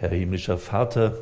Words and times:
Herr 0.00 0.08
himmlischer 0.08 0.56
Vater, 0.56 1.18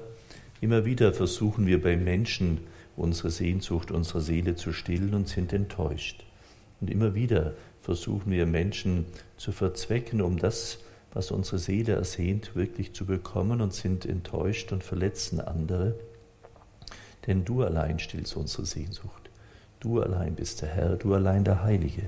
immer 0.61 0.85
wieder 0.85 1.13
versuchen 1.13 1.67
wir 1.67 1.83
bei 1.83 1.97
Menschen 1.97 2.61
unsere 2.97 3.29
Sehnsucht, 3.29 3.91
unsere 3.91 4.21
Seele 4.21 4.55
zu 4.55 4.73
stillen 4.73 5.15
und 5.15 5.27
sind 5.27 5.53
enttäuscht. 5.53 6.25
Und 6.81 6.89
immer 6.89 7.13
wieder 7.17 7.55
versuchen 7.81 8.31
wir 8.31 8.47
Menschen 8.47 9.07
zu 9.37 9.51
verzwecken, 9.51 10.21
um 10.21 10.39
das, 10.39 10.79
was 11.13 11.33
unsere 11.33 11.59
Seele 11.59 11.95
ersehnt, 11.95 12.55
wirklich 12.55 12.93
zu 12.93 13.05
bekommen 13.05 13.63
und 13.63 13.75
sind 13.75 14.07
enttäuscht 14.07 14.71
und 14.71 14.85
verletzen 14.85 15.41
andere. 15.41 15.97
Denn 17.27 17.45
du 17.45 17.65
allein 17.65 17.99
stillst 17.99 18.37
unsere 18.37 18.65
Sehnsucht. 18.65 19.29
Du 19.81 20.01
allein 20.01 20.37
bist 20.37 20.63
der 20.63 20.69
Herr, 20.69 20.95
du 20.95 21.15
allein 21.15 21.43
der 21.43 21.65
Heilige. 21.65 22.03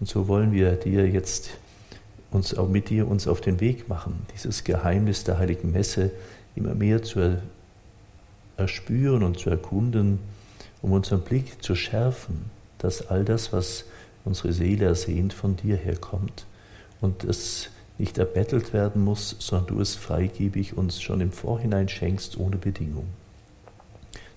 Und 0.00 0.06
so 0.06 0.28
wollen 0.28 0.52
wir 0.52 0.72
dir 0.72 1.08
jetzt 1.08 1.52
uns 2.30 2.54
auch 2.56 2.68
mit 2.68 2.90
dir 2.90 3.08
uns 3.08 3.26
auf 3.26 3.40
den 3.40 3.60
Weg 3.60 3.88
machen, 3.88 4.26
dieses 4.34 4.64
Geheimnis 4.64 5.24
der 5.24 5.38
heiligen 5.38 5.72
Messe 5.72 6.10
immer 6.54 6.74
mehr 6.74 7.02
zu 7.02 7.38
erspüren 8.56 9.22
und 9.22 9.38
zu 9.38 9.50
erkunden, 9.50 10.18
um 10.82 10.92
unseren 10.92 11.22
Blick 11.22 11.62
zu 11.62 11.74
schärfen, 11.74 12.50
dass 12.78 13.08
all 13.08 13.24
das, 13.24 13.52
was 13.52 13.84
unsere 14.24 14.52
Seele 14.52 14.86
ersehnt, 14.86 15.32
von 15.32 15.56
dir 15.56 15.76
herkommt 15.76 16.46
und 17.00 17.24
es 17.24 17.70
nicht 17.98 18.18
erbettelt 18.18 18.72
werden 18.72 19.02
muss, 19.02 19.36
sondern 19.38 19.66
du 19.68 19.80
es 19.80 19.96
freigebig 19.96 20.76
uns 20.76 21.00
schon 21.02 21.20
im 21.20 21.32
Vorhinein 21.32 21.88
schenkst, 21.88 22.38
ohne 22.38 22.56
Bedingung. 22.56 23.06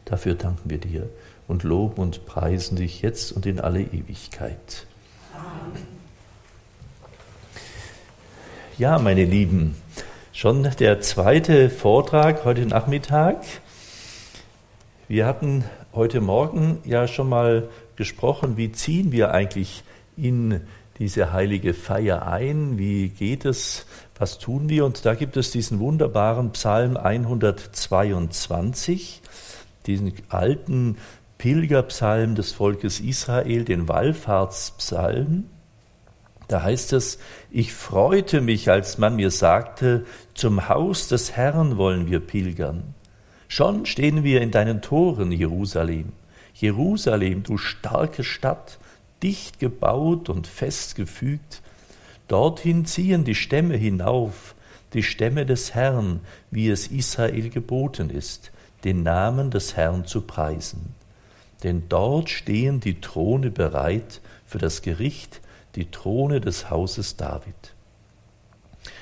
Dafür 0.05 0.33
danken 0.33 0.69
wir 0.69 0.79
dir 0.79 1.09
und 1.47 1.63
loben 1.63 2.01
und 2.01 2.25
preisen 2.25 2.75
dich 2.75 3.01
jetzt 3.01 3.31
und 3.31 3.45
in 3.45 3.59
alle 3.59 3.81
Ewigkeit. 3.81 4.87
Amen. 5.33 5.90
Ja, 8.81 8.97
meine 8.97 9.25
Lieben, 9.25 9.75
schon 10.33 10.67
der 10.79 11.01
zweite 11.01 11.69
Vortrag 11.69 12.45
heute 12.45 12.65
Nachmittag. 12.65 13.43
Wir 15.07 15.27
hatten 15.27 15.65
heute 15.93 16.19
Morgen 16.19 16.79
ja 16.83 17.07
schon 17.07 17.29
mal 17.29 17.69
gesprochen, 17.95 18.57
wie 18.57 18.71
ziehen 18.71 19.11
wir 19.11 19.35
eigentlich 19.35 19.83
in 20.17 20.61
diese 20.97 21.31
heilige 21.31 21.75
Feier 21.75 22.25
ein, 22.25 22.79
wie 22.79 23.09
geht 23.09 23.45
es, 23.45 23.85
was 24.17 24.39
tun 24.39 24.67
wir? 24.67 24.83
Und 24.85 25.05
da 25.05 25.13
gibt 25.13 25.37
es 25.37 25.51
diesen 25.51 25.79
wunderbaren 25.79 26.49
Psalm 26.53 26.97
122, 26.97 29.21
diesen 29.85 30.11
alten 30.29 30.97
Pilgerpsalm 31.37 32.33
des 32.33 32.51
Volkes 32.51 32.99
Israel, 32.99 33.63
den 33.63 33.87
Wallfahrtspsalm. 33.87 35.50
Da 36.51 36.63
heißt 36.63 36.91
es, 36.91 37.17
ich 37.49 37.71
freute 37.71 38.41
mich, 38.41 38.69
als 38.69 38.97
man 38.97 39.15
mir 39.15 39.31
sagte, 39.31 40.05
zum 40.33 40.67
Haus 40.67 41.07
des 41.07 41.37
Herrn 41.37 41.77
wollen 41.77 42.11
wir 42.11 42.19
pilgern. 42.19 42.93
Schon 43.47 43.85
stehen 43.85 44.25
wir 44.25 44.41
in 44.41 44.51
deinen 44.51 44.81
Toren, 44.81 45.31
Jerusalem. 45.31 46.11
Jerusalem, 46.53 47.43
du 47.43 47.57
starke 47.57 48.25
Stadt, 48.25 48.79
dicht 49.23 49.59
gebaut 49.59 50.27
und 50.27 50.45
fest 50.45 50.95
gefügt. 50.95 51.61
Dorthin 52.27 52.83
ziehen 52.83 53.23
die 53.23 53.35
Stämme 53.35 53.77
hinauf, 53.77 54.53
die 54.93 55.03
Stämme 55.03 55.45
des 55.45 55.73
Herrn, 55.73 56.19
wie 56.49 56.67
es 56.67 56.87
Israel 56.87 57.49
geboten 57.49 58.09
ist, 58.09 58.51
den 58.83 59.03
Namen 59.03 59.51
des 59.51 59.77
Herrn 59.77 60.03
zu 60.03 60.19
preisen. 60.19 60.95
Denn 61.63 61.83
dort 61.87 62.29
stehen 62.29 62.81
die 62.81 62.99
Throne 62.99 63.51
bereit 63.51 64.19
für 64.45 64.57
das 64.57 64.81
Gericht, 64.81 65.39
die 65.75 65.89
Throne 65.89 66.41
des 66.41 66.69
Hauses 66.69 67.17
David. 67.17 67.73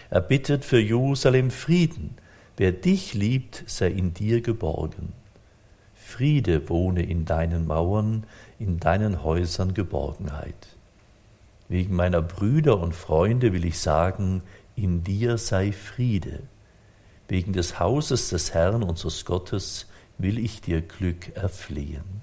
Er 0.10 0.22
bittet 0.22 0.66
für 0.66 0.80
Jerusalem 0.80 1.52
Frieden. 1.52 2.16
Wer 2.58 2.72
dich 2.72 3.14
liebt, 3.14 3.64
sei 3.68 3.90
in 3.90 4.14
dir 4.14 4.42
geborgen. 4.42 5.14
Friede 5.96 6.68
wohne 6.70 7.04
in 7.04 7.26
deinen 7.26 7.68
Mauern, 7.68 8.26
in 8.58 8.80
deinen 8.80 9.24
Häusern 9.24 9.74
Geborgenheit. 9.74 10.76
Wegen 11.68 11.96
meiner 11.96 12.22
Brüder 12.22 12.80
und 12.80 12.96
Freunde 12.96 13.54
will 13.54 13.64
ich 13.64 13.80
sagen, 13.80 14.42
in 14.76 15.04
dir 15.04 15.38
sei 15.38 15.72
Friede. 15.72 16.42
Wegen 17.28 17.54
des 17.54 17.80
Hauses 17.80 18.30
des 18.30 18.56
Herrn 18.56 18.82
unseres 18.82 19.24
Gottes 19.24 19.86
will 20.18 20.40
ich 20.40 20.62
dir 20.62 20.82
Glück 20.82 21.36
erflehen. 21.36 22.22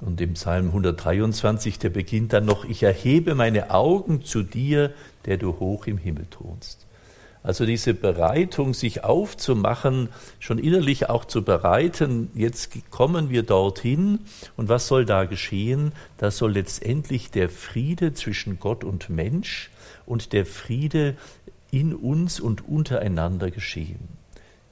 Und 0.00 0.20
im 0.20 0.34
Psalm 0.34 0.66
123, 0.66 1.78
der 1.78 1.90
beginnt 1.90 2.32
dann 2.32 2.44
noch, 2.44 2.64
ich 2.64 2.82
erhebe 2.82 3.34
meine 3.34 3.70
Augen 3.70 4.22
zu 4.22 4.42
dir, 4.42 4.92
der 5.24 5.36
du 5.36 5.58
hoch 5.60 5.86
im 5.86 5.98
Himmel 5.98 6.26
thronst. 6.30 6.84
Also 7.44 7.66
diese 7.66 7.92
Bereitung, 7.92 8.72
sich 8.72 9.04
aufzumachen, 9.04 10.08
schon 10.40 10.58
innerlich 10.58 11.10
auch 11.10 11.26
zu 11.26 11.44
bereiten, 11.44 12.30
jetzt 12.34 12.70
kommen 12.90 13.28
wir 13.28 13.42
dorthin 13.42 14.20
und 14.56 14.70
was 14.70 14.88
soll 14.88 15.04
da 15.04 15.26
geschehen? 15.26 15.92
Da 16.16 16.30
soll 16.30 16.52
letztendlich 16.52 17.30
der 17.30 17.50
Friede 17.50 18.14
zwischen 18.14 18.58
Gott 18.58 18.82
und 18.82 19.10
Mensch 19.10 19.70
und 20.06 20.32
der 20.32 20.46
Friede 20.46 21.16
in 21.70 21.94
uns 21.94 22.40
und 22.40 22.66
untereinander 22.66 23.50
geschehen. 23.50 24.23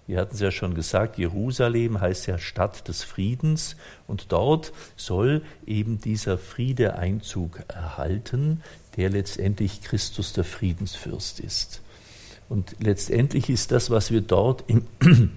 Wir 0.06 0.20
hatten 0.20 0.34
es 0.34 0.40
ja 0.40 0.50
schon 0.50 0.74
gesagt, 0.74 1.16
Jerusalem 1.16 2.00
heißt 2.00 2.26
ja 2.26 2.38
Stadt 2.38 2.88
des 2.88 3.04
Friedens 3.04 3.76
und 4.06 4.32
dort 4.32 4.72
soll 4.96 5.42
eben 5.66 6.00
dieser 6.00 6.38
Friede 6.38 6.96
Einzug 6.96 7.62
erhalten, 7.68 8.62
der 8.96 9.10
letztendlich 9.10 9.82
Christus 9.82 10.32
der 10.32 10.44
Friedensfürst 10.44 11.40
ist. 11.40 11.82
Und 12.48 12.76
letztendlich 12.80 13.48
ist 13.48 13.70
das, 13.70 13.90
was 13.90 14.10
wir 14.10 14.20
dort 14.20 14.64
im, 14.66 14.86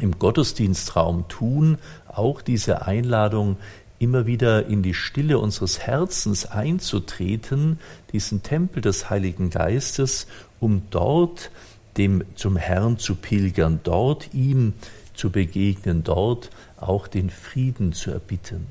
im 0.00 0.18
Gottesdienstraum 0.18 1.26
tun, 1.28 1.78
auch 2.06 2.42
diese 2.42 2.86
Einladung, 2.86 3.56
immer 3.98 4.26
wieder 4.26 4.66
in 4.66 4.82
die 4.82 4.94
Stille 4.94 5.38
unseres 5.38 5.80
Herzens 5.80 6.46
einzutreten, 6.46 7.78
diesen 8.12 8.42
Tempel 8.42 8.80
des 8.80 9.10
Heiligen 9.10 9.50
Geistes, 9.50 10.26
um 10.58 10.82
dort 10.90 11.50
dem 11.96 12.24
zum 12.34 12.56
Herrn 12.56 12.98
zu 12.98 13.14
pilgern, 13.14 13.80
dort 13.82 14.32
ihm 14.32 14.74
zu 15.14 15.30
begegnen, 15.30 16.04
dort 16.04 16.50
auch 16.78 17.08
den 17.08 17.30
Frieden 17.30 17.92
zu 17.92 18.10
erbitten. 18.10 18.66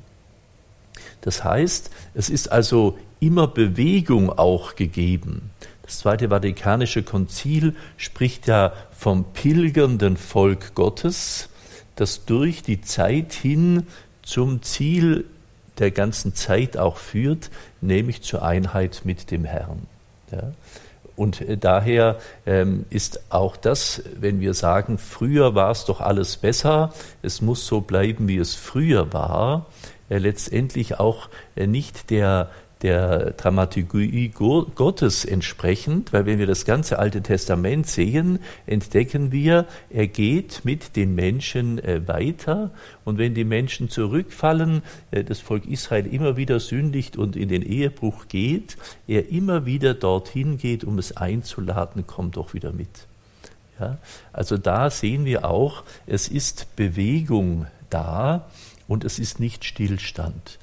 Das 1.20 1.44
heißt, 1.44 1.90
es 2.14 2.30
ist 2.30 2.50
also 2.50 2.98
immer 3.20 3.46
Bewegung 3.46 4.30
auch 4.30 4.74
gegeben. 4.74 5.50
Das 5.82 5.98
Zweite 5.98 6.28
Vatikanische 6.28 7.02
Konzil 7.02 7.74
spricht 7.96 8.46
ja 8.46 8.72
vom 8.90 9.24
pilgernden 9.32 10.16
Volk 10.16 10.74
Gottes, 10.74 11.48
das 11.96 12.24
durch 12.24 12.62
die 12.62 12.80
Zeit 12.80 13.32
hin 13.32 13.86
zum 14.22 14.62
Ziel 14.62 15.26
der 15.78 15.90
ganzen 15.90 16.34
Zeit 16.34 16.76
auch 16.76 16.96
führt, 16.96 17.50
nämlich 17.80 18.22
zur 18.22 18.42
Einheit 18.42 19.02
mit 19.04 19.30
dem 19.30 19.44
Herrn. 19.44 19.86
Ja. 20.30 20.52
Und 21.16 21.40
äh, 21.40 21.56
daher 21.56 22.18
ähm, 22.46 22.84
ist 22.90 23.32
auch 23.32 23.56
das, 23.56 24.02
wenn 24.18 24.40
wir 24.40 24.54
sagen, 24.54 24.98
früher 24.98 25.54
war 25.54 25.70
es 25.70 25.84
doch 25.84 26.00
alles 26.00 26.36
besser, 26.36 26.92
es 27.22 27.40
muss 27.40 27.66
so 27.66 27.80
bleiben, 27.80 28.28
wie 28.28 28.38
es 28.38 28.54
früher 28.54 29.12
war, 29.12 29.66
äh, 30.08 30.18
letztendlich 30.18 30.98
auch 30.98 31.28
äh, 31.56 31.66
nicht 31.66 32.10
der 32.10 32.50
der 32.82 33.32
Dramaturgie 33.32 34.28
Gottes 34.28 35.24
entsprechend, 35.24 36.12
weil 36.12 36.24
wenn 36.24 36.38
wir 36.38 36.46
das 36.46 36.64
ganze 36.64 36.98
Alte 36.98 37.22
Testament 37.22 37.86
sehen, 37.86 38.38
entdecken 38.66 39.32
wir, 39.32 39.66
er 39.90 40.06
geht 40.06 40.64
mit 40.64 40.96
den 40.96 41.14
Menschen 41.14 41.78
äh, 41.78 42.06
weiter 42.08 42.70
und 43.04 43.18
wenn 43.18 43.34
die 43.34 43.44
Menschen 43.44 43.90
zurückfallen, 43.90 44.82
äh, 45.10 45.24
das 45.24 45.40
Volk 45.40 45.66
Israel 45.66 46.06
immer 46.06 46.36
wieder 46.36 46.58
sündigt 46.58 47.16
und 47.18 47.36
in 47.36 47.48
den 47.48 47.62
Ehebruch 47.62 48.28
geht, 48.28 48.76
er 49.06 49.28
immer 49.30 49.66
wieder 49.66 49.92
dorthin 49.92 50.56
geht, 50.56 50.84
um 50.84 50.98
es 50.98 51.16
einzuladen, 51.16 52.06
kommt 52.06 52.36
doch 52.36 52.54
wieder 52.54 52.72
mit. 52.72 53.06
Ja? 53.78 53.98
Also 54.32 54.56
da 54.56 54.88
sehen 54.88 55.26
wir 55.26 55.44
auch, 55.44 55.82
es 56.06 56.28
ist 56.28 56.76
Bewegung 56.76 57.66
da 57.90 58.48
und 58.88 59.04
es 59.04 59.18
ist 59.18 59.38
nicht 59.38 59.64
Stillstand. 59.64 60.59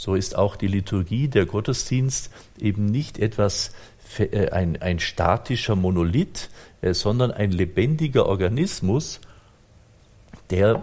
So 0.00 0.14
ist 0.14 0.34
auch 0.34 0.56
die 0.56 0.66
Liturgie, 0.66 1.28
der 1.28 1.44
Gottesdienst 1.44 2.30
eben 2.58 2.86
nicht 2.86 3.18
etwas, 3.18 3.72
äh, 4.16 4.48
ein, 4.48 4.80
ein 4.80 4.98
statischer 4.98 5.76
Monolith, 5.76 6.48
äh, 6.80 6.94
sondern 6.94 7.30
ein 7.30 7.52
lebendiger 7.52 8.24
Organismus, 8.24 9.20
der 10.48 10.82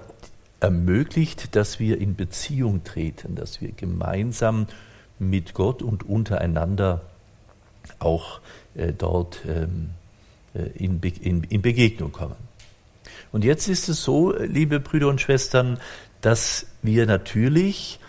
ermöglicht, 0.59 1.55
dass 1.55 1.79
wir 1.79 1.99
in 1.99 2.15
Beziehung 2.15 2.83
treten, 2.83 3.33
dass 3.33 3.59
wir 3.59 3.71
gemeinsam 3.71 4.67
mit 5.17 5.55
Gott 5.55 5.81
und 5.81 6.07
untereinander 6.07 7.01
auch 7.97 8.39
äh, 8.75 8.93
dort 8.95 9.39
ähm, 9.47 9.89
in, 10.75 11.01
in, 11.01 11.43
in 11.43 11.63
Begegnung 11.63 12.11
kommen. 12.11 12.35
Und 13.31 13.43
jetzt 13.43 13.67
ist 13.67 13.89
es 13.89 14.03
so, 14.03 14.31
liebe 14.37 14.79
Brüder 14.79 15.07
und 15.07 15.21
Schwestern, 15.21 15.79
dass 16.21 16.67
wir 16.83 17.07
natürlich 17.07 17.99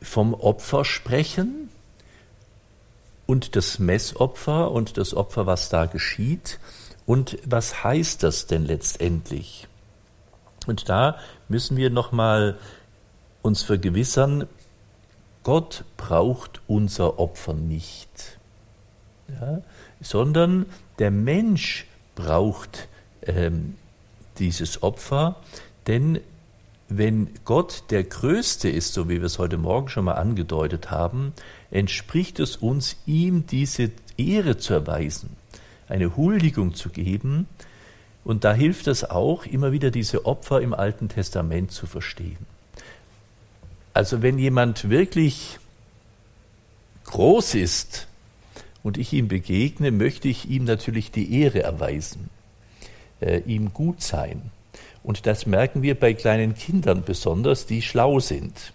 vom 0.00 0.34
Opfer 0.34 0.84
sprechen 0.84 1.68
und 3.26 3.56
das 3.56 3.78
Messopfer 3.78 4.70
und 4.70 4.96
das 4.96 5.14
Opfer, 5.14 5.46
was 5.46 5.68
da 5.68 5.86
geschieht. 5.86 6.58
Und 7.06 7.38
was 7.44 7.84
heißt 7.84 8.22
das 8.22 8.46
denn 8.46 8.64
letztendlich? 8.64 9.68
Und 10.66 10.88
da 10.88 11.18
müssen 11.48 11.76
wir 11.76 11.90
nochmal 11.90 12.58
uns 13.42 13.62
vergewissern, 13.62 14.46
Gott 15.42 15.84
braucht 15.96 16.60
unser 16.66 17.18
Opfer 17.18 17.54
nicht, 17.54 18.38
ja, 19.28 19.62
sondern 20.00 20.66
der 20.98 21.10
Mensch 21.10 21.86
braucht 22.14 22.88
ähm, 23.22 23.76
dieses 24.38 24.82
Opfer, 24.82 25.36
denn 25.86 26.20
wenn 26.90 27.28
Gott 27.44 27.84
der 27.90 28.02
Größte 28.02 28.68
ist, 28.68 28.94
so 28.94 29.08
wie 29.08 29.18
wir 29.18 29.24
es 29.24 29.38
heute 29.38 29.58
Morgen 29.58 29.88
schon 29.88 30.04
mal 30.04 30.14
angedeutet 30.14 30.90
haben, 30.90 31.32
entspricht 31.70 32.40
es 32.40 32.56
uns, 32.56 32.96
ihm 33.06 33.46
diese 33.46 33.92
Ehre 34.16 34.58
zu 34.58 34.74
erweisen, 34.74 35.36
eine 35.88 36.16
Huldigung 36.16 36.74
zu 36.74 36.88
geben. 36.90 37.46
Und 38.24 38.44
da 38.44 38.52
hilft 38.52 38.88
es 38.88 39.08
auch, 39.08 39.46
immer 39.46 39.72
wieder 39.72 39.90
diese 39.90 40.26
Opfer 40.26 40.60
im 40.60 40.74
Alten 40.74 41.08
Testament 41.08 41.70
zu 41.70 41.86
verstehen. 41.86 42.44
Also 43.94 44.20
wenn 44.20 44.38
jemand 44.38 44.90
wirklich 44.90 45.58
groß 47.04 47.54
ist 47.54 48.08
und 48.82 48.98
ich 48.98 49.12
ihm 49.12 49.28
begegne, 49.28 49.92
möchte 49.92 50.28
ich 50.28 50.50
ihm 50.50 50.64
natürlich 50.64 51.12
die 51.12 51.40
Ehre 51.40 51.62
erweisen, 51.62 52.30
äh, 53.20 53.40
ihm 53.46 53.72
gut 53.72 54.02
sein. 54.02 54.50
Und 55.02 55.26
das 55.26 55.46
merken 55.46 55.82
wir 55.82 55.98
bei 55.98 56.14
kleinen 56.14 56.54
Kindern 56.54 57.02
besonders, 57.04 57.66
die 57.66 57.82
schlau 57.82 58.20
sind. 58.20 58.72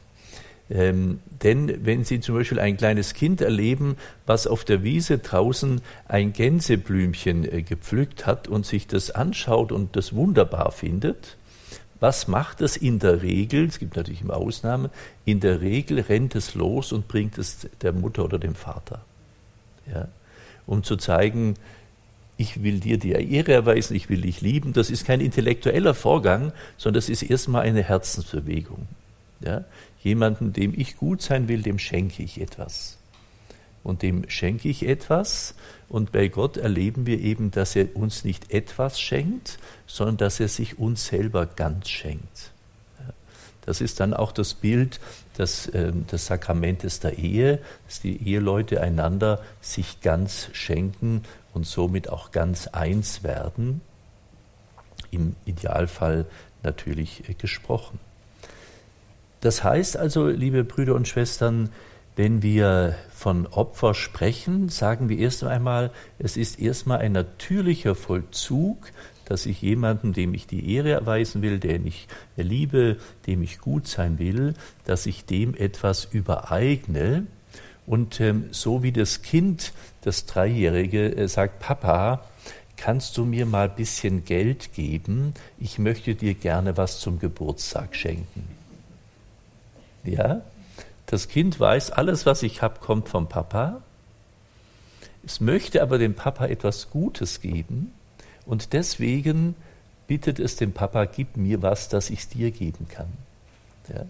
Ähm, 0.69 1.19
denn 1.43 1.85
wenn 1.85 2.03
Sie 2.03 2.19
zum 2.19 2.35
Beispiel 2.35 2.59
ein 2.59 2.77
kleines 2.77 3.13
Kind 3.13 3.41
erleben, 3.41 3.97
was 4.25 4.47
auf 4.47 4.65
der 4.65 4.83
Wiese 4.83 5.19
draußen 5.19 5.81
ein 6.07 6.33
Gänseblümchen 6.33 7.45
äh, 7.51 7.61
gepflückt 7.61 8.25
hat 8.25 8.47
und 8.47 8.65
sich 8.65 8.87
das 8.87 9.11
anschaut 9.11 9.71
und 9.71 9.95
das 9.95 10.15
wunderbar 10.15 10.71
findet, 10.71 11.37
was 11.99 12.27
macht 12.27 12.61
es 12.61 12.77
in 12.77 12.99
der 12.99 13.21
Regel? 13.21 13.67
Es 13.67 13.79
gibt 13.79 13.95
natürlich 13.95 14.21
immer 14.21 14.35
Ausnahmen. 14.35 14.89
In 15.23 15.39
der 15.39 15.61
Regel 15.61 15.99
rennt 15.99 16.35
es 16.35 16.53
los 16.53 16.91
und 16.91 17.07
bringt 17.07 17.37
es 17.37 17.67
der 17.81 17.93
Mutter 17.93 18.25
oder 18.25 18.37
dem 18.37 18.55
Vater. 18.55 19.01
Ja? 19.91 20.07
Um 20.65 20.83
zu 20.83 20.97
zeigen, 20.97 21.55
ich 22.37 22.63
will 22.63 22.79
dir 22.79 22.97
die 22.97 23.11
Ehre 23.11 23.53
erweisen, 23.53 23.95
ich 23.95 24.09
will 24.09 24.21
dich 24.21 24.41
lieben. 24.41 24.73
Das 24.73 24.89
ist 24.89 25.05
kein 25.05 25.21
intellektueller 25.21 25.93
Vorgang, 25.93 26.51
sondern 26.77 26.95
das 26.95 27.09
ist 27.09 27.23
erstmal 27.23 27.61
eine 27.61 27.83
Herzensbewegung. 27.83 28.87
Ja? 29.39 29.63
Jemanden, 30.03 30.53
dem 30.53 30.73
ich 30.77 30.97
gut 30.97 31.21
sein 31.21 31.47
will, 31.47 31.61
dem 31.61 31.79
schenke 31.79 32.23
ich 32.23 32.41
etwas. 32.41 32.97
Und 33.83 34.01
dem 34.01 34.29
schenke 34.29 34.67
ich 34.67 34.85
etwas. 34.85 35.55
Und 35.87 36.11
bei 36.11 36.27
Gott 36.27 36.57
erleben 36.57 37.05
wir 37.05 37.19
eben, 37.19 37.51
dass 37.51 37.75
er 37.75 37.95
uns 37.95 38.25
nicht 38.25 38.51
etwas 38.51 38.99
schenkt, 38.99 39.59
sondern 39.87 40.17
dass 40.17 40.39
er 40.39 40.47
sich 40.47 40.77
uns 40.79 41.05
selber 41.05 41.45
ganz 41.45 41.89
schenkt. 41.89 42.51
Das 43.65 43.81
ist 43.81 43.99
dann 43.99 44.13
auch 44.13 44.31
das 44.31 44.53
Bild 44.53 44.99
des, 45.37 45.67
äh, 45.67 45.91
des 45.91 46.27
Sakramentes 46.27 46.99
der 46.99 47.17
Ehe, 47.17 47.59
dass 47.87 48.01
die 48.01 48.27
Eheleute 48.27 48.81
einander 48.81 49.41
sich 49.61 50.01
ganz 50.01 50.49
schenken 50.53 51.23
und 51.53 51.65
somit 51.65 52.09
auch 52.09 52.31
ganz 52.31 52.67
eins 52.67 53.23
werden, 53.23 53.81
im 55.11 55.35
Idealfall 55.45 56.25
natürlich 56.63 57.29
äh, 57.29 57.33
gesprochen. 57.33 57.99
Das 59.41 59.63
heißt 59.63 59.97
also, 59.97 60.27
liebe 60.27 60.63
Brüder 60.63 60.95
und 60.95 61.07
Schwestern, 61.07 61.69
wenn 62.15 62.41
wir 62.41 62.95
von 63.13 63.45
Opfer 63.45 63.93
sprechen, 63.93 64.69
sagen 64.69 65.09
wir 65.09 65.17
erst 65.17 65.43
einmal, 65.43 65.91
es 66.17 66.37
ist 66.37 66.59
erstmal 66.59 66.99
ein 66.99 67.11
natürlicher 67.11 67.93
Vollzug, 67.93 68.91
dass 69.25 69.45
ich 69.45 69.61
jemanden, 69.61 70.13
dem 70.13 70.33
ich 70.33 70.47
die 70.47 70.73
Ehre 70.73 70.91
erweisen 70.91 71.41
will, 71.41 71.59
den 71.59 71.85
ich 71.85 72.07
liebe, 72.37 72.97
dem 73.27 73.43
ich 73.43 73.59
gut 73.59 73.87
sein 73.87 74.19
will, 74.19 74.53
dass 74.85 75.05
ich 75.05 75.25
dem 75.25 75.55
etwas 75.55 76.05
übereigne, 76.05 77.25
und 77.87 78.19
ähm, 78.19 78.49
so 78.51 78.83
wie 78.83 78.91
das 78.91 79.21
Kind, 79.21 79.73
das 80.01 80.25
Dreijährige, 80.25 81.15
äh, 81.15 81.27
sagt, 81.27 81.59
Papa, 81.59 82.23
kannst 82.77 83.17
du 83.17 83.25
mir 83.25 83.45
mal 83.45 83.69
ein 83.69 83.75
bisschen 83.75 84.25
Geld 84.25 84.73
geben? 84.73 85.33
Ich 85.59 85.77
möchte 85.77 86.15
dir 86.15 86.33
gerne 86.33 86.77
was 86.77 86.99
zum 86.99 87.19
Geburtstag 87.19 87.95
schenken. 87.95 88.47
Ja, 90.03 90.41
das 91.05 91.27
Kind 91.27 91.59
weiß, 91.59 91.91
alles, 91.91 92.25
was 92.25 92.43
ich 92.43 92.61
habe, 92.61 92.79
kommt 92.79 93.09
vom 93.09 93.29
Papa. 93.29 93.81
Es 95.23 95.39
möchte 95.39 95.81
aber 95.81 95.97
dem 95.97 96.15
Papa 96.15 96.47
etwas 96.47 96.89
Gutes 96.89 97.41
geben 97.41 97.91
und 98.45 98.73
deswegen 98.73 99.55
bittet 100.07 100.39
es 100.39 100.55
dem 100.55 100.71
Papa, 100.71 101.05
gib 101.05 101.37
mir 101.37 101.61
was, 101.61 101.89
das 101.89 102.09
ich 102.09 102.27
dir 102.27 102.51
geben 102.51 102.87
kann. 102.89 103.07
Ja. 103.89 104.05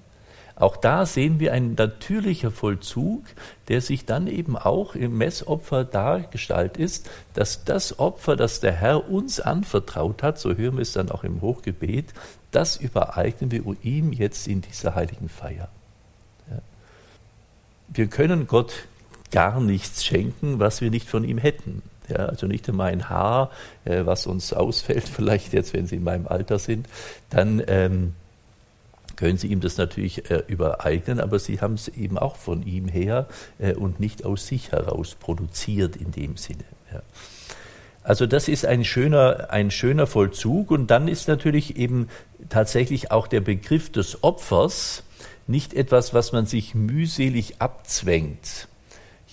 Auch 0.58 0.78
da 0.78 1.06
sehen 1.06 1.40
wir 1.40 1.52
ein 1.52 1.76
natürlicher 1.76 2.50
Vollzug, 2.50 3.26
der 3.68 3.82
sich 3.82 4.06
dann 4.06 4.28
eben 4.28 4.58
auch 4.58 4.96
im 4.96 5.18
Messopfer 5.18 5.84
dargestalt 5.84 6.78
ist, 6.78 7.10
dass 7.34 7.66
das 7.66 8.00
Opfer, 8.00 8.38
das 8.38 8.62
der 8.62 8.72
Herr 8.72 9.10
uns 9.10 9.42
anvertraut 9.42 10.24
hat, 10.24 10.40
so 10.40 10.56
hören 10.56 10.78
wir 10.78 10.82
es 10.82 10.94
dann 10.94 11.12
auch 11.12 11.26
im 11.26 11.42
Hochgebet, 11.42 12.14
das 12.52 12.78
übereignen 12.78 13.52
wir 13.52 13.64
ihm 13.84 14.14
jetzt 14.14 14.48
in 14.48 14.62
dieser 14.62 14.96
heiligen 14.96 15.28
Feier. 15.28 15.68
Ja. 16.50 16.60
Wir 17.90 18.08
können 18.08 18.48
Gott 18.48 18.74
gar 19.32 19.60
nichts 19.60 20.06
schenken, 20.06 20.60
was 20.60 20.80
wir 20.80 20.90
nicht 20.90 21.10
von 21.10 21.26
ihm 21.26 21.38
hätten. 21.38 21.82
Ja, 22.10 22.28
also 22.28 22.48
nicht 22.48 22.68
einmal 22.70 22.92
ein 22.92 23.10
Haar, 23.10 23.52
äh, 23.84 24.06
was 24.06 24.28
uns 24.28 24.54
ausfällt, 24.54 25.08
vielleicht 25.16 25.54
jetzt, 25.54 25.74
wenn 25.74 25.88
Sie 25.88 25.96
in 25.96 26.04
meinem 26.04 26.28
Alter 26.28 26.60
sind, 26.60 26.88
dann 27.30 27.62
ähm, 27.68 28.14
können 29.16 29.38
Sie 29.38 29.48
ihm 29.48 29.62
das 29.62 29.78
natürlich 29.78 30.30
äh, 30.30 30.44
übereignen, 30.48 31.20
aber 31.20 31.40
Sie 31.40 31.62
haben 31.62 31.76
es 31.76 31.88
eben 31.88 32.18
auch 32.18 32.36
von 32.36 32.64
ihm 32.64 32.88
her 32.88 33.28
äh, 33.60 33.74
und 33.74 34.00
nicht 34.00 34.26
aus 34.26 34.48
sich 34.48 34.72
heraus 34.72 35.16
produziert 35.16 35.96
in 35.96 36.12
dem 36.12 36.38
Sinne. 36.38 36.66
Ja. 36.94 37.02
Also 38.04 38.28
das 38.28 38.48
ist 38.48 38.68
ein 38.68 38.86
schöner, 38.86 39.48
ein 39.50 39.72
schöner 39.72 40.06
Vollzug 40.06 40.70
und 40.70 40.92
dann 40.92 41.08
ist 41.08 41.28
natürlich 41.28 41.76
eben 41.78 42.08
tatsächlich 42.50 43.12
auch 43.12 43.26
der 43.26 43.42
Begriff 43.42 43.92
des 43.92 44.24
Opfers 44.24 45.02
nicht 45.48 45.74
etwas, 45.74 46.14
was 46.14 46.32
man 46.32 46.46
sich 46.46 46.76
mühselig 46.76 47.56
abzwängt. 47.60 48.68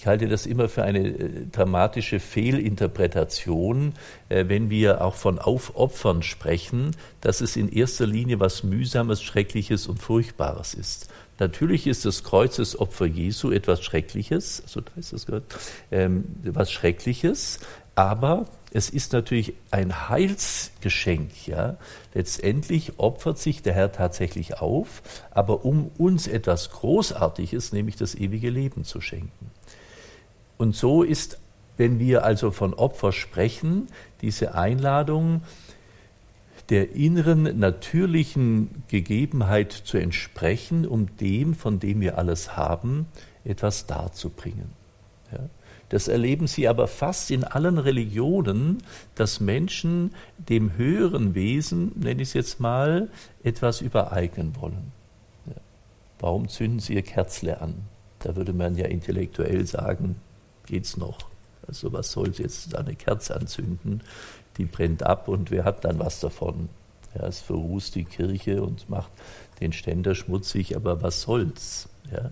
Ich 0.02 0.08
halte 0.08 0.26
das 0.26 0.46
immer 0.46 0.68
für 0.68 0.82
eine 0.82 0.98
äh, 0.98 1.46
dramatische 1.52 2.18
Fehlinterpretation, 2.18 3.94
äh, 4.30 4.46
wenn 4.48 4.68
wir 4.68 5.04
auch 5.04 5.14
von 5.14 5.38
Aufopfern 5.38 6.24
sprechen, 6.24 6.96
dass 7.20 7.40
es 7.40 7.54
in 7.54 7.68
erster 7.68 8.08
Linie 8.08 8.40
was 8.40 8.64
Mühsames, 8.64 9.22
Schreckliches 9.22 9.86
und 9.86 10.02
Furchtbares 10.02 10.74
ist. 10.74 11.08
Natürlich 11.38 11.86
ist 11.86 12.04
das 12.04 12.24
Kreuzesopfer 12.24 13.06
Jesu 13.06 13.52
etwas 13.52 13.84
Schreckliches, 13.84 14.64
so 14.66 14.80
heißt 14.96 15.12
das 15.12 15.24
gehört, 15.24 15.44
ähm, 15.92 16.24
was 16.42 16.72
Schreckliches, 16.72 17.60
aber 17.94 18.46
es 18.72 18.90
ist 18.90 19.12
natürlich 19.12 19.54
ein 19.70 20.08
Heilsgeschenk, 20.08 21.46
ja. 21.46 21.76
Letztendlich 22.12 22.98
opfert 22.98 23.38
sich 23.38 23.62
der 23.62 23.74
Herr 23.74 23.92
tatsächlich 23.92 24.58
auf, 24.58 25.02
aber 25.30 25.64
um 25.64 25.92
uns 25.96 26.26
etwas 26.26 26.70
Großartiges, 26.70 27.72
nämlich 27.72 27.94
das 27.94 28.16
ewige 28.16 28.50
Leben 28.50 28.82
zu 28.82 29.00
schenken. 29.00 29.52
Und 30.58 30.76
so 30.76 31.02
ist, 31.02 31.38
wenn 31.76 31.98
wir 31.98 32.24
also 32.24 32.50
von 32.50 32.74
Opfer 32.74 33.12
sprechen, 33.12 33.88
diese 34.20 34.54
Einladung 34.54 35.42
der 36.68 36.94
inneren 36.94 37.58
natürlichen 37.58 38.84
Gegebenheit 38.88 39.72
zu 39.72 39.98
entsprechen, 39.98 40.86
um 40.86 41.14
dem, 41.16 41.54
von 41.54 41.80
dem 41.80 42.00
wir 42.00 42.18
alles 42.18 42.56
haben, 42.56 43.06
etwas 43.44 43.86
darzubringen. 43.86 44.70
Ja? 45.32 45.40
Das 45.92 46.08
erleben 46.08 46.46
Sie 46.46 46.68
aber 46.68 46.88
fast 46.88 47.30
in 47.30 47.44
allen 47.44 47.76
Religionen, 47.76 48.78
dass 49.14 49.40
Menschen 49.40 50.14
dem 50.38 50.78
höheren 50.78 51.34
Wesen, 51.34 51.92
nenne 51.96 52.22
ich 52.22 52.28
es 52.28 52.34
jetzt 52.34 52.60
mal, 52.60 53.10
etwas 53.44 53.82
übereignen 53.82 54.56
wollen. 54.58 54.92
Ja. 55.44 55.60
Warum 56.18 56.48
zünden 56.48 56.78
Sie 56.80 56.94
Ihr 56.94 57.02
Kerzle 57.02 57.60
an? 57.60 57.74
Da 58.20 58.36
würde 58.36 58.54
man 58.54 58.76
ja 58.76 58.86
intellektuell 58.86 59.66
sagen, 59.66 60.16
geht's 60.72 60.96
noch. 60.96 61.18
Also 61.68 61.92
was 61.92 62.12
soll 62.12 62.32
jetzt 62.32 62.74
eine 62.74 62.94
Kerze 62.94 63.36
anzünden? 63.36 64.00
Die 64.56 64.64
brennt 64.64 65.02
ab 65.02 65.28
und 65.28 65.50
wer 65.50 65.64
hat 65.64 65.84
dann 65.84 65.98
was 65.98 66.20
davon? 66.20 66.70
Ja, 67.14 67.26
es 67.26 67.40
verrußt 67.40 67.94
die 67.94 68.04
Kirche 68.04 68.62
und 68.62 68.88
macht 68.88 69.10
den 69.60 69.74
Ständer 69.74 70.14
schmutzig, 70.14 70.74
aber 70.74 71.02
was 71.02 71.20
soll's? 71.22 71.90
Ja? 72.10 72.30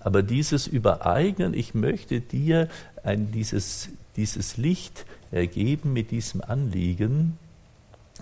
Aber 0.00 0.24
dieses 0.24 0.66
Übereignen, 0.66 1.54
ich 1.54 1.74
möchte 1.74 2.20
dir 2.20 2.68
ein, 3.04 3.30
dieses, 3.30 3.90
dieses 4.16 4.56
Licht 4.56 5.06
ergeben 5.30 5.92
mit 5.92 6.10
diesem 6.10 6.42
Anliegen, 6.42 7.38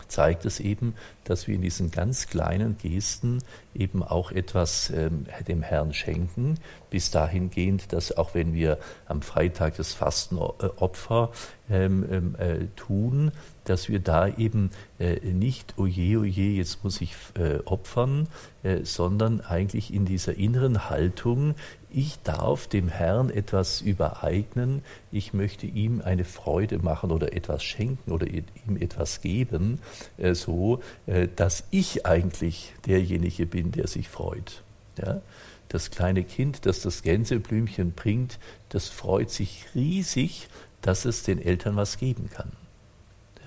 zeigt 0.08 0.44
es 0.44 0.60
eben, 0.60 0.94
dass 1.24 1.46
wir 1.46 1.54
in 1.54 1.62
diesen 1.62 1.90
ganz 1.90 2.28
kleinen 2.28 2.76
Gesten 2.78 3.42
eben 3.74 4.02
auch 4.02 4.30
etwas 4.30 4.90
ähm, 4.90 5.26
dem 5.46 5.62
Herrn 5.62 5.92
schenken, 5.94 6.58
bis 6.90 7.10
dahingehend, 7.10 7.92
dass 7.92 8.16
auch 8.16 8.34
wenn 8.34 8.54
wir 8.54 8.78
am 9.06 9.22
Freitag 9.22 9.76
das 9.76 9.92
Fastenopfer 9.92 11.32
ähm, 11.70 12.04
ähm, 12.10 12.34
äh, 12.38 12.66
tun, 12.76 13.32
dass 13.64 13.88
wir 13.88 13.98
da 13.98 14.28
eben 14.28 14.70
äh, 14.98 15.18
nicht, 15.20 15.78
oje, 15.78 16.20
oje, 16.20 16.50
jetzt 16.50 16.84
muss 16.84 17.00
ich 17.00 17.14
äh, 17.38 17.58
opfern, 17.64 18.28
äh, 18.62 18.80
sondern 18.84 19.40
eigentlich 19.40 19.92
in 19.92 20.04
dieser 20.04 20.36
inneren 20.36 20.90
Haltung, 20.90 21.54
ich 21.90 22.18
darf 22.22 22.66
dem 22.66 22.88
Herrn 22.88 23.30
etwas 23.30 23.80
übereignen, 23.80 24.82
ich 25.12 25.32
möchte 25.32 25.66
ihm 25.66 26.02
eine 26.02 26.24
Freude 26.24 26.78
machen 26.78 27.10
oder 27.10 27.32
etwas 27.32 27.62
schenken 27.62 28.12
oder 28.12 28.26
ihm 28.26 28.76
etwas 28.78 29.20
geben, 29.20 29.80
äh, 30.18 30.34
so 30.34 30.80
äh, 31.06 31.28
dass 31.34 31.64
ich 31.70 32.04
eigentlich 32.04 32.74
derjenige 32.86 33.46
bin, 33.46 33.72
der 33.72 33.86
sich 33.86 34.08
freut. 34.08 34.62
Ja? 34.98 35.22
Das 35.68 35.90
kleine 35.90 36.24
Kind, 36.24 36.66
das 36.66 36.82
das 36.82 37.02
Gänseblümchen 37.02 37.92
bringt, 37.92 38.38
das 38.68 38.88
freut 38.88 39.30
sich 39.30 39.64
riesig, 39.74 40.48
dass 40.86 41.04
es 41.04 41.22
den 41.22 41.40
Eltern 41.40 41.76
was 41.76 41.98
geben 41.98 42.28
kann. 42.30 42.52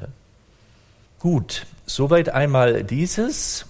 Ja? 0.01 0.07
Gut, 1.19 1.65
soweit 1.85 2.29
einmal 2.29 2.83
dieses. 2.83 3.65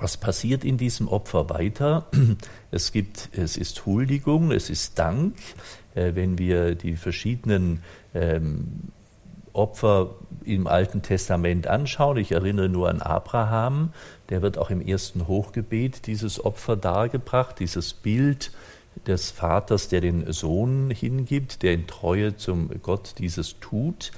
Was 0.00 0.16
passiert 0.16 0.64
in 0.64 0.78
diesem 0.78 1.08
Opfer 1.08 1.50
weiter? 1.50 2.06
Es 2.70 2.92
gibt, 2.92 3.30
es 3.32 3.56
ist 3.56 3.86
Huldigung, 3.86 4.52
es 4.52 4.68
ist 4.68 4.98
Dank. 4.98 5.34
Äh, 5.94 6.14
wenn 6.14 6.36
wir 6.36 6.74
die 6.74 6.96
verschiedenen 6.96 7.82
ähm, 8.14 8.92
Opfer 9.54 10.16
im 10.44 10.66
Alten 10.66 11.00
Testament 11.00 11.66
anschauen, 11.66 12.18
ich 12.18 12.32
erinnere 12.32 12.68
nur 12.68 12.90
an 12.90 13.00
Abraham, 13.00 13.92
der 14.28 14.42
wird 14.42 14.58
auch 14.58 14.68
im 14.68 14.80
ersten 14.80 15.26
Hochgebet 15.26 16.06
dieses 16.06 16.44
Opfer 16.44 16.76
dargebracht, 16.76 17.58
dieses 17.58 17.94
Bild 17.94 18.52
des 19.06 19.30
Vaters, 19.30 19.88
der 19.88 20.00
den 20.00 20.32
Sohn 20.32 20.90
hingibt, 20.90 21.62
der 21.62 21.72
in 21.72 21.86
Treue 21.86 22.36
zum 22.36 22.70
Gott 22.82 23.14
dieses 23.18 23.58
tut 23.60 24.12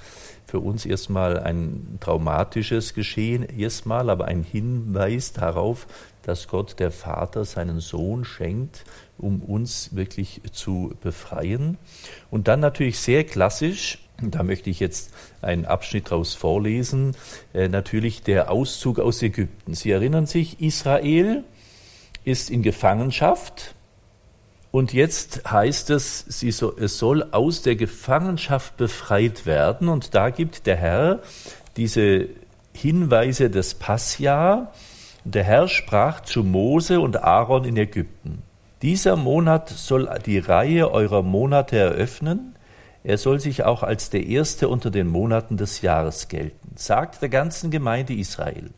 für 0.50 0.58
uns 0.58 0.84
erstmal 0.84 1.38
ein 1.38 1.98
traumatisches 2.00 2.92
Geschehen, 2.94 3.44
erstmal, 3.44 4.10
aber 4.10 4.24
ein 4.24 4.42
Hinweis 4.42 5.32
darauf, 5.32 5.86
dass 6.22 6.48
Gott 6.48 6.80
der 6.80 6.90
Vater 6.90 7.44
seinen 7.44 7.78
Sohn 7.78 8.24
schenkt, 8.24 8.84
um 9.16 9.42
uns 9.42 9.94
wirklich 9.94 10.40
zu 10.50 10.92
befreien. 11.02 11.78
Und 12.32 12.48
dann 12.48 12.58
natürlich 12.58 12.98
sehr 12.98 13.22
klassisch, 13.22 14.04
da 14.20 14.42
möchte 14.42 14.70
ich 14.70 14.80
jetzt 14.80 15.14
einen 15.40 15.66
Abschnitt 15.66 16.10
daraus 16.10 16.34
vorlesen, 16.34 17.16
äh, 17.54 17.68
natürlich 17.68 18.22
der 18.22 18.50
Auszug 18.50 18.98
aus 18.98 19.22
Ägypten. 19.22 19.74
Sie 19.74 19.92
erinnern 19.92 20.26
sich, 20.26 20.60
Israel 20.60 21.44
ist 22.24 22.50
in 22.50 22.62
Gefangenschaft 22.62 23.76
und 24.72 24.92
jetzt 24.92 25.50
heißt 25.50 25.90
es, 25.90 26.20
so, 26.28 26.76
es 26.76 26.98
soll 26.98 27.26
aus 27.32 27.62
der 27.62 27.74
Gefangenschaft 27.74 28.76
befreit 28.76 29.44
werden. 29.44 29.88
Und 29.88 30.14
da 30.14 30.30
gibt 30.30 30.66
der 30.66 30.76
Herr 30.76 31.20
diese 31.76 32.28
Hinweise 32.72 33.50
des 33.50 33.74
Passjahr. 33.74 34.72
Der 35.24 35.42
Herr 35.42 35.66
sprach 35.66 36.20
zu 36.20 36.44
Mose 36.44 37.00
und 37.00 37.22
Aaron 37.22 37.64
in 37.64 37.76
Ägypten. 37.76 38.42
Dieser 38.80 39.16
Monat 39.16 39.68
soll 39.68 40.08
die 40.24 40.38
Reihe 40.38 40.90
eurer 40.90 41.22
Monate 41.22 41.76
eröffnen. 41.76 42.54
Er 43.02 43.18
soll 43.18 43.40
sich 43.40 43.64
auch 43.64 43.82
als 43.82 44.10
der 44.10 44.24
erste 44.24 44.68
unter 44.68 44.90
den 44.90 45.08
Monaten 45.08 45.56
des 45.56 45.82
Jahres 45.82 46.28
gelten. 46.28 46.76
Sagt 46.76 47.22
der 47.22 47.28
ganzen 47.28 47.70
Gemeinde 47.70 48.14
Israel. 48.14 48.70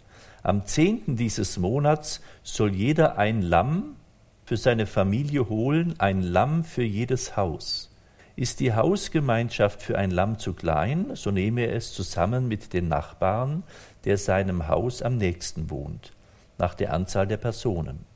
Am 0.42 0.64
zehnten 0.66 1.16
dieses 1.16 1.58
Monats 1.58 2.20
soll 2.42 2.72
jeder 2.72 3.18
ein 3.18 3.42
Lamm 3.42 3.96
für 4.44 4.56
seine 4.56 4.86
Familie 4.86 5.48
holen, 5.48 5.94
ein 5.98 6.22
Lamm 6.22 6.64
für 6.64 6.82
jedes 6.82 7.36
Haus. 7.36 7.90
Ist 8.34 8.60
die 8.60 8.74
Hausgemeinschaft 8.74 9.82
für 9.82 9.98
ein 9.98 10.10
Lamm 10.10 10.38
zu 10.38 10.54
klein, 10.54 11.10
so 11.14 11.30
nehme 11.30 11.66
er 11.66 11.76
es 11.76 11.92
zusammen 11.92 12.48
mit 12.48 12.72
den 12.72 12.88
Nachbarn, 12.88 13.62
der 14.04 14.16
seinem 14.16 14.68
Haus 14.68 15.02
am 15.02 15.16
nächsten 15.16 15.70
wohnt, 15.70 16.12
nach 16.58 16.74
der 16.74 16.92
Anzahl 16.92 17.26
der 17.26 17.36
Personen. 17.36 18.06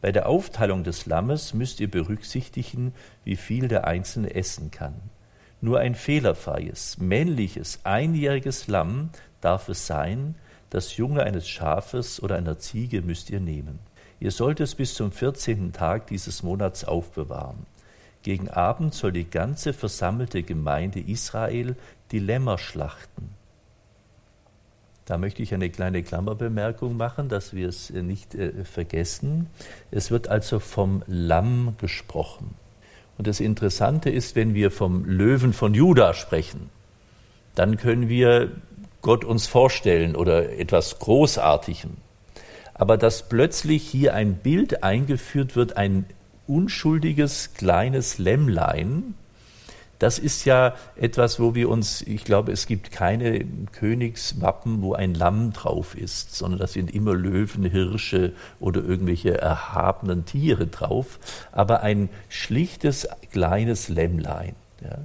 Bei 0.00 0.12
der 0.12 0.28
Aufteilung 0.28 0.84
des 0.84 1.06
Lammes 1.06 1.54
müsst 1.54 1.80
ihr 1.80 1.90
berücksichtigen, 1.90 2.92
wie 3.24 3.36
viel 3.36 3.68
der 3.68 3.86
Einzelne 3.86 4.34
essen 4.34 4.70
kann. 4.70 4.94
Nur 5.60 5.80
ein 5.80 5.94
fehlerfreies, 5.94 6.98
männliches, 6.98 7.80
einjähriges 7.84 8.68
Lamm 8.68 9.10
darf 9.40 9.68
es 9.70 9.86
sein, 9.86 10.34
das 10.68 10.96
Junge 10.96 11.22
eines 11.22 11.48
Schafes 11.48 12.22
oder 12.22 12.36
einer 12.36 12.58
Ziege 12.58 13.00
müsst 13.00 13.30
ihr 13.30 13.40
nehmen. 13.40 13.78
Ihr 14.24 14.30
sollt 14.30 14.58
es 14.60 14.74
bis 14.74 14.94
zum 14.94 15.12
vierzehnten 15.12 15.74
Tag 15.74 16.06
dieses 16.06 16.42
Monats 16.42 16.84
aufbewahren. 16.84 17.66
Gegen 18.22 18.48
Abend 18.48 18.94
soll 18.94 19.12
die 19.12 19.28
ganze 19.28 19.74
versammelte 19.74 20.42
Gemeinde 20.42 20.98
Israel 20.98 21.76
die 22.10 22.20
Lämmer 22.20 22.56
schlachten. 22.56 23.34
Da 25.04 25.18
möchte 25.18 25.42
ich 25.42 25.52
eine 25.52 25.68
kleine 25.68 26.02
Klammerbemerkung 26.02 26.96
machen, 26.96 27.28
dass 27.28 27.52
wir 27.52 27.68
es 27.68 27.90
nicht 27.90 28.34
äh, 28.34 28.64
vergessen. 28.64 29.48
Es 29.90 30.10
wird 30.10 30.28
also 30.28 30.58
vom 30.58 31.02
Lamm 31.06 31.74
gesprochen. 31.78 32.54
Und 33.18 33.26
das 33.26 33.40
Interessante 33.40 34.08
ist, 34.08 34.36
wenn 34.36 34.54
wir 34.54 34.70
vom 34.70 35.04
Löwen 35.04 35.52
von 35.52 35.74
Juda 35.74 36.14
sprechen, 36.14 36.70
dann 37.54 37.76
können 37.76 38.08
wir 38.08 38.52
Gott 39.02 39.22
uns 39.22 39.46
vorstellen 39.46 40.16
oder 40.16 40.58
etwas 40.58 40.98
Großartigem 40.98 41.98
aber 42.74 42.96
dass 42.96 43.28
plötzlich 43.28 43.82
hier 43.82 44.14
ein 44.14 44.34
Bild 44.34 44.82
eingeführt 44.82 45.56
wird, 45.56 45.76
ein 45.76 46.06
unschuldiges 46.46 47.54
kleines 47.54 48.18
Lämmlein, 48.18 49.14
das 49.98 50.18
ist 50.18 50.44
ja 50.44 50.74
etwas, 50.96 51.40
wo 51.40 51.54
wir 51.54 51.70
uns, 51.70 52.02
ich 52.02 52.24
glaube, 52.24 52.52
es 52.52 52.66
gibt 52.66 52.90
keine 52.90 53.44
Königswappen, 53.72 54.82
wo 54.82 54.92
ein 54.92 55.14
Lamm 55.14 55.52
drauf 55.52 55.96
ist, 55.96 56.34
sondern 56.34 56.60
das 56.60 56.72
sind 56.72 56.92
immer 56.92 57.14
Löwen, 57.14 57.64
Hirsche 57.64 58.32
oder 58.60 58.82
irgendwelche 58.82 59.38
erhabenen 59.38 60.26
Tiere 60.26 60.66
drauf, 60.66 61.18
aber 61.52 61.80
ein 61.80 62.08
schlichtes 62.28 63.08
kleines 63.32 63.88
Lämmlein. 63.88 64.56
Ja. 64.82 64.98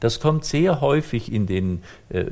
Das 0.00 0.20
kommt 0.20 0.44
sehr 0.44 0.80
häufig 0.80 1.30
in 1.30 1.46
den 1.46 1.82
äh, 2.08 2.26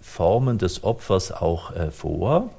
Formen 0.00 0.58
des 0.58 0.84
Opfers 0.84 1.32
auch 1.32 1.74
äh, 1.74 1.90
vor. 1.90 2.50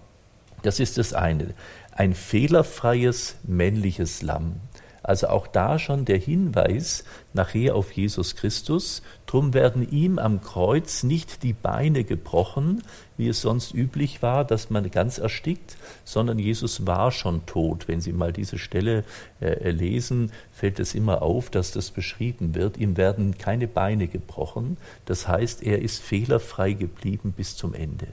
Das 0.62 0.80
ist 0.80 0.98
das 0.98 1.14
eine. 1.14 1.54
Ein 1.92 2.14
fehlerfreies 2.14 3.38
männliches 3.44 4.22
Lamm. 4.22 4.62
Also 5.08 5.30
auch 5.30 5.48
da 5.48 5.80
schon 5.80 6.04
der 6.04 6.18
Hinweis 6.18 7.06
nachher 7.34 7.76
auf 7.76 7.94
Jesus 7.94 8.36
Christus. 8.36 9.02
Drum 9.26 9.54
werden 9.54 9.90
ihm 9.90 10.20
am 10.20 10.42
Kreuz 10.42 11.04
nicht 11.04 11.44
die 11.44 11.54
Beine 11.54 12.04
gebrochen, 12.04 12.84
wie 13.16 13.30
es 13.30 13.42
sonst 13.42 13.74
üblich 13.74 14.22
war, 14.22 14.44
dass 14.44 14.70
man 14.70 14.92
ganz 14.92 15.18
erstickt, 15.18 15.78
sondern 16.04 16.40
Jesus 16.40 16.86
war 16.86 17.14
schon 17.14 17.46
tot. 17.46 17.88
Wenn 17.88 18.02
Sie 18.02 18.12
mal 18.12 18.34
diese 18.34 18.58
Stelle 18.58 19.06
äh, 19.40 19.72
lesen, 19.72 20.34
fällt 20.52 20.78
es 20.78 20.94
immer 20.94 21.22
auf, 21.22 21.50
dass 21.50 21.72
das 21.72 21.90
beschrieben 21.90 22.54
wird. 22.54 22.78
Ihm 22.78 22.98
werden 22.98 23.38
keine 23.38 23.70
Beine 23.70 24.10
gebrochen. 24.10 24.76
Das 25.06 25.26
heißt, 25.26 25.64
er 25.64 25.82
ist 25.82 26.02
fehlerfrei 26.02 26.74
geblieben 26.74 27.34
bis 27.36 27.56
zum 27.56 27.74
Ende. 27.74 28.08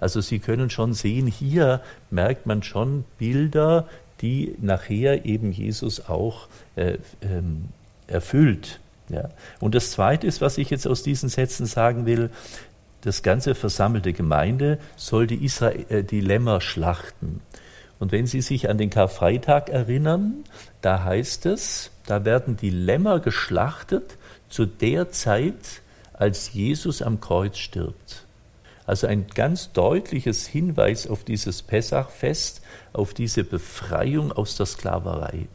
Also 0.00 0.20
Sie 0.20 0.38
können 0.38 0.70
schon 0.70 0.92
sehen, 0.92 1.26
hier 1.26 1.80
merkt 2.10 2.46
man 2.46 2.62
schon 2.62 3.04
Bilder, 3.18 3.88
die 4.20 4.56
nachher 4.60 5.24
eben 5.24 5.52
Jesus 5.52 6.08
auch 6.08 6.48
äh, 6.74 6.98
ähm, 7.22 7.68
erfüllt. 8.06 8.80
Ja. 9.08 9.30
Und 9.60 9.74
das 9.74 9.92
Zweite 9.92 10.26
ist, 10.26 10.40
was 10.40 10.58
ich 10.58 10.70
jetzt 10.70 10.86
aus 10.86 11.02
diesen 11.02 11.28
Sätzen 11.28 11.66
sagen 11.66 12.06
will, 12.06 12.30
das 13.02 13.22
ganze 13.22 13.54
versammelte 13.54 14.12
Gemeinde 14.12 14.78
soll 14.96 15.26
die, 15.26 15.44
Israel, 15.44 15.86
äh, 15.88 16.02
die 16.02 16.20
Lämmer 16.20 16.60
schlachten. 16.60 17.40
Und 17.98 18.12
wenn 18.12 18.26
Sie 18.26 18.40
sich 18.40 18.68
an 18.68 18.78
den 18.78 18.90
Karfreitag 18.90 19.70
erinnern, 19.70 20.44
da 20.82 21.04
heißt 21.04 21.46
es, 21.46 21.90
da 22.06 22.24
werden 22.24 22.56
die 22.56 22.70
Lämmer 22.70 23.20
geschlachtet 23.20 24.16
zu 24.48 24.66
der 24.66 25.10
Zeit, 25.10 25.82
als 26.12 26.52
Jesus 26.52 27.02
am 27.02 27.20
Kreuz 27.20 27.58
stirbt. 27.58 28.25
Also 28.86 29.08
ein 29.08 29.26
ganz 29.34 29.72
deutliches 29.72 30.46
Hinweis 30.46 31.08
auf 31.08 31.24
dieses 31.24 31.62
Pessachfest, 31.62 32.62
auf 32.92 33.14
diese 33.14 33.44
Befreiung 33.44 34.32
aus 34.32 34.56
der 34.56 34.66
Sklaverei. 34.66 35.48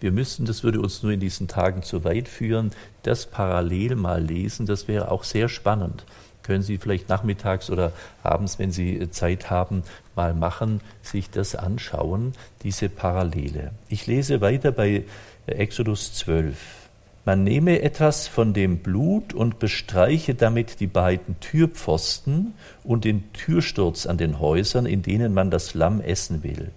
Wir 0.00 0.12
müssten, 0.12 0.44
das 0.44 0.62
würde 0.62 0.80
uns 0.80 1.02
nur 1.02 1.12
in 1.12 1.20
diesen 1.20 1.48
Tagen 1.48 1.82
zu 1.82 2.04
weit 2.04 2.28
führen, 2.28 2.72
das 3.02 3.26
parallel 3.26 3.94
mal 3.96 4.22
lesen, 4.22 4.66
das 4.66 4.88
wäre 4.88 5.10
auch 5.10 5.24
sehr 5.24 5.48
spannend. 5.48 6.04
Können 6.42 6.62
Sie 6.62 6.78
vielleicht 6.78 7.08
nachmittags 7.08 7.70
oder 7.70 7.92
abends, 8.22 8.58
wenn 8.58 8.70
Sie 8.70 9.10
Zeit 9.10 9.50
haben, 9.50 9.82
mal 10.14 10.34
machen, 10.34 10.80
sich 11.02 11.30
das 11.30 11.56
anschauen, 11.56 12.34
diese 12.62 12.88
Parallele. 12.88 13.72
Ich 13.88 14.06
lese 14.06 14.40
weiter 14.40 14.70
bei 14.70 15.04
Exodus 15.46 16.12
12. 16.14 16.85
man 17.26 17.42
nehme 17.42 17.82
etwas 17.82 18.28
von 18.28 18.54
dem 18.54 18.78
Blut 18.78 19.34
und 19.34 19.58
bestreiche 19.58 20.36
damit 20.36 20.78
die 20.78 20.86
beiden 20.86 21.40
Türpfosten 21.40 22.54
und 22.84 23.04
den 23.04 23.32
Türsturz 23.32 24.06
an 24.06 24.16
den 24.16 24.38
Häusern, 24.38 24.86
in 24.86 25.02
denen 25.02 25.34
man 25.34 25.50
das 25.50 25.74
Lamm 25.74 26.00
essen 26.00 26.44
will. 26.44 26.70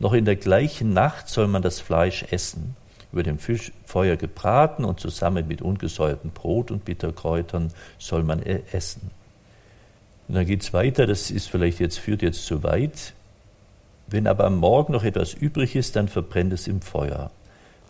Noch 0.00 0.12
in 0.12 0.24
der 0.24 0.34
gleichen 0.34 0.92
Nacht 0.92 1.28
soll 1.28 1.46
man 1.46 1.62
das 1.62 1.80
Fleisch 1.80 2.24
essen, 2.32 2.74
über 3.12 3.22
dem 3.22 3.38
Fischfeuer 3.38 4.16
gebraten 4.16 4.84
und 4.84 4.98
zusammen 4.98 5.46
mit 5.46 5.62
ungesäuertem 5.62 6.32
Brot 6.32 6.72
und 6.72 6.84
Bitterkräutern 6.84 7.72
soll 7.96 8.24
man 8.24 8.42
essen. 8.42 9.12
Und 10.26 10.34
dann 10.34 10.46
geht 10.46 10.62
es 10.62 10.72
weiter, 10.72 11.06
das 11.06 11.30
ist 11.30 11.48
vielleicht 11.48 11.78
jetzt, 11.78 12.00
führt 12.00 12.22
jetzt 12.22 12.44
zu 12.44 12.64
weit. 12.64 13.14
Wenn 14.08 14.26
aber 14.26 14.46
am 14.46 14.56
Morgen 14.56 14.94
noch 14.94 15.04
etwas 15.04 15.32
übrig 15.32 15.76
ist, 15.76 15.94
dann 15.94 16.08
verbrennt 16.08 16.52
es 16.52 16.66
im 16.66 16.80
Feuer. 16.80 17.30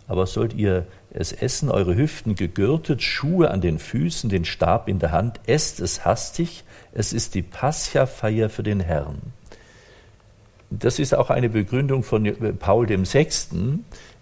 Aber 0.07 0.25
sollt 0.25 0.53
ihr 0.53 0.87
es 1.11 1.31
essen, 1.33 1.69
eure 1.69 1.95
Hüften 1.95 2.35
gegürtet, 2.35 3.01
Schuhe 3.01 3.51
an 3.51 3.61
den 3.61 3.79
Füßen, 3.79 4.29
den 4.29 4.45
Stab 4.45 4.87
in 4.87 4.99
der 4.99 5.11
Hand, 5.11 5.39
esst 5.45 5.79
es 5.79 6.05
hastig, 6.05 6.63
es 6.93 7.13
ist 7.13 7.35
die 7.35 7.41
Pascha-Feier 7.41 8.49
für 8.49 8.63
den 8.63 8.79
Herrn. 8.79 9.33
Das 10.69 10.99
ist 10.99 11.15
auch 11.15 11.29
eine 11.29 11.49
Begründung 11.49 12.03
von 12.03 12.25
Paul 12.59 12.89
VI., 12.89 13.27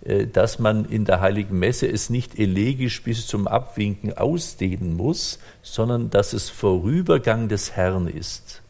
äh, 0.04 0.27
dass 0.27 0.60
man 0.60 0.86
in 0.86 1.06
der 1.06 1.22
Heiligen 1.22 1.58
Messe 1.58 1.88
es 1.88 2.10
nicht 2.10 2.38
elegisch 2.38 3.01
bis 3.01 3.25
zum 3.25 3.48
Abwinken 3.48 4.15
ausdehnen 4.15 4.96
muss, 4.96 5.39
sondern 5.63 6.10
dass 6.12 6.34
es 6.34 6.50
Vorübergang 6.50 7.48
des 7.48 7.72
Herrn 7.72 8.08
ist. 8.08 8.62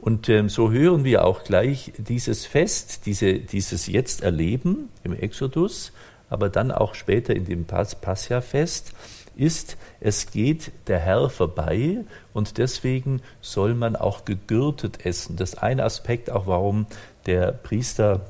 Und 0.00 0.28
ähm, 0.28 0.48
so 0.48 0.70
hören 0.70 1.04
wir 1.04 1.24
auch 1.24 1.44
gleich 1.44 1.92
dieses 1.98 2.46
Fest, 2.46 3.06
diese, 3.06 3.34
dieses 3.34 3.86
Jetzt 3.86 4.22
erleben 4.22 4.88
im 5.04 5.12
Exodus, 5.12 5.92
aber 6.30 6.48
dann 6.48 6.70
auch 6.70 6.94
später 6.94 7.34
in 7.34 7.44
dem 7.44 7.64
Pascha-Fest, 7.64 8.92
ist, 9.36 9.76
es 10.00 10.30
geht 10.30 10.72
der 10.88 10.98
Herr 10.98 11.30
vorbei 11.30 12.04
und 12.32 12.58
deswegen 12.58 13.22
soll 13.40 13.74
man 13.74 13.94
auch 13.94 14.24
gegürtet 14.24 15.06
essen. 15.06 15.36
Das 15.36 15.50
ist 15.50 15.62
ein 15.62 15.80
Aspekt 15.80 16.30
auch, 16.30 16.46
warum 16.46 16.86
der 17.26 17.52
Priester 17.52 18.26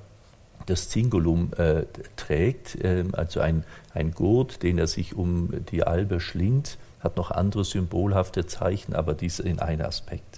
das 0.66 0.90
Zingulum 0.90 1.52
äh, 1.56 1.84
trägt, 2.16 2.76
äh, 2.84 3.04
also 3.12 3.40
ein, 3.40 3.64
ein 3.94 4.12
Gurt, 4.12 4.62
den 4.62 4.76
er 4.76 4.86
sich 4.86 5.16
um 5.16 5.50
die 5.70 5.82
Albe 5.82 6.20
schlingt, 6.20 6.76
hat 7.00 7.16
noch 7.16 7.30
andere 7.30 7.64
symbolhafte 7.64 8.46
Zeichen, 8.46 8.94
aber 8.94 9.14
dies 9.14 9.38
in 9.38 9.60
ein 9.60 9.80
Aspekt. 9.80 10.37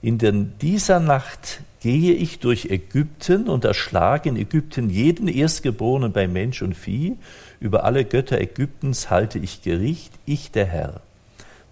In 0.00 0.18
dieser 0.60 1.00
Nacht 1.00 1.60
gehe 1.80 2.12
ich 2.12 2.38
durch 2.38 2.66
Ägypten 2.66 3.48
und 3.48 3.64
erschlage 3.64 4.28
in 4.28 4.36
Ägypten 4.36 4.90
jeden 4.90 5.26
Erstgeborenen 5.26 6.12
bei 6.12 6.28
Mensch 6.28 6.62
und 6.62 6.74
Vieh. 6.74 7.16
Über 7.58 7.82
alle 7.82 8.04
Götter 8.04 8.40
Ägyptens 8.40 9.10
halte 9.10 9.40
ich 9.40 9.62
Gericht, 9.62 10.12
ich 10.24 10.52
der 10.52 10.66
Herr. 10.66 11.00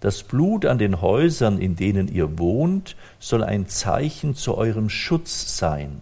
Das 0.00 0.24
Blut 0.24 0.66
an 0.66 0.78
den 0.78 1.00
Häusern, 1.00 1.58
in 1.58 1.76
denen 1.76 2.08
ihr 2.08 2.38
wohnt, 2.38 2.96
soll 3.20 3.44
ein 3.44 3.68
Zeichen 3.68 4.34
zu 4.34 4.56
eurem 4.56 4.90
Schutz 4.90 5.56
sein. 5.56 6.00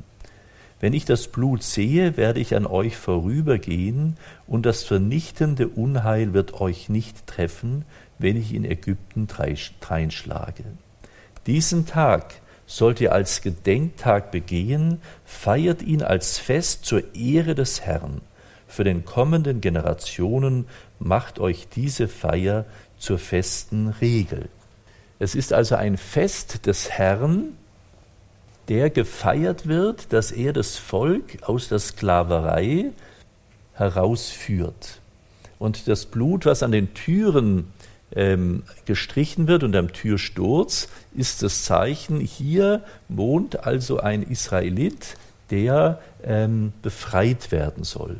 Wenn 0.80 0.94
ich 0.94 1.04
das 1.04 1.28
Blut 1.28 1.62
sehe, 1.62 2.16
werde 2.16 2.40
ich 2.40 2.56
an 2.56 2.66
euch 2.66 2.96
vorübergehen, 2.96 4.16
und 4.46 4.66
das 4.66 4.82
vernichtende 4.82 5.68
Unheil 5.68 6.32
wird 6.32 6.60
euch 6.60 6.88
nicht 6.88 7.26
treffen, 7.26 7.84
wenn 8.18 8.36
ich 8.36 8.52
in 8.54 8.64
Ägypten 8.64 9.26
dreinschlage. 9.26 10.64
Diesen 11.46 11.86
Tag 11.86 12.34
sollt 12.66 13.00
ihr 13.00 13.12
als 13.12 13.42
Gedenktag 13.42 14.30
begehen, 14.30 15.00
feiert 15.24 15.82
ihn 15.82 16.02
als 16.02 16.38
Fest 16.38 16.84
zur 16.86 17.14
Ehre 17.14 17.54
des 17.54 17.82
Herrn. 17.82 18.22
Für 18.66 18.84
den 18.84 19.04
kommenden 19.04 19.60
Generationen 19.60 20.66
macht 20.98 21.38
euch 21.38 21.68
diese 21.68 22.08
Feier 22.08 22.64
zur 22.98 23.18
festen 23.18 23.88
Regel. 23.88 24.48
Es 25.18 25.34
ist 25.34 25.52
also 25.52 25.76
ein 25.76 25.96
Fest 25.96 26.66
des 26.66 26.90
Herrn, 26.90 27.56
der 28.68 28.88
gefeiert 28.88 29.66
wird, 29.66 30.12
dass 30.12 30.32
er 30.32 30.54
das 30.54 30.76
Volk 30.76 31.42
aus 31.42 31.68
der 31.68 31.78
Sklaverei 31.78 32.86
herausführt. 33.74 35.00
Und 35.58 35.86
das 35.86 36.06
Blut, 36.06 36.46
was 36.46 36.62
an 36.62 36.72
den 36.72 36.94
Türen 36.94 37.72
ähm, 38.16 38.62
gestrichen 38.84 39.48
wird 39.48 39.64
und 39.64 39.74
am 39.76 39.92
Türsturz 39.92 40.88
ist 41.14 41.42
das 41.42 41.64
Zeichen, 41.64 42.20
hier 42.20 42.82
wohnt 43.08 43.64
also 43.64 43.98
ein 43.98 44.22
Israelit, 44.22 45.16
der 45.50 46.00
ähm, 46.22 46.72
befreit 46.82 47.52
werden 47.52 47.84
soll. 47.84 48.16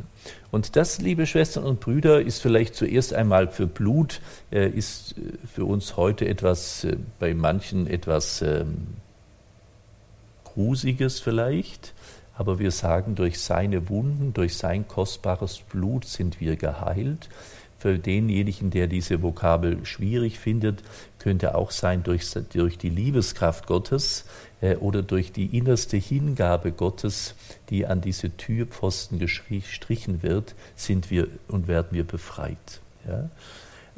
Und 0.51 0.77
das, 0.77 1.01
liebe 1.01 1.27
Schwestern 1.27 1.65
und 1.65 1.81
Brüder, 1.81 2.21
ist 2.21 2.41
vielleicht 2.41 2.75
zuerst 2.75 3.13
einmal 3.13 3.49
für 3.49 3.67
Blut, 3.67 4.21
äh, 4.53 4.69
ist 4.69 5.17
äh, 5.19 5.33
für 5.53 5.65
uns 5.65 5.97
heute 5.97 6.29
etwas, 6.29 6.85
äh, 6.85 6.97
bei 7.19 7.35
manchen 7.35 7.87
etwas 7.87 8.43
ähm, 8.43 8.87
Grusiges 10.45 11.21
vielleicht. 11.21 11.93
Aber 12.37 12.59
wir 12.59 12.71
sagen, 12.71 13.15
durch 13.15 13.41
seine 13.41 13.89
Wunden, 13.89 14.33
durch 14.33 14.57
sein 14.57 14.87
kostbares 14.87 15.59
Blut 15.59 16.05
sind 16.05 16.41
wir 16.41 16.57
geheilt. 16.57 17.29
Für 17.85 17.99
denjenigen, 17.99 18.71
der 18.71 18.87
diese 18.87 19.21
Vokabel 19.21 19.85
schwierig 19.85 20.39
findet, 20.39 20.83
könnte 21.19 21.55
auch 21.55 21.71
sein 21.71 22.03
durch, 22.03 22.25
durch 22.55 22.79
die 22.79 22.89
Liebeskraft 22.89 23.67
Gottes 23.67 24.25
äh, 24.63 24.77
oder 24.77 25.03
durch 25.03 25.33
die 25.33 25.55
innerste 25.55 25.99
Hingabe 25.99 26.73
Gottes, 26.73 27.35
die 27.69 27.85
an 27.85 28.01
diese 28.01 28.35
Türpfosten 28.39 29.19
gestrichen 29.19 30.23
wird, 30.23 30.55
sind 30.77 31.11
wir 31.11 31.29
und 31.49 31.69
werden 31.69 31.89
wir 31.91 32.05
befreit. 32.05 32.81
Ja? 33.07 33.29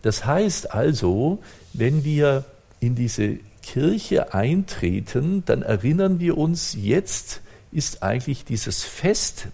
Das 0.03 0.27
heißt 0.27 0.75
also, 0.75 1.39
wenn 1.73 2.03
wir 2.03 2.45
in 2.81 2.97
diese 2.97 3.39
Kirche 3.63 4.35
eintreten, 4.35 5.45
dann 5.47 5.63
erinnern 5.63 6.19
wir 6.19 6.37
uns, 6.37 6.75
jetzt 6.75 7.41
ist 7.71 8.03
eigentlich 8.03 8.45
dieses 8.45 8.83
Fest 8.83 9.47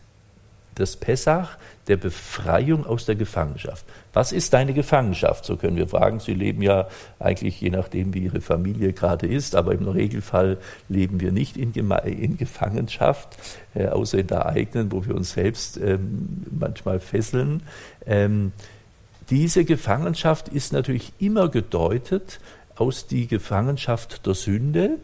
des 0.79 0.97
Pessach 0.97 1.57
der 1.89 1.97
Befreiung 1.97 2.87
aus 2.87 3.07
der 3.07 3.17
Gefangenschaft. 3.17 3.85
Was 4.13 4.33
ist 4.33 4.53
deine 4.53 4.73
Gefangenschaft? 4.73 5.45
So 5.45 5.57
können 5.57 5.77
wir 5.77 5.89
fragen. 5.89 6.21
Sie 6.21 6.35
leben 6.35 6.63
ja 6.63 6.89
eigentlich 7.19 7.61
je 7.61 7.71
nachdem, 7.71 8.15
wie 8.15 8.25
Ihre 8.25 8.41
Familie 8.41 8.93
gerade 8.93 9.27
ist, 9.27 9.55
aber 9.55 9.73
im 9.73 9.89
Regelfall 9.89 10.59
leben 10.89 11.21
wir 11.21 11.33
nicht 11.33 11.57
in, 11.57 11.73
in 11.73 12.37
Gefangenschaft, 12.37 13.37
äh, 13.75 13.89
außer 13.89 14.19
in 14.19 14.27
der 14.29 14.47
eigenen, 14.47 14.93
wo 14.93 15.05
wir 15.05 15.15
uns 15.15 15.33
selbst 15.33 15.77
ähm, 15.79 16.45
manchmal 16.51 17.01
fesseln. 17.01 17.63
Ähm, 18.07 18.53
diese 19.31 19.65
Gefangenschaft 19.65 20.49
ist 20.49 20.73
natürlich 20.73 21.13
immer 21.19 21.49
gedeutet 21.49 22.41
aus 22.77 23.07
die 23.07 23.27
Gefangenschaft 23.27 24.27
der 24.27 24.35
Sünde, 24.35 24.99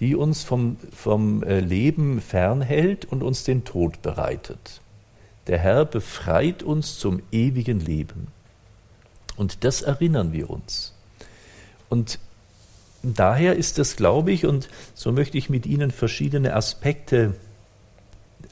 die 0.00 0.14
uns 0.14 0.42
vom, 0.42 0.76
vom 0.94 1.42
äh, 1.42 1.60
Leben 1.60 2.20
fernhält 2.20 3.04
und 3.04 3.22
uns 3.22 3.44
den 3.44 3.64
Tod 3.64 4.02
bereitet. 4.02 4.81
Der 5.52 5.58
Herr 5.58 5.84
befreit 5.84 6.62
uns 6.62 6.98
zum 6.98 7.20
ewigen 7.30 7.78
Leben. 7.78 8.28
Und 9.36 9.64
das 9.64 9.82
erinnern 9.82 10.32
wir 10.32 10.48
uns. 10.48 10.94
Und 11.90 12.18
daher 13.02 13.54
ist 13.54 13.78
es, 13.78 13.96
glaube 13.96 14.32
ich, 14.32 14.46
und 14.46 14.70
so 14.94 15.12
möchte 15.12 15.36
ich 15.36 15.50
mit 15.50 15.66
Ihnen 15.66 15.90
verschiedene 15.90 16.56
Aspekte 16.56 17.34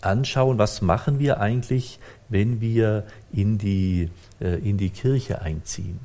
anschauen, 0.02 0.58
was 0.58 0.82
machen 0.82 1.18
wir 1.18 1.40
eigentlich, 1.40 2.00
wenn 2.28 2.60
wir 2.60 3.06
in 3.32 3.56
die, 3.56 4.10
äh, 4.38 4.56
in 4.58 4.76
die 4.76 4.90
Kirche 4.90 5.40
einziehen? 5.40 6.00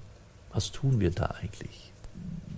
Was 0.54 0.72
tun 0.72 1.02
wir 1.02 1.12
da 1.12 1.36
eigentlich? 1.42 1.92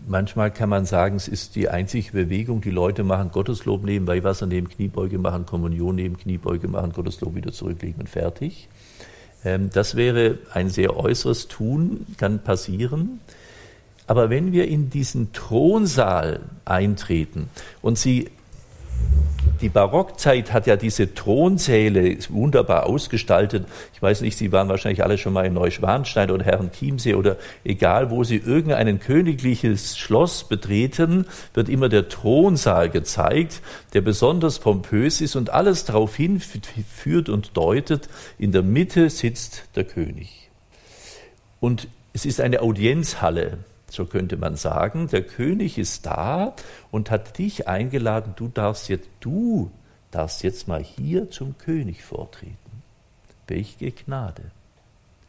Manchmal 0.10 0.52
kann 0.52 0.70
man 0.70 0.86
sagen, 0.86 1.18
es 1.18 1.28
ist 1.28 1.58
die 1.58 1.68
einzige 1.68 2.14
Bewegung, 2.14 2.62
die 2.62 2.72
Leute 2.72 3.04
machen 3.04 3.30
Gotteslob 3.30 3.84
nehmen, 3.84 4.08
Weihwasser 4.08 4.46
neben 4.46 4.70
Kniebeuge 4.70 5.18
machen, 5.18 5.46
Kommunion 5.46 5.96
neben 5.96 6.18
Kniebeuge 6.18 6.70
machen, 6.70 6.94
Gotteslob 6.94 7.36
wieder 7.36 7.52
zurücklegen 7.52 8.00
und 8.00 8.10
fertig. 8.10 8.70
Ähm, 9.44 9.70
das 9.74 9.96
wäre 9.96 10.38
ein 10.54 10.70
sehr 10.70 10.96
äußeres 10.96 11.50
Tun, 11.50 12.06
kann 12.16 12.40
passieren. 12.42 13.20
Aber 14.08 14.30
wenn 14.30 14.54
wir 14.54 14.70
in 14.70 14.90
diesen 14.90 15.34
Thronsaal 15.34 16.40
eintreten 16.64 17.50
und 17.82 17.98
Sie 17.98 18.30
die 19.62 19.70
Barockzeit 19.70 20.54
hat 20.54 20.68
ja 20.68 20.76
diese 20.76 21.14
Thronsäle 21.14 22.18
wunderbar 22.30 22.86
ausgestaltet. 22.86 23.66
Ich 23.94 24.02
weiß 24.02 24.22
nicht, 24.22 24.38
Sie 24.38 24.52
waren 24.52 24.70
wahrscheinlich 24.70 25.04
alle 25.04 25.18
schon 25.18 25.34
mal 25.34 25.46
in 25.46 25.54
Neuschwanstein 25.54 26.32
oder 26.32 26.46
Herren 26.46 26.72
Chiemsee 26.72 27.16
oder 27.16 27.38
egal, 27.64 28.10
wo 28.10 28.24
Sie 28.24 28.38
irgendein 28.38 29.00
königliches 29.00 29.98
Schloss 29.98 30.44
betreten, 30.44 31.26
wird 31.54 31.70
immer 31.70 31.90
der 31.90 32.10
Thronsaal 32.10 32.90
gezeigt, 32.90 33.62
der 33.94 34.02
besonders 34.02 34.60
pompös 34.60 35.22
ist 35.22 35.36
und 35.36 35.50
alles 35.50 35.86
darauf 35.86 36.16
hinführt 36.16 37.30
und 37.30 37.56
deutet, 37.58 38.10
in 38.38 38.52
der 38.52 38.64
Mitte 38.64 39.10
sitzt 39.10 39.64
der 39.76 39.84
König. 39.84 40.50
Und 41.60 41.88
es 42.14 42.26
ist 42.26 42.42
eine 42.42 42.62
Audienzhalle. 42.62 43.60
So 43.90 44.06
könnte 44.06 44.38
man 44.38 44.56
sagen, 44.56 45.08
der 45.08 45.24
König 45.24 45.78
ist 45.78 46.06
da 46.06 46.54
und 46.92 47.10
hat 47.10 47.38
dich 47.38 47.68
eingeladen, 47.68 48.34
du 48.36 48.50
darfst 48.50 48.90
jetzt, 48.90 49.08
du 49.22 49.72
darfst 50.12 50.44
jetzt 50.44 50.68
mal 50.68 50.84
hier 50.84 51.32
zum 51.32 51.58
König 51.58 52.04
vortreten. 52.04 52.58
Welche 53.48 53.92
Gnade. 53.92 54.44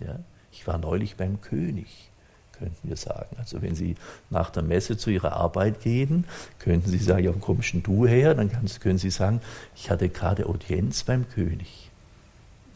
Ja? 0.01 0.19
Ich 0.51 0.67
war 0.67 0.79
neulich 0.79 1.17
beim 1.17 1.41
König, 1.41 2.11
könnten 2.53 2.89
wir 2.89 2.97
sagen. 2.97 3.37
Also 3.39 3.63
wenn 3.63 3.77
Sie 3.77 3.95
nach 4.29 4.51
der 4.51 4.65
Messe 4.65 4.97
zu 4.97 5.11
Ihrer 5.11 5.35
Arbeit 5.35 5.81
gehen, 5.81 6.25
könnten 6.59 6.91
Sie 6.91 6.99
sagen, 6.99 7.25
ja, 7.25 7.35
wo 7.35 7.39
kommst 7.39 7.73
denn 7.75 7.85
du 7.85 8.07
her? 8.07 8.35
Dann 8.35 8.51
können 8.81 8.99
Sie 8.99 9.11
sagen, 9.11 9.41
ich 9.77 9.89
hatte 9.89 10.09
gerade 10.09 10.47
Audienz 10.47 11.05
beim 11.05 11.29
König. 11.29 11.91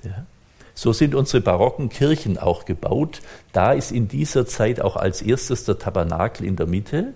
Ja? 0.04 0.26
So 0.74 0.92
sind 0.92 1.14
unsere 1.14 1.42
barocken 1.42 1.88
Kirchen 1.88 2.38
auch 2.38 2.64
gebaut. 2.64 3.20
Da 3.52 3.72
ist 3.72 3.92
in 3.92 4.08
dieser 4.08 4.46
Zeit 4.46 4.80
auch 4.80 4.96
als 4.96 5.22
erstes 5.22 5.64
der 5.64 5.78
Tabernakel 5.78 6.46
in 6.46 6.56
der 6.56 6.66
Mitte, 6.66 7.12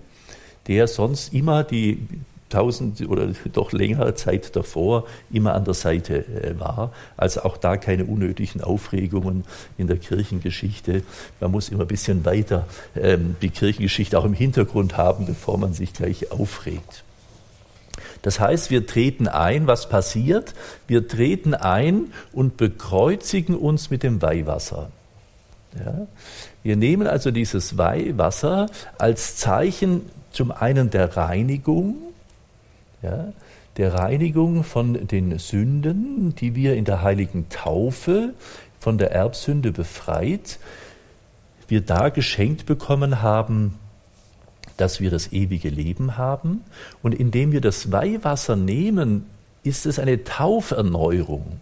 der 0.67 0.87
sonst 0.87 1.33
immer 1.33 1.63
die 1.63 2.07
tausend 2.49 3.01
oder 3.07 3.27
doch 3.53 3.71
längere 3.71 4.15
Zeit 4.15 4.55
davor 4.55 5.05
immer 5.31 5.53
an 5.53 5.65
der 5.65 5.73
Seite 5.73 6.25
äh, 6.25 6.59
war. 6.59 6.91
Also 7.15 7.41
auch 7.41 7.57
da 7.57 7.77
keine 7.77 8.05
unnötigen 8.05 8.61
Aufregungen 8.61 9.43
in 9.77 9.87
der 9.87 9.97
Kirchengeschichte. 9.97 11.03
Man 11.39 11.51
muss 11.51 11.69
immer 11.69 11.83
ein 11.83 11.87
bisschen 11.87 12.25
weiter 12.25 12.67
ähm, 12.95 13.35
die 13.41 13.49
Kirchengeschichte 13.49 14.17
auch 14.17 14.25
im 14.25 14.33
Hintergrund 14.33 14.97
haben, 14.97 15.25
bevor 15.25 15.57
man 15.57 15.73
sich 15.73 15.93
gleich 15.93 16.31
aufregt. 16.31 17.03
Das 18.27 18.41
heißt, 18.41 18.71
wir 18.71 18.85
treten 18.85 19.29
ein, 19.29 19.67
was 19.67 19.87
passiert? 19.87 20.53
Wir 20.85 21.07
treten 21.07 21.53
ein 21.53 22.11
und 22.33 22.57
bekreuzigen 22.57 23.55
uns 23.55 23.89
mit 23.89 24.03
dem 24.03 24.21
Weihwasser. 24.21 24.91
Ja? 25.79 26.07
Wir 26.61 26.75
nehmen 26.75 27.07
also 27.07 27.31
dieses 27.31 27.77
Weihwasser 27.77 28.65
als 28.97 29.37
Zeichen 29.37 30.09
zum 30.33 30.51
einen 30.51 30.89
der 30.89 31.15
Reinigung, 31.15 31.95
ja, 33.01 33.31
der 33.77 33.93
Reinigung 33.93 34.65
von 34.65 35.07
den 35.07 35.39
Sünden, 35.39 36.35
die 36.35 36.53
wir 36.53 36.75
in 36.75 36.83
der 36.83 37.03
heiligen 37.03 37.47
Taufe 37.47 38.33
von 38.77 38.97
der 38.97 39.13
Erbsünde 39.13 39.71
befreit, 39.71 40.59
wir 41.69 41.79
da 41.79 42.09
geschenkt 42.09 42.65
bekommen 42.65 43.21
haben 43.21 43.79
dass 44.77 45.01
wir 45.01 45.11
das 45.11 45.33
ewige 45.33 45.69
Leben 45.69 46.17
haben. 46.17 46.63
Und 47.01 47.13
indem 47.15 47.51
wir 47.51 47.61
das 47.61 47.91
Weihwasser 47.91 48.55
nehmen, 48.55 49.25
ist 49.63 49.85
es 49.85 49.99
eine 49.99 50.23
Tauferneuerung. 50.23 51.59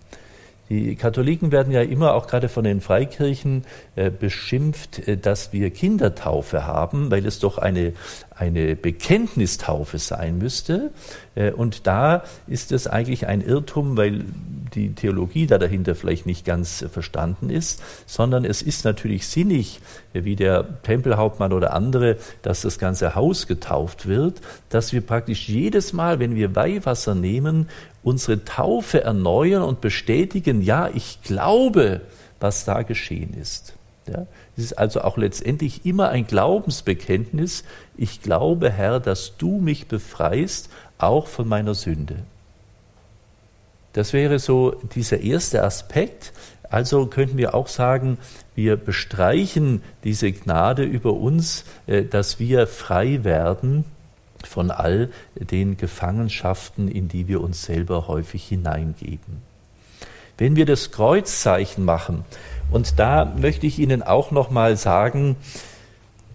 Die 0.70 0.96
Katholiken 0.96 1.52
werden 1.52 1.72
ja 1.72 1.82
immer 1.82 2.16
auch 2.16 2.26
gerade 2.26 2.50
von 2.50 2.64
den 2.64 2.82
Freikirchen 2.82 3.66
äh, 3.96 4.10
beschimpft, 4.10 5.08
äh, 5.08 5.16
dass 5.18 5.54
wir 5.54 5.70
Kindertaufe 5.70 6.66
haben, 6.66 7.12
weil 7.12 7.26
es 7.26 7.40
doch 7.40 7.60
eine, 7.60 7.94
eine 8.32 8.76
Bekenntnistaufe 8.76 10.00
sein 10.00 10.40
müsste. 10.40 10.92
Äh, 11.36 11.52
und 11.52 11.86
da 11.86 12.24
ist 12.48 12.72
es 12.72 12.88
eigentlich 12.88 13.28
ein 13.28 13.42
Irrtum, 13.42 13.96
weil 13.96 14.26
die 14.74 14.94
Theologie 14.94 15.46
da 15.46 15.58
dahinter 15.58 15.94
vielleicht 15.94 16.26
nicht 16.26 16.46
ganz 16.46 16.84
verstanden 16.92 17.50
ist, 17.50 17.82
sondern 18.08 18.44
es 18.44 18.62
ist 18.62 18.86
natürlich 18.86 19.28
sinnig, 19.28 19.80
wie 20.14 20.36
der 20.36 20.82
Tempelhauptmann 20.82 21.54
oder 21.54 21.74
andere, 21.74 22.18
dass 22.42 22.62
das 22.62 22.80
ganze 22.80 23.16
Haus 23.16 23.48
getauft 23.48 24.08
wird, 24.08 24.42
dass 24.70 24.92
wir 24.92 25.02
praktisch 25.02 25.48
jedes 25.48 25.94
Mal, 25.94 26.20
wenn 26.20 26.36
wir 26.36 26.56
Weihwasser 26.56 27.16
nehmen, 27.16 27.70
unsere 28.06 28.46
Taufe 28.46 29.04
erneuern 29.04 29.64
und 29.64 29.82
bestätigen, 29.82 30.62
ja, 30.62 30.90
ich 30.94 31.24
glaube, 31.24 32.02
was 32.40 32.64
da 32.64 32.84
geschehen 32.84 33.34
ist. 33.34 33.74
Ja, 34.08 34.28
es 34.56 34.66
ist 34.66 34.74
also 34.74 35.02
auch 35.02 35.18
letztendlich 35.18 35.88
immer 35.88 36.10
ein 36.10 36.28
Glaubensbekenntnis. 36.28 37.64
Ich 37.98 38.22
glaube, 38.22 38.70
Herr, 38.70 39.00
dass 39.00 39.38
du 39.38 39.60
mich 39.60 39.88
befreist, 39.88 40.70
auch 41.00 41.26
von 41.26 41.48
meiner 41.48 41.74
Sünde. 41.74 42.18
Das 43.94 44.14
wäre 44.14 44.38
so 44.38 44.76
dieser 44.94 45.22
erste 45.22 45.64
Aspekt. 45.64 46.32
Also 46.70 47.08
könnten 47.08 47.40
wir 47.40 47.56
auch 47.56 47.68
sagen, 47.68 48.20
wir 48.54 48.76
bestreichen 48.78 49.82
diese 50.04 50.32
Gnade 50.32 50.84
über 50.84 51.14
uns, 51.14 51.66
äh, 51.88 52.04
dass 52.04 52.40
wir 52.40 52.68
frei 52.68 53.24
werden 53.24 53.84
von 54.48 54.72
all 54.72 55.10
den 55.36 55.78
Gefangenschaften, 55.78 56.88
in 56.88 57.08
die 57.08 57.28
wir 57.28 57.42
uns 57.42 57.64
selber 57.64 58.08
häufig 58.08 58.46
hineingeben. 58.48 59.42
Wenn 60.38 60.56
wir 60.56 60.66
das 60.66 60.92
Kreuzzeichen 60.92 61.86
machen, 61.86 62.26
und 62.72 63.00
da 63.00 63.26
möchte 63.26 63.68
ich 63.68 63.80
Ihnen 63.80 64.04
auch 64.04 64.32
noch 64.32 64.50
mal 64.50 64.76
sagen, 64.76 65.38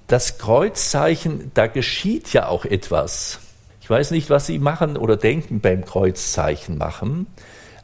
das 0.07 0.39
Kreuzzeichen, 0.39 1.51
da 1.55 1.67
geschieht 1.67 2.33
ja 2.33 2.49
auch 2.49 2.65
etwas. 2.65 3.41
Ich 3.81 3.91
weiß 3.91 4.11
nicht, 4.11 4.31
was 4.31 4.47
Sie 4.47 4.59
machen 4.59 4.97
oder 4.97 5.17
denken 5.17 5.61
beim 5.61 5.85
Kreuzzeichen 5.85 6.79
machen, 6.79 7.27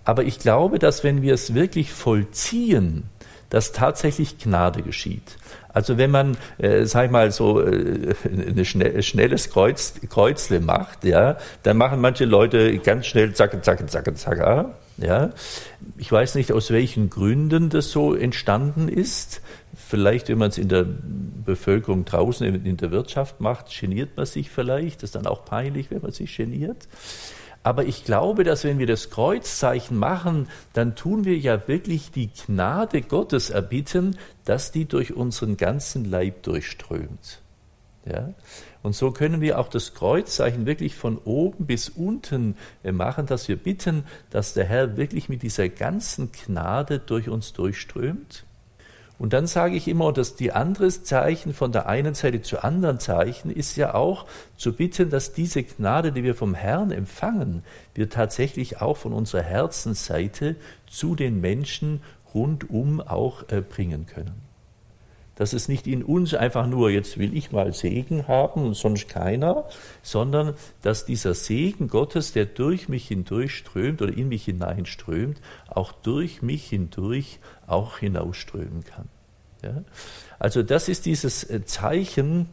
aber 0.05 0.25
ich 0.25 0.39
glaube, 0.39 0.79
dass 0.79 1.05
wenn 1.05 1.23
wir 1.23 1.35
es 1.35 1.55
wirklich 1.55 1.93
vollziehen, 1.93 3.05
dass 3.51 3.73
tatsächlich 3.73 4.39
Gnade 4.39 4.83
geschieht. 4.83 5.37
Also 5.77 5.99
wenn 5.99 6.11
man, 6.11 6.39
äh, 6.57 6.87
sag 6.87 7.05
ich 7.05 7.11
mal, 7.11 7.31
so 7.31 7.61
äh, 7.61 8.15
ein 8.25 8.65
schnell, 8.65 9.03
schnelles 9.03 9.51
Kreuz, 9.51 9.93
Kreuzle 10.09 10.61
macht, 10.61 11.05
ja, 11.05 11.37
dann 11.65 11.77
machen 11.77 12.01
manche 12.01 12.25
Leute 12.25 12.79
ganz 12.79 13.05
schnell 13.05 13.35
zack, 13.35 13.63
zack, 13.63 13.91
zack, 13.91 14.17
zack, 14.17 14.71
ja. 14.97 15.31
Ich 15.99 16.11
weiß 16.11 16.37
nicht, 16.37 16.51
aus 16.53 16.71
welchen 16.71 17.11
Gründen 17.11 17.69
das 17.69 17.91
so 17.91 18.15
entstanden 18.15 18.89
ist. 18.89 19.43
Vielleicht, 19.75 20.31
wenn 20.31 20.39
man 20.39 20.49
es 20.49 20.57
in 20.57 20.71
der 20.71 20.87
Bevölkerung 20.87 22.07
draußen 22.07 22.47
in 22.65 22.79
der 22.79 22.91
Wirtschaft 22.91 23.43
macht, 23.43 23.67
geniert 23.79 24.17
man 24.17 24.25
sich 24.25 24.49
vielleicht. 24.49 25.03
Das 25.03 25.09
ist 25.09 25.15
dann 25.15 25.27
auch 25.27 25.45
peinlich, 25.45 25.91
wenn 25.91 26.01
man 26.01 26.13
sich 26.13 26.35
geniert. 26.35 26.89
Aber 27.67 27.85
ich 27.85 28.05
glaube, 28.05 28.45
dass 28.45 28.63
wenn 28.63 28.79
wir 28.79 28.87
das 28.87 29.11
Kreuzzeichen 29.11 29.97
machen, 29.97 30.47
dann 30.73 30.95
tun 30.95 31.25
wir 31.25 31.37
ja 31.37 31.67
wirklich 31.67 32.13
die 32.13 32.31
Gnade 32.31 33.03
Gottes 33.03 33.51
erbitten, 33.51 34.19
dass 34.45 34.71
die 34.71 34.85
durch 34.85 35.15
unseren 35.15 35.57
ganzen 35.57 36.05
Leib 36.05 36.45
durchströmt. 36.45 37.41
Ja? 38.05 38.35
Und 38.85 38.95
so 38.95 39.11
können 39.11 39.41
wir 39.41 39.59
auch 39.59 39.67
das 39.67 39.95
Kreuzzeichen 39.95 40.65
wirklich 40.65 40.95
von 40.95 41.19
oben 41.19 41.67
bis 41.67 41.89
unten 41.89 42.55
äh, 42.85 42.93
machen, 42.93 43.27
dass 43.27 43.49
wir 43.49 43.57
bitten, 43.57 44.05
dass 44.31 44.55
der 44.55 44.67
Herr 44.67 44.97
wirklich 44.97 45.29
mit 45.29 45.43
dieser 45.43 45.69
ganzen 45.69 46.31
Gnade 46.31 47.01
durch 47.01 47.29
uns 47.29 47.53
durchströmt 47.53 48.46
und 49.19 49.33
dann 49.33 49.47
sage 49.47 49.77
ich 49.77 49.89
immer, 49.89 50.13
dass 50.13 50.37
die 50.37 50.53
andere 50.53 50.89
Zeichen 50.89 51.55
von 51.55 51.73
der 51.73 51.87
einen 51.87 52.15
Seite 52.15 52.43
zu 52.43 52.63
anderen 52.63 53.01
Zeichen 53.01 53.51
ist 53.51 53.77
ja 53.77 53.95
auch 53.95 54.27
zu 54.57 54.75
bitten, 54.75 55.11
dass 55.11 55.33
diese 55.33 55.63
Gnade, 55.63 56.13
die 56.13 56.23
wir 56.23 56.35
vom 56.35 56.55
Herrn 56.55 56.91
empfangen, 56.91 57.63
wir 57.95 58.11
tatsächlich 58.11 58.81
auch 58.81 58.97
von 58.97 59.13
unserer 59.13 59.43
Herzensseite 59.43 60.57
zu 60.87 61.15
den 61.15 61.41
Menschen 61.41 62.03
rundum 62.35 63.01
auch 63.01 63.49
äh, 63.49 63.63
bringen 63.63 64.07
können 64.07 64.46
dass 65.37 65.53
es 65.53 65.69
nicht 65.69 65.87
in 65.87 66.03
uns 66.03 66.35
einfach 66.35 66.67
nur, 66.67 66.91
jetzt 66.91 67.19
will 67.19 67.37
ich 67.37 67.53
mal 67.53 67.73
Segen 67.73 68.27
haben 68.27 68.65
und 68.65 68.75
sonst 68.75 69.09
keiner, 69.09 69.65
sondern 70.03 70.55
dass 70.83 71.05
dieser 71.05 71.35
Segen 71.35 71.89
Gottes, 71.89 72.33
der 72.33 72.47
durch 72.47 72.89
mich 72.89 73.09
hindurch 73.09 73.55
strömt 73.55 74.03
oder 74.03 74.17
in 74.17 74.29
mich 74.29 74.47
hineinströmt, 74.47 75.41
auch 75.69 75.93
durch 75.93 76.43
mich 76.43 76.67
hindurch 76.69 77.39
auch 77.67 77.99
hinausströmen 77.99 78.85
kann. 78.85 79.09
Ja? 79.63 79.83
Also 80.39 80.63
das 80.63 80.89
ist 80.89 81.07
dieses 81.07 81.45
äh, 81.45 81.65
Zeichen, 81.65 82.49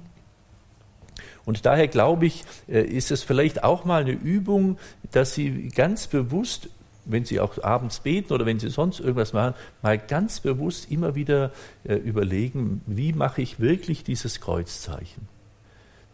und 1.46 1.66
daher 1.66 1.88
glaube 1.88 2.26
ich, 2.26 2.44
äh, 2.68 2.82
ist 2.82 3.12
es 3.12 3.24
vielleicht 3.24 3.64
auch 3.64 3.86
mal 3.86 4.02
eine 4.02 4.12
Übung, 4.12 4.78
dass 5.12 5.34
Sie 5.34 5.70
ganz 5.70 6.08
bewusst 6.08 6.70
wenn 7.06 7.26
Sie 7.26 7.40
auch 7.40 7.62
abends 7.64 8.00
beten 8.00 8.34
oder 8.34 8.46
wenn 8.46 8.60
Sie 8.60 8.70
sonst 8.70 9.00
irgendwas 9.00 9.34
machen, 9.34 9.56
mal 9.82 9.98
ganz 9.98 10.40
bewusst 10.40 10.90
immer 10.92 11.16
wieder 11.16 11.52
äh, 11.84 11.96
überlegen, 11.96 12.82
wie 12.86 13.14
mache 13.14 13.42
ich 13.42 13.60
wirklich 13.60 14.04
dieses 14.04 14.42
Kreuzzeichen? 14.42 15.28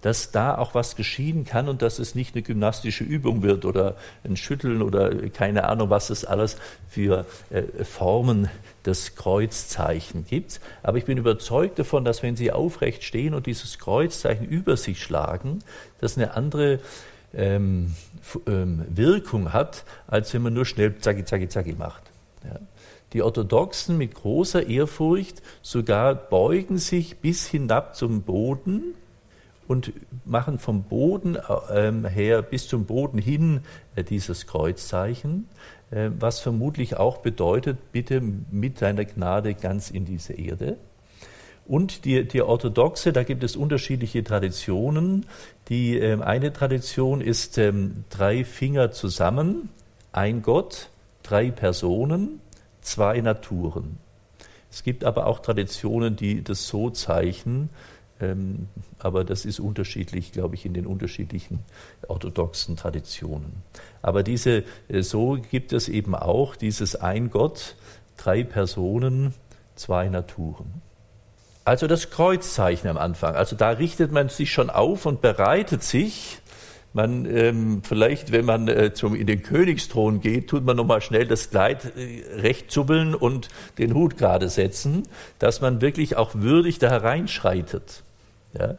Dass 0.01 0.31
da 0.31 0.57
auch 0.57 0.75
was 0.75 0.95
geschehen 0.95 1.43
kann 1.43 1.67
und 1.67 1.81
dass 1.81 1.99
es 1.99 2.15
nicht 2.15 2.33
eine 2.33 2.41
gymnastische 2.41 3.03
Übung 3.03 3.43
wird 3.43 3.65
oder 3.65 3.97
ein 4.23 4.37
Schütteln 4.37 4.81
oder 4.81 5.13
keine 5.29 5.65
Ahnung, 5.65 5.89
was 5.89 6.09
es 6.09 6.23
alles 6.23 6.55
für 6.87 7.25
äh, 7.49 7.63
Formen 7.83 8.49
des 8.85 9.15
Kreuzzeichen 9.15 10.25
gibt. 10.25 10.61
Aber 10.83 10.97
ich 10.97 11.05
bin 11.05 11.17
überzeugt 11.17 11.79
davon, 11.79 12.05
dass 12.05 12.23
wenn 12.23 12.37
Sie 12.37 12.51
aufrecht 12.51 13.03
stehen 13.03 13.33
und 13.33 13.45
dieses 13.45 13.77
Kreuzzeichen 13.77 14.47
über 14.47 14.77
sich 14.77 15.03
schlagen, 15.03 15.59
das 15.99 16.17
eine 16.17 16.35
andere 16.35 16.79
ähm, 17.33 17.93
ähm, 18.47 18.85
Wirkung 18.89 19.53
hat, 19.53 19.85
als 20.07 20.33
wenn 20.33 20.41
man 20.41 20.53
nur 20.53 20.65
schnell 20.65 20.97
zacki, 20.97 21.25
zacki, 21.25 21.47
zacki 21.47 21.73
macht. 21.73 22.03
Ja. 22.43 22.59
Die 23.13 23.23
Orthodoxen 23.23 23.97
mit 23.97 24.13
großer 24.13 24.67
Ehrfurcht 24.67 25.41
sogar 25.61 26.13
beugen 26.13 26.77
sich 26.77 27.17
bis 27.17 27.47
hinab 27.47 27.95
zum 27.95 28.21
Boden 28.21 28.93
und 29.67 29.93
machen 30.25 30.59
vom 30.59 30.83
Boden 30.83 31.37
ähm, 31.71 32.05
her 32.05 32.41
bis 32.41 32.67
zum 32.67 32.85
Boden 32.85 33.17
hin 33.17 33.61
äh, 33.95 34.03
dieses 34.03 34.45
Kreuzzeichen, 34.47 35.47
äh, 35.91 36.09
was 36.19 36.39
vermutlich 36.39 36.97
auch 36.97 37.17
bedeutet, 37.17 37.91
bitte 37.91 38.21
mit 38.21 38.81
deiner 38.81 39.05
Gnade 39.05 39.53
ganz 39.55 39.89
in 39.89 40.05
diese 40.05 40.33
Erde. 40.33 40.77
Und 41.69 42.03
die, 42.03 42.27
die 42.27 42.41
Orthodoxe, 42.41 43.13
da 43.13 43.21
gibt 43.21 43.43
es 43.43 43.55
unterschiedliche 43.55 44.23
Traditionen. 44.23 45.27
Die 45.67 45.99
ähm, 45.99 46.23
eine 46.23 46.51
Tradition 46.51 47.21
ist 47.21 47.59
ähm, 47.59 48.05
drei 48.09 48.43
Finger 48.43 48.91
zusammen, 48.91 49.69
ein 50.11 50.41
Gott, 50.41 50.89
drei 51.21 51.51
Personen, 51.51 52.41
zwei 52.81 53.21
Naturen. 53.21 53.99
Es 54.71 54.81
gibt 54.81 55.03
aber 55.03 55.27
auch 55.27 55.39
Traditionen, 55.39 56.15
die 56.15 56.43
das 56.43 56.67
so 56.67 56.89
zeichnen, 56.89 57.69
ähm, 58.19 58.67
aber 58.97 59.23
das 59.23 59.45
ist 59.45 59.59
unterschiedlich, 59.59 60.31
glaube 60.31 60.55
ich, 60.55 60.65
in 60.65 60.73
den 60.73 60.87
unterschiedlichen 60.87 61.59
orthodoxen 62.07 62.77
Traditionen. 62.77 63.61
Aber 64.01 64.23
diese, 64.23 64.63
äh, 64.87 65.03
so 65.03 65.37
gibt 65.51 65.71
es 65.71 65.87
eben 65.87 66.15
auch 66.15 66.55
dieses 66.55 66.95
ein 66.95 67.29
Gott, 67.29 67.75
drei 68.17 68.43
Personen, 68.43 69.35
zwei 69.75 70.09
Naturen. 70.09 70.88
Also 71.69 71.85
das 71.85 72.09
Kreuzzeichen 72.09 72.89
am 72.89 72.97
Anfang. 72.97 73.35
Also 73.35 73.55
da 73.55 73.69
richtet 73.69 74.11
man 74.11 74.29
sich 74.29 74.51
schon 74.51 74.71
auf 74.71 75.05
und 75.05 75.21
bereitet 75.21 75.83
sich. 75.83 76.39
Man 76.93 77.27
ähm, 77.27 77.83
vielleicht, 77.83 78.31
wenn 78.31 78.45
man 78.45 78.67
äh, 78.67 78.91
zum 78.95 79.13
in 79.13 79.27
den 79.27 79.43
Königsthron 79.43 80.19
geht, 80.19 80.49
tut 80.49 80.65
man 80.65 80.75
nochmal 80.75 80.99
schnell 81.01 81.27
das 81.27 81.51
Kleid 81.51 81.95
äh, 81.95 82.23
recht 82.41 82.71
zubbeln 82.71 83.13
und 83.13 83.49
den 83.77 83.93
Hut 83.93 84.17
gerade 84.17 84.49
setzen, 84.49 85.03
dass 85.37 85.61
man 85.61 85.79
wirklich 85.79 86.17
auch 86.17 86.33
würdig 86.33 86.79
da 86.79 86.89
hereinschreitet. 86.89 88.01
Ja? 88.57 88.73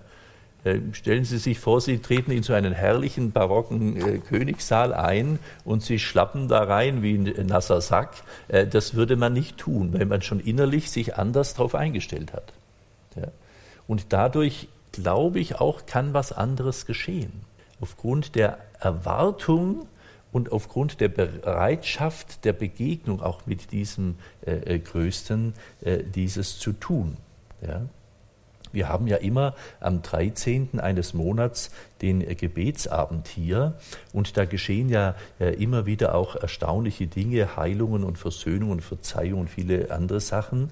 Äh, 0.64 0.80
stellen 0.90 1.24
Sie 1.24 1.38
sich 1.38 1.60
vor, 1.60 1.80
Sie 1.80 1.98
treten 1.98 2.32
in 2.32 2.42
so 2.42 2.54
einen 2.54 2.72
herrlichen 2.72 3.30
barocken 3.30 3.96
äh, 3.98 4.18
Königssaal 4.18 4.92
ein 4.94 5.38
und 5.64 5.84
Sie 5.84 6.00
schlappen 6.00 6.48
da 6.48 6.64
rein 6.64 7.04
wie 7.04 7.14
ein 7.14 7.46
nasser 7.46 7.80
Sack. 7.82 8.14
Äh, 8.48 8.66
das 8.66 8.94
würde 8.94 9.14
man 9.14 9.32
nicht 9.32 9.58
tun, 9.58 9.92
weil 9.92 10.06
man 10.06 10.22
schon 10.22 10.40
innerlich 10.40 10.90
sich 10.90 11.14
anders 11.14 11.54
darauf 11.54 11.76
eingestellt 11.76 12.32
hat. 12.32 12.52
Ja? 13.16 13.28
Und 13.86 14.12
dadurch, 14.12 14.68
glaube 14.92 15.40
ich, 15.40 15.56
auch 15.60 15.86
kann 15.86 16.14
was 16.14 16.32
anderes 16.32 16.86
geschehen. 16.86 17.32
Aufgrund 17.80 18.34
der 18.34 18.58
Erwartung 18.78 19.86
und 20.32 20.52
aufgrund 20.52 21.00
der 21.00 21.08
Bereitschaft 21.08 22.44
der 22.44 22.52
Begegnung 22.52 23.20
auch 23.20 23.46
mit 23.46 23.72
diesem 23.72 24.16
äh, 24.42 24.78
Größten, 24.78 25.54
äh, 25.80 26.04
dieses 26.04 26.58
zu 26.58 26.72
tun. 26.72 27.16
Ja? 27.62 27.82
Wir 28.72 28.88
haben 28.88 29.06
ja 29.06 29.16
immer 29.16 29.54
am 29.80 30.02
13. 30.02 30.78
eines 30.78 31.12
Monats 31.12 31.70
den 32.02 32.20
Gebetsabend 32.36 33.26
hier 33.28 33.74
und 34.12 34.36
da 34.36 34.44
geschehen 34.44 34.88
ja 34.88 35.16
äh, 35.40 35.54
immer 35.62 35.86
wieder 35.86 36.14
auch 36.14 36.36
erstaunliche 36.36 37.06
Dinge, 37.06 37.56
Heilungen 37.56 38.04
und 38.04 38.16
Versöhnung 38.16 38.70
und 38.70 38.82
Verzeihung 38.82 39.40
und 39.40 39.50
viele 39.50 39.90
andere 39.90 40.20
Sachen. 40.20 40.70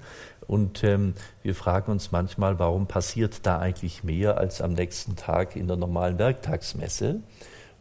Und 0.49 0.83
ähm, 0.83 1.13
wir 1.43 1.53
fragen 1.53 1.91
uns 1.91 2.11
manchmal, 2.11 2.57
warum 2.57 2.87
passiert 2.87 3.45
da 3.45 3.59
eigentlich 3.59 4.03
mehr 4.03 4.39
als 4.39 4.61
am 4.61 4.73
nächsten 4.73 5.15
Tag 5.15 5.55
in 5.55 5.67
der 5.67 5.77
normalen 5.77 6.17
Werktagsmesse? 6.17 7.19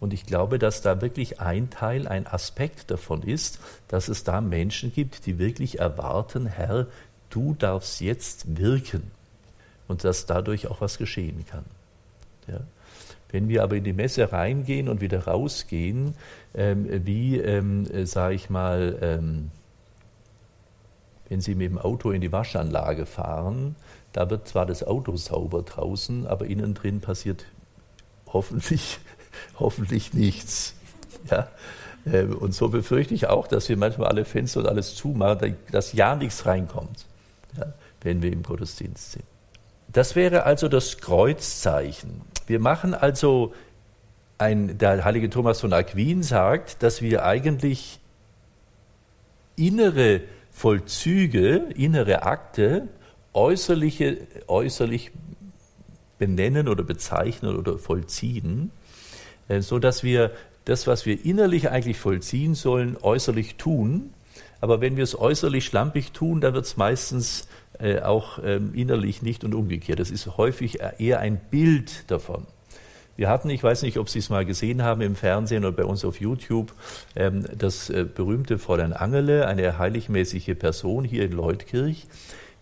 Und 0.00 0.12
ich 0.12 0.26
glaube, 0.26 0.59
dass 0.59 0.83
da 0.83 1.00
wirklich 1.00 1.40
ein 1.40 1.70
Teil, 1.70 2.07
ein 2.07 2.26
Aspekt 2.26 2.90
davon 2.90 3.22
ist, 3.22 3.59
dass 3.88 4.09
es 4.09 4.22
da 4.22 4.42
Menschen 4.42 4.92
gibt, 4.92 5.24
die 5.24 5.38
wirklich 5.38 5.78
erwarten, 5.78 6.44
Herr, 6.44 6.88
du 7.31 7.54
darfst 7.59 8.02
jetzt 8.02 8.59
wirken 8.59 9.11
und 9.88 10.04
dass 10.04 10.26
dadurch 10.26 10.66
auch 10.66 10.83
was 10.83 10.98
geschehen 10.98 11.46
kann. 11.50 11.64
Ja. 12.48 12.61
Wenn 13.31 13.48
wir 13.48 13.62
aber 13.62 13.76
in 13.76 13.85
die 13.85 13.94
Messe 13.94 14.31
reingehen 14.31 14.90
und 14.90 15.00
wieder 15.00 15.24
rausgehen, 15.24 16.14
ähm, 16.54 17.07
wie, 17.07 17.38
ähm, 17.38 17.90
äh, 17.90 18.04
sage 18.04 18.35
ich 18.35 18.50
mal, 18.50 18.98
ähm, 19.00 19.52
wenn 21.29 21.41
Sie 21.41 21.55
mit 21.55 21.71
dem 21.71 21.79
Auto 21.79 22.11
in 22.11 22.21
die 22.21 22.33
Waschanlage 22.33 23.07
fahren, 23.07 23.77
da 24.12 24.31
wird 24.31 24.49
zwar 24.49 24.67
das 24.67 24.83
Auto 24.83 25.17
sauber 25.17 25.62
draußen, 25.62 26.27
aber 26.27 26.47
innen 26.47 26.75
drin 26.75 27.01
passiert 27.01 27.45
hoffentlich, 28.33 28.99
hoffentlich 29.59 30.14
nichts. 30.14 30.75
Ja? 31.31 31.49
Ähm, 32.07 32.37
und 32.37 32.55
so 32.55 32.69
befürchte 32.69 33.14
ich 33.14 33.29
auch, 33.29 33.47
dass 33.47 33.69
wir 33.69 33.77
manchmal 33.77 34.09
alle 34.09 34.25
Fenster 34.25 34.61
und 34.61 34.69
alles 34.69 34.95
zumachen, 34.95 35.57
dass 35.71 35.93
ja 35.93 36.17
nichts 36.17 36.47
reinkommt, 36.47 37.07
ja, 37.57 37.73
wenn 38.01 38.23
wir 38.23 38.33
im 38.33 38.43
Gottesdienst 38.43 39.12
sind. 39.12 39.25
Das 39.91 40.17
wäre 40.17 40.45
also 40.45 40.69
das 40.69 40.99
Kreuzzeichen. 40.99 42.21
Wir 42.47 42.61
machen 42.61 42.95
also, 42.95 43.55
ein, 44.38 44.79
der 44.79 45.05
heilige 45.05 45.31
Thomas 45.31 45.61
von 45.61 45.73
Aquin 45.73 46.23
sagt, 46.23 46.83
dass 46.83 47.03
wir 47.03 47.25
eigentlich 47.25 47.99
innere 49.57 50.21
Vollzüge, 50.59 51.68
innere 51.77 52.25
Akte 52.25 52.88
äußerliche, 53.33 54.18
äußerlich 54.49 55.12
benennen 56.18 56.66
oder 56.66 56.83
bezeichnen 56.83 57.57
oder 57.57 57.79
vollziehen, 57.79 58.73
äh, 59.47 59.61
so 59.61 59.79
dass 59.79 60.03
wir 60.03 60.33
das, 60.64 60.88
was 60.88 61.07
wir 61.07 61.25
innerlich 61.25 61.71
eigentlich 61.71 61.99
vollziehen 61.99 62.57
sollen, 62.57 62.97
äußerlich 63.01 63.55
tun. 63.55 64.12
Aber 64.61 64.81
wenn 64.81 64.97
wir 64.97 65.05
es 65.05 65.16
äußerlich 65.16 65.64
schlampig 65.64 66.11
tun, 66.11 66.40
dann 66.40 66.55
wird 66.55 66.64
es 66.64 66.77
meistens 66.77 67.47
äh, 67.79 68.01
auch 68.01 68.40
ähm, 68.42 68.75
innerlich 68.75 69.23
nicht 69.23 69.44
und 69.44 69.55
umgekehrt. 69.55 70.01
Das 70.01 70.11
ist 70.11 70.37
häufig 70.37 70.81
eher 70.99 71.21
ein 71.21 71.40
Bild 71.53 72.11
davon. 72.11 72.49
Wir 73.18 73.28
hatten, 73.28 73.50
ich 73.50 73.64
weiß 73.64 73.83
nicht, 73.83 73.98
ob 73.98 74.09
Sie 74.09 74.20
es 74.20 74.31
mal 74.31 74.46
gesehen 74.46 74.85
haben 74.85 75.00
im 75.00 75.16
Fernsehen 75.16 75.64
oder 75.64 75.76
bei 75.76 75.85
uns 75.85 76.04
auf 76.04 76.20
YouTube, 76.20 76.72
ähm, 77.16 77.44
das 77.52 77.90
äh, 77.90 78.04
berühmte 78.04 78.59
Fräulein 78.59 78.92
Angele, 78.92 79.48
eine 79.48 79.76
heiligmäßige 79.76 80.57
Person 80.57 81.02
hier 81.02 81.24
in 81.24 81.33
Leutkirch. 81.33 82.07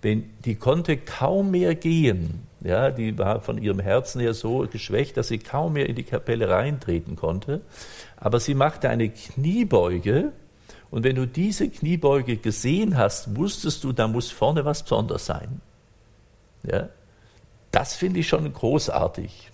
Wenn, 0.00 0.30
die 0.46 0.54
konnte 0.54 0.96
kaum 0.96 1.50
mehr 1.50 1.74
gehen. 1.74 2.46
Ja, 2.64 2.90
die 2.90 3.18
war 3.18 3.42
von 3.42 3.58
ihrem 3.58 3.80
Herzen 3.80 4.18
her 4.18 4.32
so 4.32 4.66
geschwächt, 4.66 5.18
dass 5.18 5.28
sie 5.28 5.38
kaum 5.38 5.74
mehr 5.74 5.90
in 5.90 5.94
die 5.94 6.04
Kapelle 6.04 6.48
reintreten 6.48 7.16
konnte. 7.16 7.60
Aber 8.16 8.40
sie 8.40 8.54
machte 8.54 8.88
eine 8.88 9.10
Kniebeuge 9.10 10.32
und 10.90 11.04
wenn 11.04 11.16
du 11.16 11.26
diese 11.26 11.68
Kniebeuge 11.68 12.38
gesehen 12.38 12.96
hast, 12.96 13.36
wusstest 13.36 13.84
du, 13.84 13.92
da 13.92 14.08
muss 14.08 14.30
vorne 14.30 14.64
was 14.64 14.82
Besonderes 14.82 15.26
sein. 15.26 15.60
Ja? 16.62 16.88
Das 17.72 17.94
finde 17.94 18.20
ich 18.20 18.28
schon 18.28 18.50
großartig. 18.50 19.50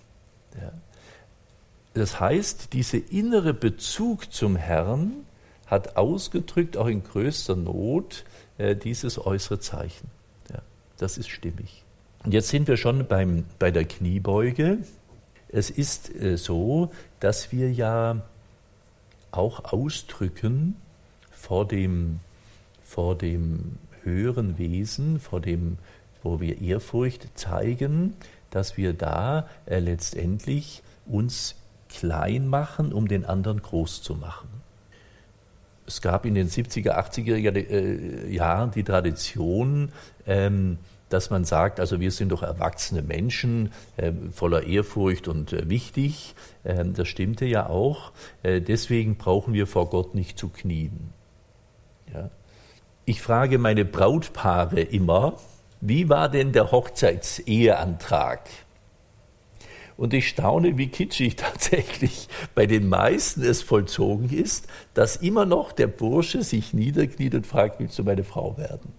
Ja? 0.55 0.71
Das 1.93 2.19
heißt, 2.19 2.73
dieser 2.73 2.99
innere 3.11 3.53
Bezug 3.53 4.33
zum 4.33 4.55
Herrn 4.55 5.25
hat 5.67 5.95
ausgedrückt, 5.95 6.77
auch 6.77 6.87
in 6.87 7.03
größter 7.03 7.55
Not, 7.55 8.25
äh, 8.57 8.75
dieses 8.75 9.23
äußere 9.23 9.59
Zeichen. 9.59 10.09
Ja, 10.51 10.61
das 10.97 11.17
ist 11.17 11.29
stimmig. 11.29 11.83
Und 12.23 12.33
jetzt 12.33 12.49
sind 12.49 12.67
wir 12.67 12.77
schon 12.77 13.07
beim, 13.07 13.45
bei 13.59 13.69
der 13.71 13.85
Kniebeuge. 13.85 14.79
Es 15.49 15.69
ist 15.69 16.13
äh, 16.15 16.37
so, 16.37 16.91
dass 17.19 17.51
wir 17.51 17.71
ja 17.71 18.23
auch 19.31 19.65
ausdrücken, 19.71 20.75
vor 21.31 21.67
dem, 21.67 22.19
vor 22.81 23.17
dem 23.17 23.77
höheren 24.03 24.57
Wesen, 24.57 25.19
vor 25.19 25.41
dem, 25.41 25.77
wo 26.21 26.39
wir 26.39 26.61
Ehrfurcht 26.61 27.27
zeigen, 27.37 28.15
dass 28.49 28.77
wir 28.77 28.93
da 28.93 29.47
äh, 29.65 29.79
letztendlich 29.79 30.83
uns 31.05 31.55
klein 31.93 32.47
machen, 32.47 32.91
um 32.91 33.07
den 33.07 33.25
anderen 33.25 33.61
groß 33.61 34.01
zu 34.01 34.15
machen. 34.15 34.49
Es 35.85 36.01
gab 36.01 36.25
in 36.25 36.33
den 36.33 36.49
70er, 36.49 36.97
80er 36.97 37.35
äh, 37.35 38.33
Jahren 38.33 38.71
die 38.71 38.83
Tradition, 38.83 39.91
ähm, 40.25 40.77
dass 41.09 41.29
man 41.29 41.45
sagt, 41.45 41.79
also 41.79 41.99
wir 41.99 42.11
sind 42.11 42.31
doch 42.31 42.41
erwachsene 42.41 43.01
Menschen, 43.01 43.71
äh, 43.97 44.11
voller 44.31 44.63
Ehrfurcht 44.63 45.27
und 45.27 45.53
äh, 45.53 45.69
wichtig. 45.69 46.35
Ähm, 46.65 46.93
das 46.93 47.07
stimmte 47.07 47.45
ja 47.45 47.67
auch. 47.67 48.11
Deswegen 48.43 49.17
brauchen 49.17 49.53
wir 49.53 49.67
vor 49.67 49.89
Gott 49.89 50.15
nicht 50.15 50.39
zu 50.39 50.49
knien. 50.49 51.11
Ich 53.05 53.21
frage 53.21 53.57
meine 53.57 53.85
Brautpaare 53.85 54.81
immer, 54.81 55.37
wie 55.81 56.09
war 56.09 56.29
denn 56.29 56.51
der 56.51 56.71
Hochzeitseheantrag? 56.71 58.49
Und 59.97 60.13
ich 60.13 60.27
staune, 60.27 60.77
wie 60.77 60.87
kitschig 60.87 61.35
tatsächlich 61.37 62.27
bei 62.55 62.65
den 62.65 62.89
meisten 62.89 63.43
es 63.43 63.61
vollzogen 63.61 64.29
ist, 64.29 64.67
dass 64.93 65.17
immer 65.17 65.45
noch 65.45 65.71
der 65.71 65.87
Bursche 65.87 66.43
sich 66.43 66.73
niederkniet 66.73 67.35
und 67.35 67.47
fragt, 67.47 67.79
willst 67.79 67.97
du 67.99 68.03
meine 68.03 68.23
Frau 68.23 68.57
werden? 68.57 68.93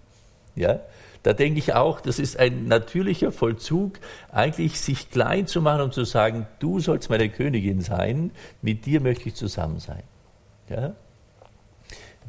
Ja? 0.55 0.79
Da 1.23 1.33
denke 1.33 1.57
ich 1.57 1.73
auch, 1.73 2.01
das 2.01 2.19
ist 2.19 2.37
ein 2.37 2.67
natürlicher 2.67 3.31
Vollzug, 3.31 3.99
eigentlich 4.31 4.79
sich 4.79 5.09
klein 5.09 5.47
zu 5.47 5.59
machen 5.59 5.81
und 5.81 5.93
zu 5.93 6.03
sagen, 6.03 6.45
du 6.59 6.79
sollst 6.79 7.09
meine 7.09 7.29
Königin 7.29 7.81
sein, 7.81 8.29
mit 8.61 8.85
dir 8.85 9.01
möchte 9.01 9.29
ich 9.29 9.35
zusammen 9.35 9.79
sein. 9.79 10.03
Ja? 10.69 10.93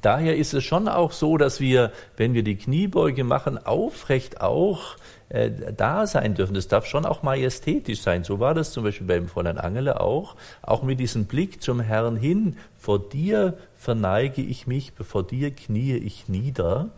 Daher 0.01 0.37
ist 0.37 0.55
es 0.55 0.65
schon 0.65 0.89
auch 0.89 1.13
so, 1.13 1.37
dass 1.37 1.61
wir, 1.61 1.93
wenn 2.17 2.33
wir 2.33 2.43
die 2.43 2.57
Kniebeuge 2.57 3.25
machen, 3.25 3.59
aufrecht 3.59 4.41
auch 4.41 4.97
äh, 5.29 5.51
da 5.51 6.07
sein 6.07 6.35
dürfen. 6.35 6.55
Das 6.55 6.69
darf 6.69 6.87
schon 6.87 7.05
auch 7.05 7.23
majestätisch 7.23 8.01
sein. 8.01 8.23
So 8.23 8.39
war 8.39 8.55
das 8.55 8.73
zum 8.73 8.85
Beispiel 8.85 9.07
beim 9.07 9.27
Fräulein 9.29 9.59
Angele 9.59 10.01
auch. 10.01 10.37
Auch 10.63 10.83
mit 10.83 11.01
diesem 11.01 11.25
Blick 11.25 11.63
zum 11.63 11.81
Herrn 11.81 12.17
hin. 12.17 12.57
Vor 12.79 12.99
dir 12.99 13.59
verneige 13.75 14.43
ich 14.43 14.67
mich, 14.67 14.93
vor 14.93 15.25
dir 15.27 15.51
kniee 15.51 15.97
ich 15.97 16.29
nieder, 16.29 16.91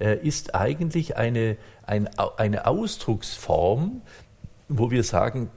äh, 0.00 0.16
ist 0.16 0.54
eigentlich 0.54 1.16
eine, 1.16 1.56
ein, 1.86 2.08
eine 2.36 2.66
Ausdrucksform, 2.66 4.00
wo 4.68 4.90
wir 4.90 5.04
sagen, 5.04 5.50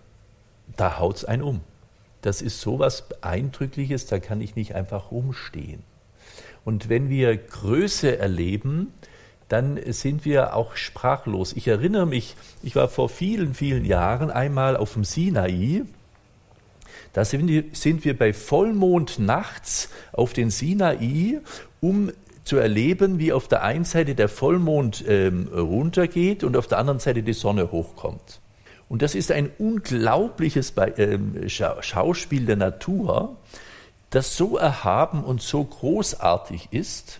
da 0.75 0.99
haut's 0.99 1.23
ein 1.23 1.41
um. 1.41 1.61
Das 2.21 2.41
ist 2.41 2.59
so 2.59 2.79
was 2.79 3.05
Eindrückliches, 3.21 4.05
da 4.05 4.19
kann 4.19 4.41
ich 4.41 4.55
nicht 4.55 4.75
einfach 4.75 5.11
rumstehen. 5.11 5.83
Und 6.65 6.89
wenn 6.89 7.09
wir 7.09 7.37
Größe 7.37 8.17
erleben, 8.17 8.91
dann 9.49 9.79
sind 9.91 10.25
wir 10.25 10.55
auch 10.55 10.75
sprachlos. 10.75 11.53
Ich 11.53 11.67
erinnere 11.67 12.05
mich, 12.05 12.35
ich 12.63 12.75
war 12.75 12.89
vor 12.89 13.09
vielen, 13.09 13.53
vielen 13.53 13.85
Jahren 13.85 14.29
einmal 14.29 14.75
auf 14.75 14.93
dem 14.93 15.03
Sinai. 15.03 15.83
Da 17.13 17.23
sind 17.25 18.05
wir 18.05 18.17
bei 18.17 18.33
Vollmond 18.33 19.19
nachts 19.19 19.89
auf 20.11 20.33
den 20.33 20.49
Sinai, 20.49 21.39
um 21.79 22.11
zu 22.43 22.57
erleben, 22.57 23.19
wie 23.19 23.33
auf 23.33 23.47
der 23.47 23.63
einen 23.63 23.85
Seite 23.85 24.15
der 24.15 24.29
Vollmond 24.29 25.03
ähm, 25.07 25.49
runtergeht 25.53 26.43
und 26.43 26.55
auf 26.55 26.67
der 26.67 26.77
anderen 26.77 26.99
Seite 26.99 27.23
die 27.23 27.33
Sonne 27.33 27.71
hochkommt. 27.71 28.39
Und 28.89 29.01
das 29.01 29.15
ist 29.15 29.31
ein 29.31 29.49
unglaubliches 29.57 30.73
ähm, 30.97 31.49
Schauspiel 31.49 32.45
der 32.45 32.55
Natur, 32.55 33.35
das 34.09 34.37
so 34.37 34.57
erhaben 34.57 35.23
und 35.23 35.41
so 35.41 35.63
großartig 35.63 36.69
ist, 36.71 37.19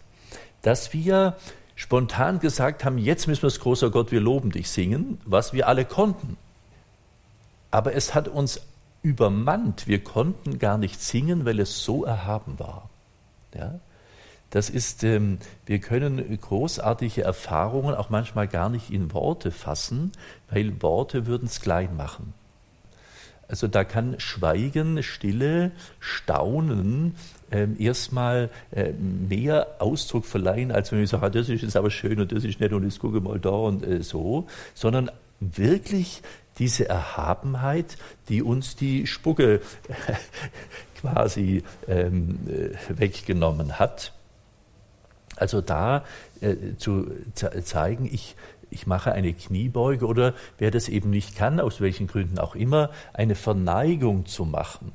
dass 0.62 0.94
wir 0.94 1.36
spontan 1.78 2.40
gesagt 2.40 2.84
haben, 2.84 2.98
jetzt 2.98 3.28
müssen 3.28 3.44
wir 3.44 3.48
es 3.48 3.62
großer 3.62 3.92
Gott, 3.92 4.12
wir 4.12 4.20
loben 4.20 4.52
dich 4.52 4.70
singen, 4.70 5.22
was 5.24 5.54
wir 5.54 5.68
alle 5.68 5.86
konnten. 5.86 6.36
Aber 7.72 7.94
es 7.94 8.16
hat 8.16 8.28
uns 8.28 8.62
übermannt, 9.04 9.88
wir 9.88 10.04
konnten 10.04 10.58
gar 10.60 10.78
nicht 10.78 11.02
singen, 11.02 11.46
weil 11.46 11.60
es 11.60 11.84
so 11.84 12.04
erhaben 12.04 12.58
war. 12.60 12.90
Ja? 13.56 13.80
Das 14.50 14.72
ist, 14.72 15.04
ähm, 15.04 15.38
wir 15.68 15.80
können 15.80 16.40
großartige 16.42 17.22
Erfahrungen 17.22 17.94
auch 17.94 18.10
manchmal 18.10 18.48
gar 18.48 18.70
nicht 18.70 18.90
in 18.90 19.14
Worte 19.14 19.52
fassen, 19.52 20.14
weil 20.50 20.82
Worte 20.82 21.28
würden 21.28 21.46
es 21.46 21.62
klein 21.62 21.96
machen. 21.96 22.34
Also 23.48 23.68
da 23.68 23.84
kann 23.84 24.20
Schweigen, 24.20 25.04
Stille, 25.04 25.72
Staunen 26.00 27.16
ähm, 27.52 27.76
erstmal 27.80 28.50
äh, 28.72 28.92
mehr 28.92 29.68
Ausdruck 29.80 30.26
verleihen, 30.26 30.72
als 30.72 30.92
wenn 30.92 31.04
ich 31.04 31.10
sage, 31.10 31.26
ah, 31.26 31.30
das 31.30 31.50
ist 31.50 31.76
aber 31.76 31.90
schön 31.90 32.20
und 32.20 32.32
das 32.32 32.44
ist 32.44 32.60
nett 32.60 32.74
und 32.74 32.84
jetzt 32.84 33.00
gucke 33.00 33.22
mal 33.22 33.40
da 33.40 33.50
und 33.50 33.86
äh, 33.86 34.02
so, 34.04 34.48
sondern 34.74 35.12
wirklich 35.40 36.22
diese 36.60 36.90
Erhabenheit, 36.90 37.98
die 38.30 38.42
uns 38.42 38.76
die 38.76 39.06
Spucke 39.06 39.62
quasi 41.02 41.64
ähm, 41.88 42.40
äh, 42.48 43.00
weggenommen 43.00 43.80
hat. 43.80 44.14
Also 45.36 45.62
da 45.62 46.04
zu 46.78 47.12
zeigen, 47.32 48.10
ich, 48.12 48.36
ich 48.70 48.88
mache 48.88 49.12
eine 49.12 49.34
Kniebeuge 49.34 50.06
oder 50.06 50.34
wer 50.58 50.72
das 50.72 50.90
eben 50.90 51.10
nicht 51.10 51.36
kann, 51.36 51.60
aus 51.60 51.82
welchen 51.82 52.08
Gründen 52.08 52.40
auch 52.40 52.56
immer, 52.56 52.90
eine 53.14 53.36
Verneigung 53.36 54.26
zu 54.26 54.46
machen. 54.46 54.92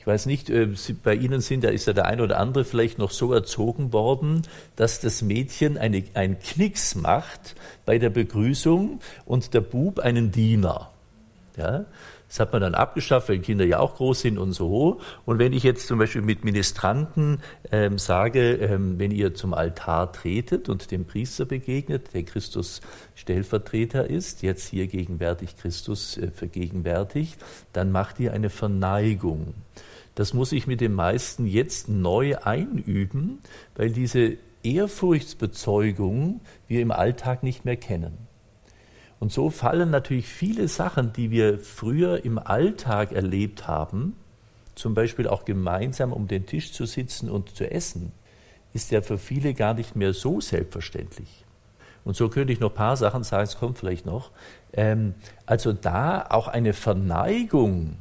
Ich 0.00 0.06
weiß 0.06 0.24
nicht, 0.24 0.48
äh, 0.48 0.66
bei 1.04 1.14
Ihnen 1.14 1.42
sind, 1.42 1.62
da 1.62 1.68
ist 1.68 1.86
ja 1.86 1.92
der 1.92 2.06
ein 2.06 2.22
oder 2.22 2.40
andere 2.40 2.64
vielleicht 2.64 2.98
noch 2.98 3.10
so 3.10 3.34
erzogen 3.34 3.92
worden, 3.92 4.42
dass 4.74 5.00
das 5.00 5.20
Mädchen 5.20 5.76
eine, 5.76 6.02
einen 6.14 6.38
Knicks 6.38 6.94
macht 6.94 7.54
bei 7.84 7.98
der 7.98 8.08
Begrüßung 8.08 9.00
und 9.26 9.52
der 9.52 9.60
Bub 9.60 9.98
einen 9.98 10.32
Diener. 10.32 10.90
Ja? 11.58 11.84
Das 12.28 12.40
hat 12.40 12.52
man 12.52 12.62
dann 12.62 12.74
abgeschafft, 12.74 13.28
weil 13.28 13.40
Kinder 13.40 13.66
ja 13.66 13.80
auch 13.80 13.96
groß 13.96 14.20
sind 14.20 14.38
und 14.38 14.52
so. 14.52 15.00
Und 15.26 15.38
wenn 15.38 15.52
ich 15.52 15.64
jetzt 15.64 15.86
zum 15.86 15.98
Beispiel 15.98 16.22
mit 16.22 16.44
Ministranten 16.44 17.42
ähm, 17.70 17.98
sage, 17.98 18.52
ähm, 18.52 18.98
wenn 18.98 19.10
ihr 19.10 19.34
zum 19.34 19.52
Altar 19.52 20.12
tretet 20.12 20.70
und 20.70 20.92
dem 20.92 21.04
Priester 21.04 21.44
begegnet, 21.44 22.14
der 22.14 22.22
Christus 22.22 22.80
Stellvertreter 23.16 24.08
ist, 24.08 24.42
jetzt 24.42 24.68
hier 24.68 24.86
gegenwärtig 24.86 25.56
Christus 25.58 26.16
äh, 26.16 26.30
vergegenwärtigt, 26.30 27.36
dann 27.74 27.92
macht 27.92 28.18
ihr 28.18 28.32
eine 28.32 28.48
Verneigung. 28.48 29.52
Das 30.14 30.34
muss 30.34 30.52
ich 30.52 30.66
mit 30.66 30.80
den 30.80 30.94
meisten 30.94 31.46
jetzt 31.46 31.88
neu 31.88 32.36
einüben, 32.36 33.38
weil 33.76 33.90
diese 33.90 34.36
Ehrfurchtsbezeugung 34.62 36.40
wir 36.66 36.82
im 36.82 36.90
Alltag 36.90 37.42
nicht 37.42 37.64
mehr 37.64 37.76
kennen. 37.76 38.26
Und 39.18 39.32
so 39.32 39.50
fallen 39.50 39.90
natürlich 39.90 40.26
viele 40.26 40.66
Sachen, 40.68 41.12
die 41.12 41.30
wir 41.30 41.58
früher 41.58 42.24
im 42.24 42.38
Alltag 42.38 43.12
erlebt 43.12 43.68
haben, 43.68 44.16
zum 44.74 44.94
Beispiel 44.94 45.28
auch 45.28 45.44
gemeinsam 45.44 46.12
um 46.12 46.26
den 46.26 46.46
Tisch 46.46 46.72
zu 46.72 46.86
sitzen 46.86 47.30
und 47.30 47.54
zu 47.54 47.70
essen, 47.70 48.12
ist 48.72 48.90
ja 48.90 49.02
für 49.02 49.18
viele 49.18 49.52
gar 49.52 49.74
nicht 49.74 49.94
mehr 49.94 50.14
so 50.14 50.40
selbstverständlich. 50.40 51.44
Und 52.04 52.16
so 52.16 52.30
könnte 52.30 52.52
ich 52.52 52.60
noch 52.60 52.70
ein 52.70 52.76
paar 52.76 52.96
Sachen 52.96 53.24
sagen, 53.24 53.44
es 53.44 53.58
kommt 53.58 53.78
vielleicht 53.78 54.06
noch. 54.06 54.30
Ähm, 54.72 55.14
also 55.44 55.72
da 55.72 56.26
auch 56.30 56.48
eine 56.48 56.72
Verneigung 56.72 57.98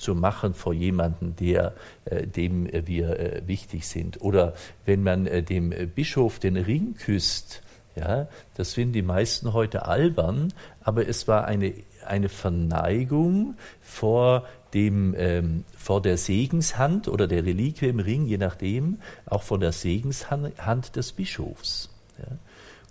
zu 0.00 0.14
machen 0.14 0.54
vor 0.54 0.72
jemandem, 0.72 1.36
der, 1.36 1.74
äh, 2.04 2.26
dem 2.26 2.68
wir 2.86 3.18
äh, 3.18 3.42
wichtig 3.46 3.86
sind. 3.86 4.20
Oder 4.22 4.54
wenn 4.86 5.02
man 5.02 5.26
äh, 5.26 5.42
dem 5.42 5.70
Bischof 5.94 6.38
den 6.38 6.56
Ring 6.56 6.94
küsst, 6.94 7.62
ja, 7.96 8.28
das 8.54 8.74
finden 8.74 8.94
die 8.94 9.02
meisten 9.02 9.52
heute 9.52 9.86
albern, 9.86 10.52
aber 10.80 11.08
es 11.08 11.28
war 11.28 11.44
eine, 11.44 11.74
eine 12.06 12.28
Verneigung 12.28 13.56
vor, 13.80 14.46
dem, 14.74 15.14
ähm, 15.18 15.64
vor 15.76 16.00
der 16.00 16.16
Segenshand 16.16 17.08
oder 17.08 17.26
der 17.26 17.44
Reliquie 17.44 17.88
im 17.88 17.98
Ring, 17.98 18.26
je 18.26 18.38
nachdem, 18.38 19.00
auch 19.26 19.42
vor 19.42 19.58
der 19.58 19.72
Segenshand 19.72 20.96
des 20.96 21.12
Bischofs. 21.12 21.90
Ja. 22.18 22.36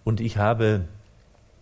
Und 0.04 0.20
ich 0.22 0.38
habe 0.38 0.86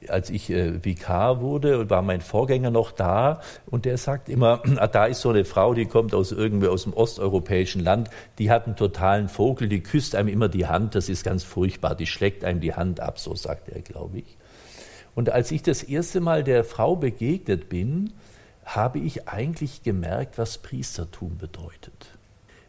als 0.07 0.29
ich 0.29 0.49
äh, 0.49 0.83
Vikar 0.83 1.41
wurde, 1.41 1.89
war 1.89 2.01
mein 2.01 2.21
Vorgänger 2.21 2.71
noch 2.71 2.91
da. 2.91 3.41
Und 3.65 3.85
der 3.85 3.97
sagt 3.97 4.29
immer, 4.29 4.61
ah, 4.77 4.87
da 4.87 5.05
ist 5.05 5.21
so 5.21 5.29
eine 5.29 5.45
Frau, 5.45 5.73
die 5.73 5.85
kommt 5.85 6.13
aus 6.13 6.31
irgendwie 6.31 6.67
aus 6.67 6.83
dem 6.83 6.93
osteuropäischen 6.93 7.83
Land, 7.83 8.09
die 8.37 8.51
hat 8.51 8.65
einen 8.65 8.75
totalen 8.75 9.29
Vogel, 9.29 9.67
die 9.67 9.81
küsst 9.81 10.15
einem 10.15 10.29
immer 10.29 10.49
die 10.49 10.67
Hand, 10.67 10.95
das 10.95 11.09
ist 11.09 11.23
ganz 11.23 11.43
furchtbar, 11.43 11.95
die 11.95 12.07
schlägt 12.07 12.43
einem 12.43 12.59
die 12.59 12.73
Hand 12.73 12.99
ab, 12.99 13.19
so 13.19 13.35
sagt 13.35 13.69
er, 13.69 13.81
glaube 13.81 14.19
ich. 14.19 14.37
Und 15.15 15.31
als 15.31 15.51
ich 15.51 15.63
das 15.63 15.81
erste 15.81 16.19
Mal 16.19 16.43
der 16.43 16.63
Frau 16.63 16.95
begegnet 16.95 17.69
bin, 17.69 18.13
habe 18.63 18.99
ich 18.99 19.27
eigentlich 19.27 19.81
gemerkt, 19.81 20.37
was 20.37 20.59
Priestertum 20.59 21.37
bedeutet. 21.37 22.17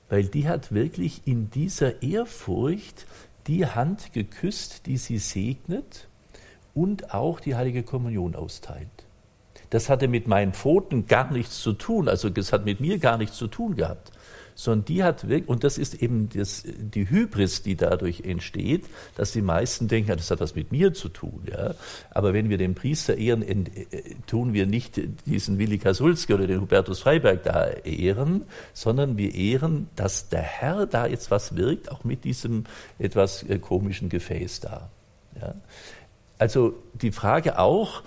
Weil 0.09 0.25
die 0.25 0.49
hat 0.49 0.73
wirklich 0.73 1.23
in 1.27 1.51
dieser 1.51 2.03
Ehrfurcht 2.03 3.07
die 3.47 3.67
Hand 3.67 4.13
geküsst, 4.13 4.87
die 4.87 4.97
sie 4.97 5.19
segnet 5.19 6.08
und 6.79 7.13
auch 7.13 7.41
die 7.41 7.57
heilige 7.57 7.83
Kommunion 7.83 8.37
austeilt. 8.37 8.87
Das 9.71 9.91
hatte 9.91 10.07
mit 10.07 10.29
meinen 10.29 10.53
Pfoten 10.53 11.09
gar 11.09 11.33
nichts 11.33 11.61
zu 11.61 11.73
tun, 11.73 12.09
also 12.09 12.31
das 12.31 12.53
hat 12.53 12.65
mit 12.65 12.79
mir 12.79 12.99
gar 12.99 13.19
nichts 13.19 13.37
zu 13.37 13.49
tun 13.49 13.75
gehabt, 13.75 14.13
sondern 14.55 14.85
die 14.85 15.03
hat 15.03 15.29
wirklich, 15.29 15.49
und 15.49 15.65
das 15.65 15.77
ist 15.77 15.95
eben 15.95 16.29
das, 16.29 16.63
die 16.65 17.11
Hybris, 17.11 17.63
die 17.63 17.75
dadurch 17.75 18.21
entsteht, 18.21 18.87
dass 19.17 19.33
die 19.33 19.43
meisten 19.43 19.89
denken, 19.89 20.17
das 20.17 20.31
hat 20.31 20.39
was 20.39 20.55
mit 20.55 20.71
mir 20.71 20.95
zu 20.95 21.09
tun. 21.09 21.43
Ja. 21.51 21.75
Aber 22.11 22.33
wenn 22.33 22.49
wir 22.49 22.59
den 22.59 22.77
Priester 22.77 23.19
ehren, 23.19 23.43
äh, 23.43 23.87
tun 24.27 24.53
wir 24.53 24.67
nicht 24.67 25.01
diesen 25.27 25.59
Willi 25.59 25.79
Kasulski 25.79 26.33
oder 26.33 26.47
den 26.47 26.61
Hubertus 26.61 27.01
Freiberg 27.01 27.43
da 27.43 27.67
ehren, 27.67 28.45
sondern 28.73 29.19
wir 29.19 29.35
ehren, 29.35 29.89
dass 29.97 30.29
der 30.29 30.43
Herr 30.43 30.87
da 30.87 31.07
jetzt 31.07 31.31
was 31.33 31.57
wirkt, 31.57 31.91
auch 31.91 32.05
mit 32.05 32.25
diesem 32.25 32.65
etwas 32.99 33.43
äh, 33.43 33.59
komischen 33.59 34.09
Gefäß 34.09 34.61
da. 34.61 34.91
Ja. 35.41 35.55
Also 36.39 36.75
die 36.95 37.13
Frage 37.13 37.59
auch 37.59 38.03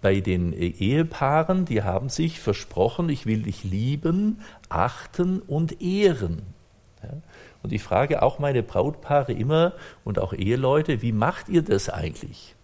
bei 0.00 0.20
den 0.20 0.52
Ehepaaren, 0.52 1.64
die 1.64 1.82
haben 1.82 2.08
sich 2.08 2.38
versprochen, 2.38 3.08
ich 3.08 3.26
will 3.26 3.42
dich 3.42 3.64
lieben, 3.64 4.40
achten 4.68 5.40
und 5.40 5.80
ehren. 5.80 6.42
Und 7.62 7.72
ich 7.72 7.82
frage 7.82 8.22
auch 8.22 8.38
meine 8.38 8.62
Brautpaare 8.62 9.32
immer 9.32 9.72
und 10.04 10.18
auch 10.18 10.32
Eheleute, 10.32 11.02
wie 11.02 11.12
macht 11.12 11.48
ihr 11.48 11.62
das 11.62 11.88
eigentlich? 11.88 12.54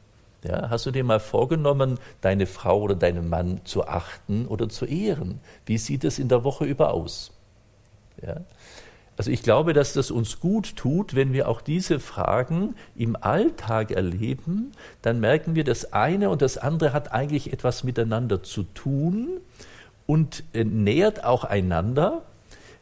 Ja, 0.44 0.70
hast 0.70 0.87
du 0.87 0.90
dir 0.90 1.05
mal 1.05 1.20
vorgenommen, 1.20 1.99
deine 2.20 2.46
Frau 2.46 2.81
oder 2.81 2.94
deinen 2.94 3.29
Mann 3.29 3.61
zu 3.64 3.87
achten 3.87 4.46
oder 4.46 4.68
zu 4.68 4.87
ehren? 4.87 5.40
Wie 5.66 5.79
sieht 5.79 6.05
es 6.05 6.18
in 6.18 6.29
der 6.29 6.44
Woche 6.44 6.64
über 6.64 6.92
aus? 6.92 7.33
Ja? 8.23 8.37
Also 9.20 9.33
ich 9.33 9.42
glaube, 9.42 9.74
dass 9.74 9.92
das 9.92 10.11
uns 10.11 10.40
gut 10.40 10.76
tut, 10.76 11.14
wenn 11.14 11.35
wir 11.35 11.46
auch 11.46 11.61
diese 11.61 12.00
Fragen 12.00 12.74
im 12.96 13.16
Alltag 13.20 13.90
erleben, 13.90 14.72
dann 15.02 15.20
merken 15.20 15.54
wir, 15.54 15.62
das 15.62 15.92
eine 15.92 16.30
und 16.30 16.40
das 16.40 16.56
andere 16.56 16.94
hat 16.94 17.12
eigentlich 17.12 17.52
etwas 17.52 17.85
miteinander 17.85 18.42
zu 18.42 18.62
tun 18.62 19.28
und 20.06 20.42
äh, 20.54 20.64
nährt 20.64 21.22
auch 21.22 21.44
einander 21.44 22.22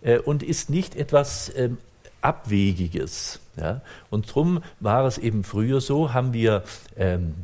äh, 0.01 0.20
und 0.20 0.44
ist 0.44 0.70
nicht 0.70 0.94
etwas 0.94 1.48
äh, 1.48 1.70
Abwegiges. 2.20 3.40
Und 4.09 4.29
darum 4.29 4.62
war 4.79 5.07
es 5.07 5.18
eben 5.18 5.42
früher 5.42 5.81
so, 5.81 6.13
haben 6.13 6.33
wir 6.33 6.63
ähm, 6.96 7.35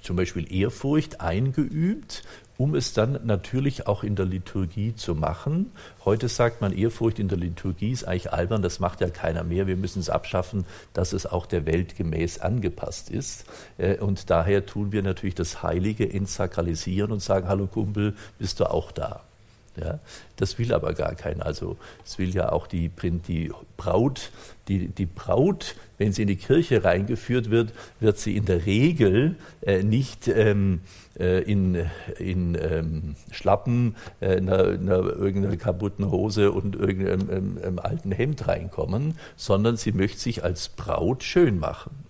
zum 0.00 0.16
Beispiel 0.16 0.50
Ehrfurcht 0.50 1.20
eingeübt 1.20 2.22
um 2.56 2.74
es 2.74 2.92
dann 2.92 3.20
natürlich 3.24 3.86
auch 3.86 4.04
in 4.04 4.16
der 4.16 4.26
Liturgie 4.26 4.94
zu 4.94 5.14
machen. 5.14 5.72
Heute 6.04 6.28
sagt 6.28 6.60
man, 6.60 6.72
Ehrfurcht 6.72 7.18
in 7.18 7.28
der 7.28 7.38
Liturgie 7.38 7.90
ist 7.90 8.04
eigentlich 8.04 8.32
albern, 8.32 8.62
das 8.62 8.80
macht 8.80 9.00
ja 9.00 9.10
keiner 9.10 9.44
mehr. 9.44 9.66
Wir 9.66 9.76
müssen 9.76 10.00
es 10.00 10.10
abschaffen, 10.10 10.64
dass 10.92 11.12
es 11.12 11.26
auch 11.26 11.46
der 11.46 11.66
Welt 11.66 11.96
gemäß 11.96 12.40
angepasst 12.40 13.10
ist. 13.10 13.46
Äh, 13.78 13.98
und 13.98 14.30
daher 14.30 14.66
tun 14.66 14.92
wir 14.92 15.02
natürlich 15.02 15.34
das 15.34 15.62
Heilige 15.62 16.10
entsakralisieren 16.10 17.12
und 17.12 17.20
sagen, 17.20 17.48
hallo 17.48 17.66
Kumpel, 17.66 18.14
bist 18.38 18.60
du 18.60 18.70
auch 18.70 18.92
da? 18.92 19.22
Ja, 19.76 19.98
das 20.36 20.58
will 20.58 20.72
aber 20.72 20.94
gar 20.94 21.14
keiner. 21.16 21.44
Also 21.44 21.76
es 22.04 22.18
will 22.18 22.32
ja 22.32 22.52
auch 22.52 22.68
die, 22.68 22.90
die 22.90 23.50
Braut, 23.76 24.30
die, 24.68 24.86
die 24.88 25.06
Braut, 25.06 25.74
wenn 25.98 26.12
sie 26.12 26.22
in 26.22 26.28
die 26.28 26.36
Kirche 26.36 26.84
reingeführt 26.84 27.50
wird, 27.50 27.72
wird 27.98 28.18
sie 28.18 28.36
in 28.36 28.44
der 28.44 28.66
Regel 28.66 29.36
äh, 29.62 29.82
nicht 29.82 30.28
ähm, 30.28 30.82
äh, 31.18 31.42
in, 31.42 31.86
in 32.18 32.56
ähm, 32.60 33.16
Schlappen, 33.32 33.96
äh, 34.20 34.36
einer, 34.36 34.64
einer, 34.64 35.02
irgendeiner 35.02 35.56
kaputten 35.56 36.10
Hose 36.10 36.52
und 36.52 36.76
irgendeinem 36.76 37.30
ähm, 37.30 37.58
ähm, 37.62 37.78
alten 37.80 38.12
Hemd 38.12 38.46
reinkommen, 38.46 39.18
sondern 39.36 39.76
sie 39.76 39.92
möchte 39.92 40.20
sich 40.20 40.44
als 40.44 40.68
Braut 40.68 41.24
schön 41.24 41.58
machen. 41.58 42.04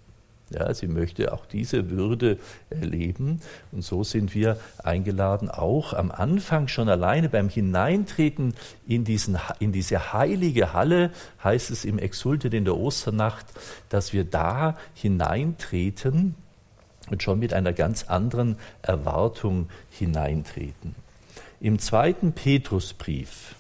Ja, 0.51 0.73
sie 0.75 0.89
möchte 0.89 1.33
auch 1.33 1.47
diese 1.47 1.91
Würde 1.91 2.39
erleben. 2.69 3.41
Und 3.73 3.83
so 3.83 4.05
sind 4.05 4.35
wir 4.35 4.59
eingeladen, 4.83 5.51
auch 5.51 5.95
am 5.95 6.11
Anfang 6.11 6.69
schon 6.69 6.89
alleine 6.89 7.29
beim 7.29 7.49
Hineintreten 7.49 8.55
in, 8.87 9.05
diesen, 9.05 9.39
in 9.59 9.73
diese 9.73 10.13
heilige 10.13 10.73
Halle, 10.73 11.11
heißt 11.43 11.71
es 11.71 11.85
im 11.85 11.99
Exultet 11.99 12.53
in 12.53 12.65
der 12.65 12.77
Osternacht, 12.77 13.47
dass 13.89 14.13
wir 14.13 14.25
da 14.25 14.77
hineintreten 14.95 16.35
und 17.11 17.23
schon 17.23 17.39
mit 17.39 17.55
einer 17.55 17.73
ganz 17.73 18.05
anderen 18.05 18.57
Erwartung 18.83 19.69
hineintreten. 19.91 20.95
Im 21.61 21.79
zweiten 21.79 22.33
Petrusbrief, 22.33 23.55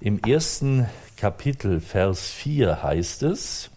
im 0.00 0.20
ersten 0.22 0.88
Kapitel, 1.16 1.80
Vers 1.80 2.28
4 2.30 2.82
heißt 2.82 3.22
es, 3.22 3.70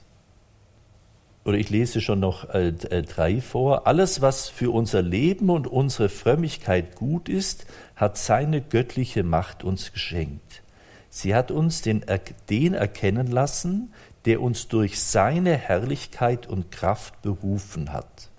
oder 1.47 1.57
ich 1.57 1.69
lese 1.69 2.01
schon 2.01 2.19
noch 2.19 2.49
äh, 2.49 2.67
äh, 2.67 3.03
drei 3.03 3.39
vor. 3.39 3.87
Alles, 3.87 4.21
was 4.21 4.49
für 4.49 4.69
unser 4.69 5.01
Leben 5.01 5.49
und 5.49 5.65
unsere 5.65 6.09
Frömmigkeit 6.09 6.95
gut 6.95 7.29
ist, 7.29 7.65
hat 7.95 8.17
seine 8.17 8.59
göttliche 8.59 9.23
Macht 9.23 9.63
uns 9.63 9.93
geschenkt. 9.93 10.61
Sie 11.09 11.33
hat 11.33 11.49
uns 11.49 11.81
den, 11.81 12.03
den 12.49 12.73
erkennen 12.73 13.27
lassen, 13.27 13.93
der 14.25 14.41
uns 14.41 14.67
durch 14.67 14.99
seine 14.99 15.55
Herrlichkeit 15.55 16.47
und 16.47 16.69
Kraft 16.69 17.21
berufen 17.21 17.93
hat. 17.93 18.29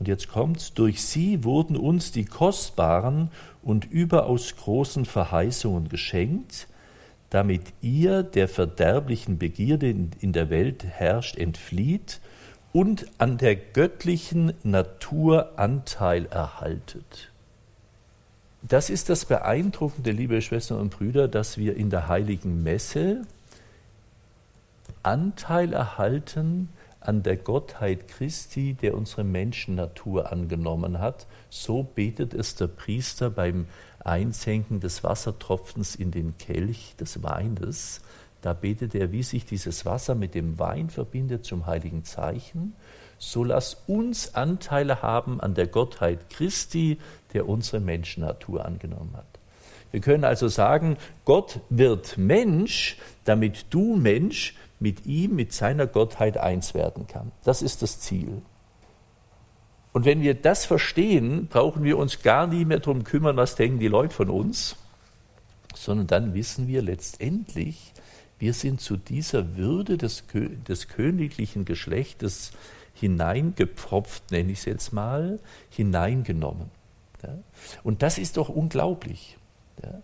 Und 0.00 0.08
jetzt 0.08 0.28
kommt's, 0.28 0.74
durch 0.74 1.04
sie 1.04 1.44
wurden 1.44 1.76
uns 1.76 2.10
die 2.10 2.24
kostbaren 2.24 3.30
und 3.62 3.84
überaus 3.84 4.56
großen 4.56 5.04
Verheißungen 5.04 5.88
geschenkt, 5.88 6.66
damit 7.32 7.62
ihr 7.80 8.22
der 8.22 8.46
verderblichen 8.46 9.38
Begierde 9.38 9.88
in 9.88 10.34
der 10.34 10.50
Welt 10.50 10.84
herrscht, 10.84 11.38
entflieht 11.38 12.20
und 12.74 13.06
an 13.16 13.38
der 13.38 13.56
göttlichen 13.56 14.52
Natur 14.62 15.52
Anteil 15.56 16.26
erhaltet. 16.26 17.30
Das 18.60 18.90
ist 18.90 19.08
das 19.08 19.24
Beeindruckende, 19.24 20.10
liebe 20.10 20.42
Schwestern 20.42 20.78
und 20.78 20.90
Brüder, 20.90 21.26
dass 21.26 21.56
wir 21.56 21.74
in 21.74 21.88
der 21.88 22.06
heiligen 22.08 22.62
Messe 22.62 23.22
Anteil 25.02 25.72
erhalten 25.72 26.68
an 27.00 27.22
der 27.22 27.38
Gottheit 27.38 28.08
Christi, 28.08 28.74
der 28.74 28.94
unsere 28.94 29.24
Menschennatur 29.24 30.30
angenommen 30.30 30.98
hat. 30.98 31.26
So 31.48 31.82
betet 31.82 32.34
es 32.34 32.56
der 32.56 32.68
Priester 32.68 33.30
beim 33.30 33.66
Einsenken 34.04 34.80
des 34.80 35.04
Wassertropfens 35.04 35.94
in 35.94 36.10
den 36.10 36.36
Kelch 36.38 36.94
des 36.98 37.22
Weines. 37.22 38.00
Da 38.40 38.52
betet 38.52 38.94
er, 38.94 39.12
wie 39.12 39.22
sich 39.22 39.44
dieses 39.44 39.86
Wasser 39.86 40.14
mit 40.14 40.34
dem 40.34 40.58
Wein 40.58 40.90
verbindet 40.90 41.44
zum 41.44 41.66
heiligen 41.66 42.04
Zeichen. 42.04 42.74
So 43.18 43.44
lass 43.44 43.82
uns 43.86 44.34
Anteile 44.34 45.00
haben 45.00 45.40
an 45.40 45.54
der 45.54 45.68
Gottheit 45.68 46.28
Christi, 46.30 46.98
der 47.32 47.48
unsere 47.48 47.80
Menschennatur 47.80 48.64
angenommen 48.64 49.14
hat. 49.16 49.26
Wir 49.92 50.00
können 50.00 50.24
also 50.24 50.48
sagen, 50.48 50.96
Gott 51.24 51.60
wird 51.70 52.18
Mensch, 52.18 52.98
damit 53.24 53.66
du 53.70 53.94
Mensch 53.94 54.56
mit 54.80 55.06
ihm, 55.06 55.36
mit 55.36 55.52
seiner 55.52 55.86
Gottheit 55.86 56.36
eins 56.36 56.74
werden 56.74 57.06
kann. 57.06 57.30
Das 57.44 57.62
ist 57.62 57.82
das 57.82 58.00
Ziel. 58.00 58.42
Und 59.92 60.04
wenn 60.04 60.22
wir 60.22 60.34
das 60.34 60.64
verstehen, 60.64 61.48
brauchen 61.48 61.84
wir 61.84 61.98
uns 61.98 62.22
gar 62.22 62.46
nie 62.46 62.64
mehr 62.64 62.80
darum 62.80 63.04
kümmern, 63.04 63.36
was 63.36 63.56
denken 63.56 63.78
die 63.78 63.88
Leute 63.88 64.14
von 64.14 64.30
uns, 64.30 64.76
sondern 65.74 66.06
dann 66.06 66.34
wissen 66.34 66.66
wir 66.66 66.82
letztendlich, 66.82 67.92
wir 68.38 68.54
sind 68.54 68.80
zu 68.80 68.96
dieser 68.96 69.56
Würde 69.56 69.98
des, 69.98 70.24
des 70.66 70.88
königlichen 70.88 71.64
Geschlechtes 71.64 72.52
hineingepfropft, 72.94 74.30
nenne 74.30 74.52
ich 74.52 74.60
es 74.60 74.64
jetzt 74.64 74.92
mal, 74.92 75.38
hineingenommen. 75.70 76.70
Ja? 77.22 77.36
Und 77.82 78.02
das 78.02 78.18
ist 78.18 78.36
doch 78.36 78.48
unglaublich, 78.48 79.36
ja? 79.82 80.00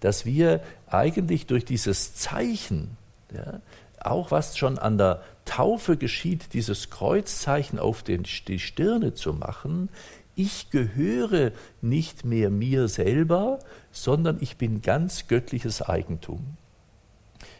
dass 0.00 0.24
wir 0.24 0.62
eigentlich 0.86 1.46
durch 1.46 1.64
dieses 1.64 2.14
Zeichen, 2.14 2.96
ja, 3.34 3.60
auch 4.00 4.30
was 4.30 4.58
schon 4.58 4.78
an 4.78 4.98
der 4.98 5.22
Taufe 5.56 5.96
geschieht, 5.96 6.54
dieses 6.54 6.90
Kreuzzeichen 6.90 7.78
auf 7.78 8.02
den, 8.02 8.24
die 8.48 8.58
Stirne 8.58 9.14
zu 9.14 9.32
machen, 9.32 9.88
ich 10.34 10.70
gehöre 10.70 11.52
nicht 11.82 12.24
mehr 12.24 12.48
mir 12.48 12.88
selber, 12.88 13.58
sondern 13.90 14.38
ich 14.40 14.56
bin 14.56 14.80
ganz 14.80 15.28
göttliches 15.28 15.82
Eigentum. 15.82 16.56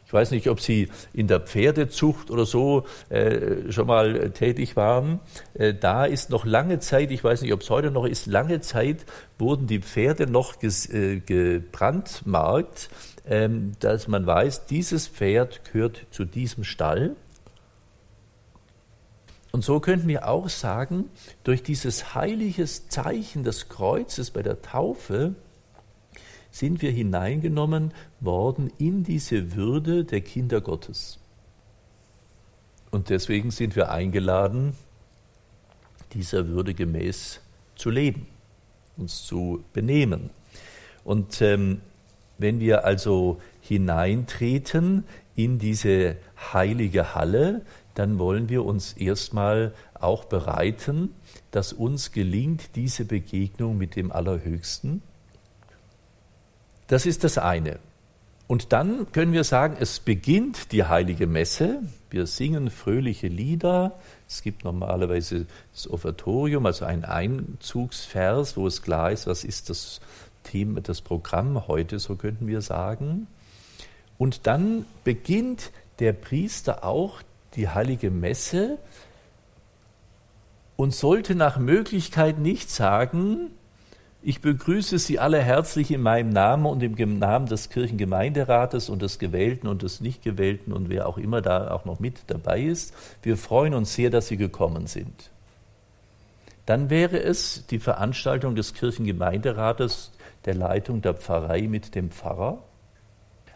Ich 0.07 0.13
weiß 0.13 0.31
nicht, 0.31 0.49
ob 0.49 0.61
Sie 0.61 0.89
in 1.15 1.27
der 1.27 1.41
Pferdezucht 1.41 2.31
oder 2.31 2.45
so 2.45 2.85
äh, 3.09 3.71
schon 3.71 3.87
mal 3.87 4.31
tätig 4.31 4.77
waren. 4.77 5.21
Äh, 5.55 5.75
da 5.75 6.05
ist 6.05 6.31
noch 6.31 6.45
lange 6.45 6.81
Zeit, 6.81 7.11
ich 7.11 7.25
weiß 7.25 7.43
nicht, 7.43 7.53
ob 7.53 7.61
es 7.61 7.71
heute 7.71 7.91
noch 7.91 8.05
ist, 8.05 8.27
lange 8.27 8.61
Zeit 8.61 9.05
wurden 9.39 9.67
die 9.67 9.81
Pferde 9.81 10.27
noch 10.27 10.59
ges, 10.59 10.89
äh, 10.89 11.21
gebrandmarkt 11.21 12.91
ähm, 13.29 13.73
dass 13.81 14.09
man 14.09 14.27
weiß, 14.27 14.67
dieses 14.67 15.09
Pferd 15.09 15.65
gehört 15.65 16.07
zu 16.11 16.25
diesem 16.25 16.65
Stall. 16.65 17.17
Und 19.53 19.63
so 19.63 19.81
könnten 19.81 20.09
wir 20.09 20.29
auch 20.29 20.49
sagen, 20.49 21.11
durch 21.45 21.63
dieses 21.63 22.15
heilige 22.15 22.65
Zeichen 22.65 23.45
des 23.45 23.69
Kreuzes 23.69 24.31
bei 24.31 24.43
der 24.43 24.63
Taufe 24.63 25.35
sind 26.51 26.83
wir 26.83 26.91
hineingenommen 26.91 27.93
worden 28.21 28.73
in 28.79 29.05
diese 29.05 29.55
Würde 29.55 30.05
der 30.05 30.23
Kinder 30.23 30.61
Gottes. 30.63 31.19
Und 32.91 33.11
deswegen 33.11 33.51
sind 33.51 33.77
wir 33.77 33.91
eingeladen, 33.91 34.75
dieser 36.13 36.49
Würde 36.49 36.75
gemäß 36.75 37.41
zu 37.75 37.91
leben, 37.91 38.27
uns 38.97 39.25
zu 39.25 39.65
benehmen. 39.73 40.31
Und 41.05 41.41
ähm, 41.41 41.81
wenn 42.39 42.61
wir 42.61 42.85
also 42.85 43.41
hineintreten 43.61 45.05
in 45.37 45.59
diese 45.59 46.17
heilige 46.53 47.15
Halle, 47.15 47.63
dann 47.95 48.19
wollen 48.19 48.49
wir 48.49 48.65
uns 48.65 48.95
erstmal 48.95 49.73
auch 49.95 50.25
bereiten, 50.25 51.15
dass 51.51 51.73
uns 51.73 52.13
gelingt 52.13 52.77
diese 52.77 53.05
Begegnung 53.05 53.77
mit 53.77 53.97
dem 53.97 54.11
Allerhöchsten. 54.13 55.03
Das 56.87 57.07
ist 57.07 57.25
das 57.25 57.39
eine. 57.39 57.79
Und 58.49 58.73
dann 58.73 59.11
können 59.13 59.33
wir 59.33 59.45
sagen, 59.45 59.77
es 59.81 60.01
beginnt 60.01 60.73
die 60.73 60.85
heilige 60.85 61.27
Messe. 61.27 61.83
Wir 62.11 62.27
singen 62.27 62.71
fröhliche 62.71 63.29
Lieder. 63.29 63.99
Es 64.29 64.43
gibt 64.43 64.65
normalerweise 64.65 65.47
das 65.73 65.89
Offertorium, 65.89 66.67
also 66.67 66.85
ein 66.85 67.05
Einzugsvers, 67.05 68.57
wo 68.57 68.67
es 68.67 68.83
klar 68.83 69.11
ist, 69.11 69.27
was 69.27 69.45
ist 69.45 69.71
das 69.71 70.01
Thema, 70.43 70.81
das 70.81 71.01
Programm 71.01 71.67
heute, 71.67 71.99
so 71.99 72.17
könnten 72.17 72.47
wir 72.47 72.61
sagen. 72.61 73.27
Und 74.19 74.47
dann 74.47 74.85
beginnt 75.05 75.71
der 75.99 76.13
Priester 76.13 76.85
auch 76.85 77.23
die 77.55 77.69
heilige 77.69 78.11
Messe 78.11 78.79
und 80.77 80.95
sollte 80.95 81.35
nach 81.35 81.59
Möglichkeit 81.59 82.39
nicht 82.39 82.71
sagen, 82.71 83.51
ich 84.25 84.41
begrüße 84.41 85.01
Sie 85.01 85.19
alle 85.19 85.43
herzlich 85.43 85.91
in 85.91 86.01
meinem 86.01 86.31
Namen 86.31 86.67
und 86.67 86.81
im 86.83 87.19
Namen 87.19 87.47
des 87.47 87.71
Kirchengemeinderates 87.71 88.89
und 88.89 89.03
des 89.03 89.19
Gewählten 89.19 89.67
und 89.67 89.83
des 89.83 90.01
Nichtgewählten 90.01 90.73
und 90.73 90.89
wer 90.89 91.09
auch 91.09 91.19
immer 91.19 91.43
da 91.43 91.73
auch 91.73 91.85
noch 91.85 91.99
mit 91.99 92.23
dabei 92.29 92.63
ist. 92.63 92.95
Wir 93.23 93.37
freuen 93.37 93.75
uns 93.75 93.95
sehr, 93.95 94.11
dass 94.11 94.29
Sie 94.29 94.37
gekommen 94.37 94.87
sind. 94.87 95.31
Dann 96.67 96.89
wäre 96.89 97.21
es 97.21 97.67
die 97.67 97.81
Veranstaltung 97.81 98.55
des 98.55 98.75
Kirchengemeinderates 98.75 100.13
der 100.45 100.55
Leitung 100.55 101.03
der 101.03 101.15
Pfarrei 101.15 101.63
mit 101.63 101.97
dem 101.97 102.13
Pfarrer. 102.13 102.63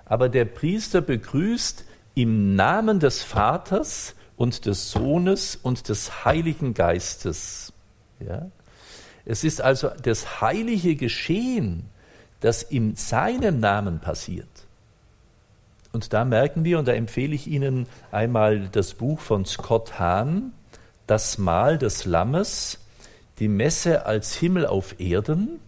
Aber 0.04 0.28
der 0.28 0.46
Priester 0.46 1.00
begrüßt 1.00 1.84
im 2.16 2.56
Namen 2.56 2.98
des 2.98 3.22
Vaters 3.22 4.16
und 4.36 4.66
des 4.66 4.90
Sohnes 4.90 5.54
und 5.54 5.88
des 5.88 6.24
Heiligen 6.24 6.74
Geistes. 6.74 7.72
Ja? 8.18 8.50
Es 9.26 9.44
ist 9.44 9.60
also 9.60 9.90
das 10.02 10.40
heilige 10.40 10.96
Geschehen, 10.96 11.84
das 12.40 12.62
in 12.62 12.96
seinem 12.96 13.60
Namen 13.60 14.00
passiert. 14.00 14.48
Und 15.92 16.12
da 16.12 16.24
merken 16.24 16.64
wir, 16.64 16.78
und 16.78 16.88
da 16.88 16.92
empfehle 16.92 17.34
ich 17.34 17.46
Ihnen 17.46 17.86
einmal 18.10 18.68
das 18.68 18.94
Buch 18.94 19.20
von 19.20 19.44
Scott 19.44 19.98
Hahn, 19.98 20.52
Das 21.06 21.38
Mahl 21.38 21.78
des 21.78 22.04
Lammes, 22.04 22.78
die 23.38 23.48
Messe 23.48 24.06
als 24.06 24.34
Himmel 24.34 24.66
auf 24.66 24.98
Erden, 24.98 25.60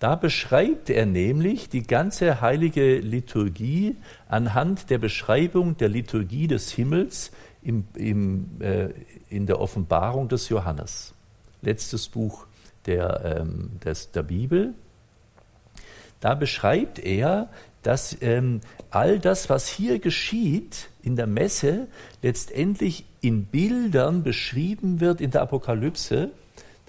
Da 0.00 0.16
beschreibt 0.16 0.88
er 0.88 1.04
nämlich 1.04 1.68
die 1.68 1.82
ganze 1.82 2.40
heilige 2.40 2.96
Liturgie 2.98 3.96
anhand 4.28 4.88
der 4.88 4.96
Beschreibung 4.96 5.76
der 5.76 5.90
Liturgie 5.90 6.46
des 6.46 6.72
Himmels 6.72 7.30
im, 7.62 7.84
im, 7.94 8.48
äh, 8.60 8.88
in 9.28 9.44
der 9.44 9.60
Offenbarung 9.60 10.28
des 10.28 10.48
Johannes. 10.48 11.12
Letztes 11.60 12.08
Buch 12.08 12.46
der, 12.86 13.42
ähm, 13.42 13.72
des, 13.84 14.10
der 14.10 14.22
Bibel. 14.22 14.72
Da 16.20 16.34
beschreibt 16.34 16.98
er, 16.98 17.50
dass 17.82 18.16
ähm, 18.22 18.62
all 18.88 19.18
das, 19.18 19.50
was 19.50 19.68
hier 19.68 19.98
geschieht 19.98 20.88
in 21.02 21.14
der 21.14 21.26
Messe, 21.26 21.88
letztendlich 22.22 23.04
in 23.20 23.44
Bildern 23.44 24.22
beschrieben 24.22 25.00
wird 25.00 25.20
in 25.20 25.30
der 25.30 25.42
Apokalypse 25.42 26.30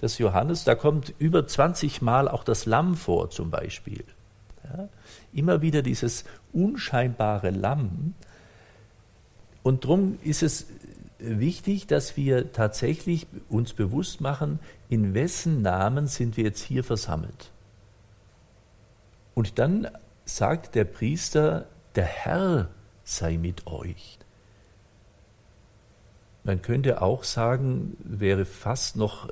des 0.02 0.18
Johannes, 0.18 0.64
da 0.64 0.74
kommt 0.74 1.14
über 1.18 1.46
20 1.46 2.02
Mal 2.02 2.28
auch 2.28 2.44
das 2.44 2.66
Lamm 2.66 2.96
vor 2.96 3.30
zum 3.30 3.50
Beispiel. 3.50 4.04
Ja, 4.64 4.88
immer 5.32 5.62
wieder 5.62 5.82
dieses 5.82 6.24
unscheinbare 6.52 7.50
Lamm. 7.50 8.14
Und 9.62 9.84
darum 9.84 10.18
ist 10.22 10.42
es 10.42 10.66
wichtig, 11.18 11.86
dass 11.86 12.16
wir 12.16 12.52
tatsächlich 12.52 13.26
uns 13.48 13.72
bewusst 13.72 14.20
machen, 14.20 14.58
in 14.88 15.14
wessen 15.14 15.62
Namen 15.62 16.08
sind 16.08 16.36
wir 16.36 16.44
jetzt 16.44 16.62
hier 16.62 16.82
versammelt. 16.82 17.50
Und 19.34 19.58
dann 19.58 19.88
sagt 20.24 20.74
der 20.74 20.84
Priester, 20.84 21.66
der 21.94 22.04
Herr 22.04 22.68
sei 23.04 23.38
mit 23.38 23.66
euch. 23.66 24.18
Man 26.44 26.60
könnte 26.60 27.02
auch 27.02 27.22
sagen, 27.22 27.96
wäre 28.00 28.44
fast 28.44 28.96
noch 28.96 29.28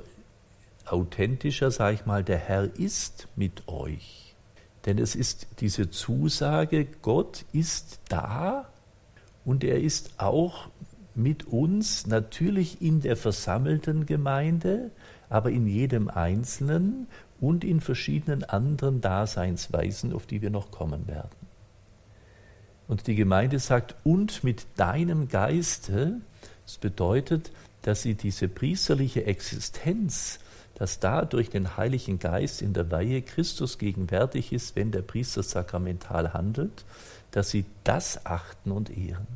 authentischer, 0.91 1.71
sage 1.71 1.95
ich 1.95 2.05
mal, 2.05 2.23
der 2.23 2.37
Herr 2.37 2.75
ist 2.75 3.27
mit 3.35 3.67
euch. 3.67 4.35
Denn 4.85 4.97
es 4.97 5.15
ist 5.15 5.47
diese 5.59 5.89
Zusage, 5.91 6.85
Gott 7.01 7.45
ist 7.53 7.99
da 8.09 8.69
und 9.45 9.63
er 9.63 9.79
ist 9.79 10.19
auch 10.19 10.69
mit 11.13 11.45
uns, 11.45 12.07
natürlich 12.07 12.81
in 12.81 13.01
der 13.01 13.15
versammelten 13.15 14.05
Gemeinde, 14.05 14.91
aber 15.29 15.51
in 15.51 15.67
jedem 15.67 16.09
Einzelnen 16.09 17.07
und 17.39 17.63
in 17.63 17.81
verschiedenen 17.81 18.43
anderen 18.43 19.01
Daseinsweisen, 19.01 20.13
auf 20.13 20.25
die 20.25 20.41
wir 20.41 20.49
noch 20.49 20.71
kommen 20.71 21.07
werden. 21.07 21.29
Und 22.87 23.07
die 23.07 23.15
Gemeinde 23.15 23.59
sagt, 23.59 23.95
und 24.03 24.43
mit 24.43 24.65
deinem 24.75 25.27
Geiste, 25.27 26.21
das 26.65 26.77
bedeutet, 26.77 27.51
dass 27.81 28.01
sie 28.01 28.15
diese 28.15 28.47
priesterliche 28.47 29.25
Existenz 29.25 30.39
dass 30.75 30.99
da 30.99 31.25
durch 31.25 31.49
den 31.49 31.77
Heiligen 31.77 32.19
Geist 32.19 32.61
in 32.61 32.73
der 32.73 32.89
Weihe 32.91 33.21
Christus 33.21 33.77
gegenwärtig 33.77 34.51
ist, 34.51 34.75
wenn 34.75 34.91
der 34.91 35.01
Priester 35.01 35.43
sakramental 35.43 36.33
handelt, 36.33 36.85
dass 37.31 37.49
sie 37.49 37.65
das 37.83 38.25
achten 38.25 38.71
und 38.71 38.89
ehren. 38.95 39.27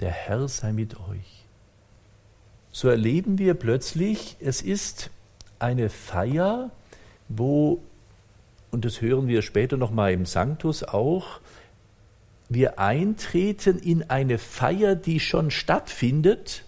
Der 0.00 0.10
Herr 0.10 0.48
sei 0.48 0.72
mit 0.72 0.98
euch. 0.98 1.44
So 2.72 2.88
erleben 2.88 3.38
wir 3.38 3.54
plötzlich, 3.54 4.36
es 4.40 4.60
ist 4.60 5.10
eine 5.60 5.88
Feier, 5.88 6.70
wo, 7.28 7.80
und 8.72 8.84
das 8.84 9.00
hören 9.00 9.28
wir 9.28 9.42
später 9.42 9.76
nochmal 9.76 10.12
im 10.12 10.26
Sanctus 10.26 10.82
auch, 10.82 11.40
wir 12.48 12.78
eintreten 12.78 13.78
in 13.78 14.10
eine 14.10 14.38
Feier, 14.38 14.96
die 14.96 15.20
schon 15.20 15.50
stattfindet 15.50 16.64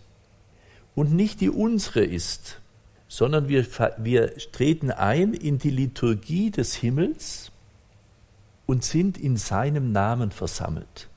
und 0.95 1.13
nicht 1.13 1.41
die 1.41 1.51
unsere 1.51 2.05
ist 2.05 2.61
sondern 3.09 3.49
wir, 3.49 3.67
wir 3.99 4.37
treten 4.53 4.91
ein 4.91 5.33
in 5.35 5.59
die 5.59 5.71
Liturgie 5.71 6.51
des 6.51 6.75
Himmels 6.75 7.53
und 8.67 8.85
sind 8.85 9.17
in 9.19 9.37
seinem 9.37 9.93
Namen 9.93 10.31
versammelt. 10.31 11.09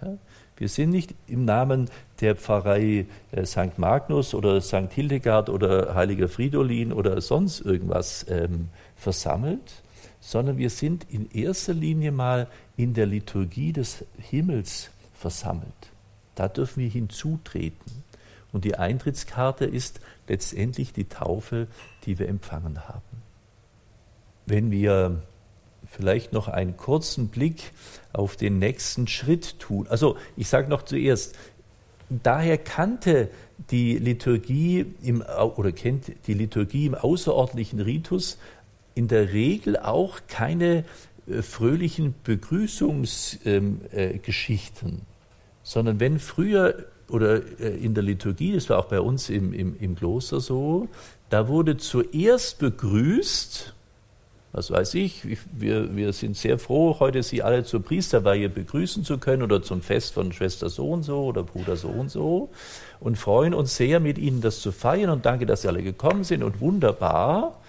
Ja? 0.00 0.16
Wir 0.56 0.68
sind 0.68 0.90
nicht 0.90 1.14
im 1.26 1.44
Namen 1.44 1.90
der 2.20 2.36
Pfarrei 2.36 3.06
äh, 3.32 3.44
St. 3.44 3.76
Magnus 3.76 4.34
oder 4.34 4.60
St. 4.60 4.92
Hildegard 4.92 5.50
oder 5.50 5.96
Heiliger 5.96 6.28
Fridolin 6.28 6.92
oder 6.92 7.20
sonst 7.20 7.60
irgendwas 7.60 8.24
ähm, 8.28 8.68
versammelt, 8.94 9.82
sondern 10.20 10.56
wir 10.56 10.70
sind 10.70 11.06
in 11.10 11.28
erster 11.32 11.74
Linie 11.74 12.12
mal 12.12 12.46
in 12.76 12.94
der 12.94 13.06
Liturgie 13.06 13.72
des 13.72 14.04
Himmels 14.16 14.90
versammelt. 15.12 15.68
Da 16.36 16.48
dürfen 16.48 16.82
wir 16.82 16.88
hinzutreten. 16.88 18.03
Und 18.54 18.64
die 18.64 18.76
Eintrittskarte 18.76 19.64
ist 19.64 20.00
letztendlich 20.28 20.92
die 20.92 21.08
Taufe, 21.08 21.66
die 22.06 22.20
wir 22.20 22.28
empfangen 22.28 22.88
haben. 22.88 23.02
Wenn 24.46 24.70
wir 24.70 25.22
vielleicht 25.90 26.32
noch 26.32 26.46
einen 26.46 26.76
kurzen 26.76 27.26
Blick 27.28 27.72
auf 28.12 28.36
den 28.36 28.60
nächsten 28.60 29.08
Schritt 29.08 29.58
tun. 29.58 29.88
Also 29.88 30.16
ich 30.36 30.48
sage 30.48 30.68
noch 30.68 30.82
zuerst, 30.82 31.34
daher 32.08 32.56
kannte 32.56 33.28
die 33.72 33.98
Liturgie 33.98 34.86
im, 35.02 35.22
oder 35.22 35.72
kennt 35.72 36.12
die 36.28 36.34
Liturgie 36.34 36.86
im 36.86 36.94
außerordentlichen 36.94 37.80
Ritus 37.80 38.38
in 38.94 39.08
der 39.08 39.32
Regel 39.32 39.76
auch 39.76 40.20
keine 40.28 40.84
äh, 41.26 41.42
fröhlichen 41.42 42.14
Begrüßungsgeschichten, 42.22 44.88
ähm, 44.88 44.98
äh, 44.98 45.00
sondern 45.64 45.98
wenn 45.98 46.20
früher 46.20 46.93
oder 47.08 47.42
äh, 47.60 47.76
in 47.76 47.94
der 47.94 48.02
Liturgie, 48.02 48.52
das 48.52 48.68
war 48.70 48.78
auch 48.78 48.86
bei 48.86 49.00
uns 49.00 49.30
im, 49.30 49.52
im, 49.52 49.76
im 49.78 49.96
Kloster 49.96 50.40
so, 50.40 50.88
da 51.30 51.48
wurde 51.48 51.76
zuerst 51.76 52.58
begrüßt, 52.58 53.74
was 54.52 54.70
weiß 54.70 54.94
ich, 54.94 55.22
wir, 55.52 55.96
wir 55.96 56.12
sind 56.12 56.36
sehr 56.36 56.58
froh, 56.58 56.96
heute 57.00 57.24
Sie 57.24 57.42
alle 57.42 57.64
zur 57.64 57.82
Priesterweihe 57.82 58.48
begrüßen 58.48 59.02
zu 59.02 59.18
können 59.18 59.42
oder 59.42 59.62
zum 59.62 59.82
Fest 59.82 60.14
von 60.14 60.32
Schwester 60.32 60.68
so 60.68 60.90
und 60.90 61.02
so 61.02 61.24
oder 61.24 61.42
Bruder 61.42 61.74
so 61.74 61.88
und 61.88 62.08
so 62.08 62.50
und 63.00 63.18
freuen 63.18 63.52
uns 63.52 63.76
sehr, 63.76 63.98
mit 63.98 64.16
Ihnen 64.16 64.40
das 64.42 64.60
zu 64.60 64.70
feiern 64.70 65.10
und 65.10 65.26
danke, 65.26 65.44
dass 65.44 65.62
Sie 65.62 65.68
alle 65.68 65.82
gekommen 65.82 66.22
sind 66.22 66.44
und 66.44 66.60
wunderbar. 66.60 67.60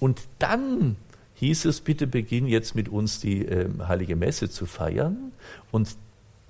Und 0.00 0.22
dann 0.38 0.96
hieß 1.34 1.66
es, 1.66 1.82
bitte 1.82 2.06
beginn 2.06 2.46
jetzt 2.46 2.74
mit 2.74 2.88
uns 2.88 3.20
die 3.20 3.44
äh, 3.44 3.68
heilige 3.86 4.16
Messe 4.16 4.48
zu 4.48 4.64
feiern. 4.66 5.32
Und 5.70 5.94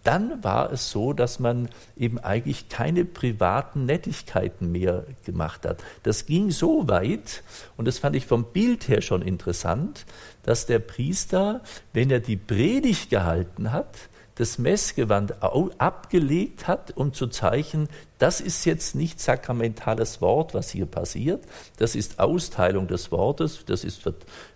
dann 0.02 0.42
war 0.42 0.72
es 0.72 0.90
so, 0.90 1.12
dass 1.12 1.38
man 1.38 1.68
eben 1.96 2.18
eigentlich 2.18 2.68
keine 2.68 3.04
privaten 3.04 3.84
Nettigkeiten 3.84 4.72
mehr 4.72 5.04
gemacht 5.24 5.66
hat. 5.66 5.82
Das 6.02 6.26
ging 6.26 6.50
so 6.50 6.88
weit, 6.88 7.42
und 7.76 7.86
das 7.86 7.98
fand 7.98 8.16
ich 8.16 8.26
vom 8.26 8.44
Bild 8.44 8.88
her 8.88 9.02
schon 9.02 9.22
interessant, 9.22 10.06
dass 10.42 10.66
der 10.66 10.78
Priester, 10.78 11.62
wenn 11.92 12.10
er 12.10 12.20
die 12.20 12.36
Predigt 12.36 13.10
gehalten 13.10 13.72
hat, 13.72 13.94
das 14.36 14.56
Messgewand 14.56 15.34
abgelegt 15.42 16.66
hat, 16.66 16.96
um 16.96 17.12
zu 17.12 17.26
zeichnen, 17.26 17.88
das 18.16 18.40
ist 18.40 18.64
jetzt 18.64 18.94
nicht 18.94 19.20
sakramentales 19.20 20.22
Wort, 20.22 20.54
was 20.54 20.70
hier 20.70 20.86
passiert, 20.86 21.44
das 21.76 21.94
ist 21.94 22.18
Austeilung 22.18 22.86
des 22.86 23.12
Wortes, 23.12 23.66
das 23.66 23.84
ist 23.84 24.00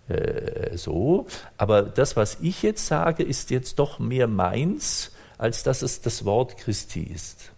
äh, 0.07 0.75
so, 0.75 1.27
aber 1.57 1.83
das, 1.83 2.15
was 2.15 2.39
ich 2.41 2.63
jetzt 2.63 2.87
sage, 2.87 3.21
ist 3.21 3.51
jetzt 3.51 3.77
doch 3.77 3.99
mehr 3.99 4.27
meins, 4.27 5.11
als 5.37 5.63
dass 5.63 5.81
es 5.81 6.01
das 6.01 6.25
Wort 6.25 6.57
Christi 6.57 7.03
ist. 7.03 7.51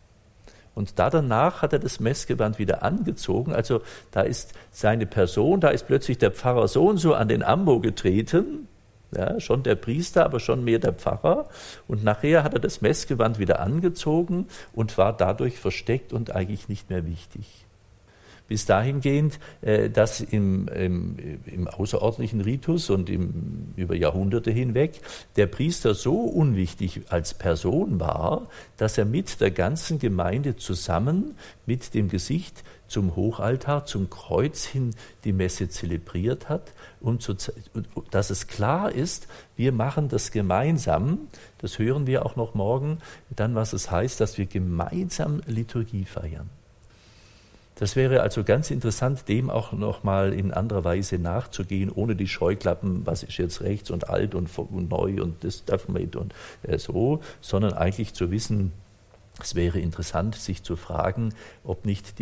Und 0.76 1.00
da 1.00 1.10
danach 1.10 1.64
hat 1.64 1.74
er 1.74 1.80
das 1.80 2.00
Messgewand 2.00 2.60
wieder 2.60 2.84
angezogen. 2.84 3.52
Also 3.52 3.82
da 4.12 4.22
ist 4.22 4.54
seine 4.72 5.08
Person, 5.08 5.60
da 5.60 5.70
ist 5.70 5.88
plötzlich 5.88 6.20
der 6.20 6.32
Pfarrer 6.32 6.68
so 6.68 6.88
und 6.88 6.98
so 6.98 7.16
an 7.16 7.28
den 7.28 7.42
Ambo 7.42 7.80
getreten. 7.80 8.68
Ja, 9.16 9.40
schon 9.40 9.64
der 9.64 9.76
Priester, 9.76 10.26
aber 10.26 10.40
schon 10.40 10.64
mehr 10.64 10.80
der 10.80 10.94
Pfarrer. 10.94 11.48
Und 11.88 12.04
nachher 12.04 12.44
hat 12.44 12.54
er 12.54 12.60
das 12.60 12.82
Messgewand 12.82 13.40
wieder 13.40 13.60
angezogen 13.62 14.48
und 14.74 14.98
war 14.98 15.16
dadurch 15.16 15.60
versteckt 15.60 16.14
und 16.14 16.36
eigentlich 16.36 16.68
nicht 16.68 16.90
mehr 16.90 17.06
wichtig 17.06 17.67
bis 18.48 18.66
dahingehend, 18.66 19.40
äh, 19.62 19.90
dass 19.90 20.22
im, 20.22 20.68
im, 20.70 21.18
im 21.46 21.68
außerordentlichen 21.68 22.42
Ritus 22.42 22.90
und 22.90 23.10
im, 23.10 23.74
über 23.76 23.96
Jahrhunderte 23.96 24.52
hinweg 24.52 25.02
der 25.36 25.48
Priester 25.48 25.94
so 25.94 26.16
unwichtig 26.22 27.02
als 27.10 27.34
Person 27.34 28.00
war, 28.00 28.48
dass 28.78 28.98
er 28.98 29.06
mit 29.06 29.42
der 29.42 29.52
ganzen 29.52 30.00
Gemeinde 30.00 30.56
zusammen 30.56 31.36
mit 31.66 31.94
dem 31.94 32.10
Gesicht 32.10 32.64
zum 32.88 33.16
Hochaltar, 33.16 33.86
zum 33.86 34.10
Kreuz 34.10 34.66
hin 34.66 34.96
die 35.24 35.34
Messe 35.34 35.70
zelebriert 35.70 36.50
hat 36.50 36.74
und 37.02 37.22
zu, 37.22 37.36
dass 38.12 38.30
es 38.30 38.48
klar 38.48 38.92
ist, 38.92 39.28
wir 39.56 39.72
machen 39.72 40.10
das 40.10 40.32
gemeinsam. 40.32 41.28
Das 41.58 41.80
hören 41.80 42.08
wir 42.08 42.26
auch 42.26 42.36
noch 42.36 42.54
morgen, 42.54 43.00
dann 43.30 43.56
was 43.56 43.74
es 43.74 43.92
heißt, 43.92 44.22
dass 44.22 44.38
wir 44.38 44.46
gemeinsam 44.46 45.42
Liturgie 45.48 46.06
feiern. 46.06 46.50
Das 47.80 47.96
wäre 47.96 48.22
also 48.22 48.44
ganz 48.44 48.72
interessant, 48.72 49.28
dem 49.28 49.52
auch 49.52 49.72
nochmal 49.72 50.34
in 50.34 50.52
anderer 50.52 50.84
Weise 50.84 51.20
nachzugehen, 51.20 51.92
ohne 51.92 52.16
die 52.16 52.28
Scheuklappen, 52.28 53.06
was 53.06 53.22
ist 53.22 53.38
jetzt 53.38 53.62
rechts 53.62 53.92
und 53.92 54.10
alt 54.10 54.34
und, 54.34 54.50
neu 54.72 55.22
und 55.22 55.44
das 55.44 55.64
darf 55.64 55.88
man 55.88 56.02
und 56.16 56.34
äh, 56.64 56.80
so, 56.80 57.22
sondern 57.40 57.74
eigentlich 57.74 58.16
zu 58.16 58.32
wissen, 58.32 58.72
Es 59.40 59.54
wäre 59.54 59.80
interessant, 59.80 60.34
sich 60.36 60.64
zu 60.64 60.76
fragen, 60.76 61.34
ob 61.64 61.86
nicht 61.86 62.18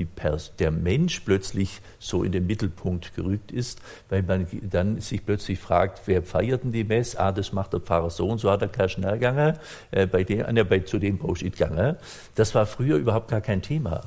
der 0.59 0.71
Mensch 0.71 1.21
plötzlich 1.21 1.81
so 1.99 2.23
in 2.23 2.33
den 2.33 2.45
Mittelpunkt 2.45 3.15
gerückt 3.15 3.51
ist, 3.51 3.79
weil 4.09 4.23
man 4.23 4.47
dann 4.69 4.99
sich 4.99 5.25
plötzlich 5.25 5.59
fragt, 5.59 6.01
wer 6.07 6.23
feiert 6.23 6.65
denn 6.65 6.73
die 6.73 6.83
Mess? 6.83 7.15
Ah, 7.15 7.31
das 7.31 7.53
macht 7.53 7.71
der 7.71 7.79
Pfarrer 7.79 8.09
so 8.09 8.27
und 8.27 8.39
so, 8.39 8.51
hat 8.51 8.61
er 8.61 8.67
keinen 8.67 8.89
schnell 8.89 9.13
gegangen, 9.13 9.57
äh, 9.91 10.07
bei 10.07 10.25
dem, 10.25 10.57
äh, 10.57 10.63
bei, 10.65 10.79
zu 10.79 10.99
dem 10.99 11.17
du 11.19 11.33
gegangen. 11.33 11.95
Das 12.35 12.53
war 12.53 12.65
früher 12.65 12.97
überhaupt 12.97 13.29
gar 13.29 13.41
kein 13.41 13.61
Thema. 13.61 14.01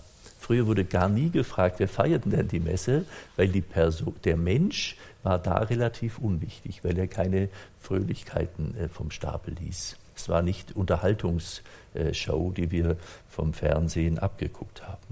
Früher 0.48 0.66
wurde 0.66 0.86
gar 0.86 1.10
nie 1.10 1.28
gefragt, 1.28 1.74
wer 1.76 1.88
feiert 1.88 2.22
denn 2.24 2.48
die 2.48 2.58
Messe, 2.58 3.04
weil 3.36 3.48
die 3.48 3.60
Person, 3.60 4.14
der 4.24 4.38
Mensch 4.38 4.96
war 5.22 5.38
da 5.38 5.58
relativ 5.58 6.16
unwichtig, 6.16 6.82
weil 6.84 6.96
er 6.96 7.06
keine 7.06 7.50
Fröhlichkeiten 7.78 8.74
äh, 8.78 8.88
vom 8.88 9.10
Stapel 9.10 9.54
ließ. 9.60 9.98
Es 10.16 10.28
war 10.30 10.40
nicht 10.40 10.74
Unterhaltungsshow, 10.74 12.50
die 12.56 12.70
wir 12.70 12.96
vom 13.28 13.52
Fernsehen 13.52 14.18
abgeguckt 14.18 14.88
haben. 14.88 15.02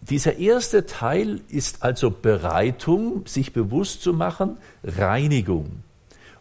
Dieser 0.00 0.36
erste 0.36 0.84
Teil 0.86 1.40
ist 1.48 1.84
also 1.84 2.10
Bereitung, 2.10 3.24
sich 3.28 3.52
bewusst 3.52 4.02
zu 4.02 4.12
machen, 4.12 4.56
Reinigung. 4.82 5.84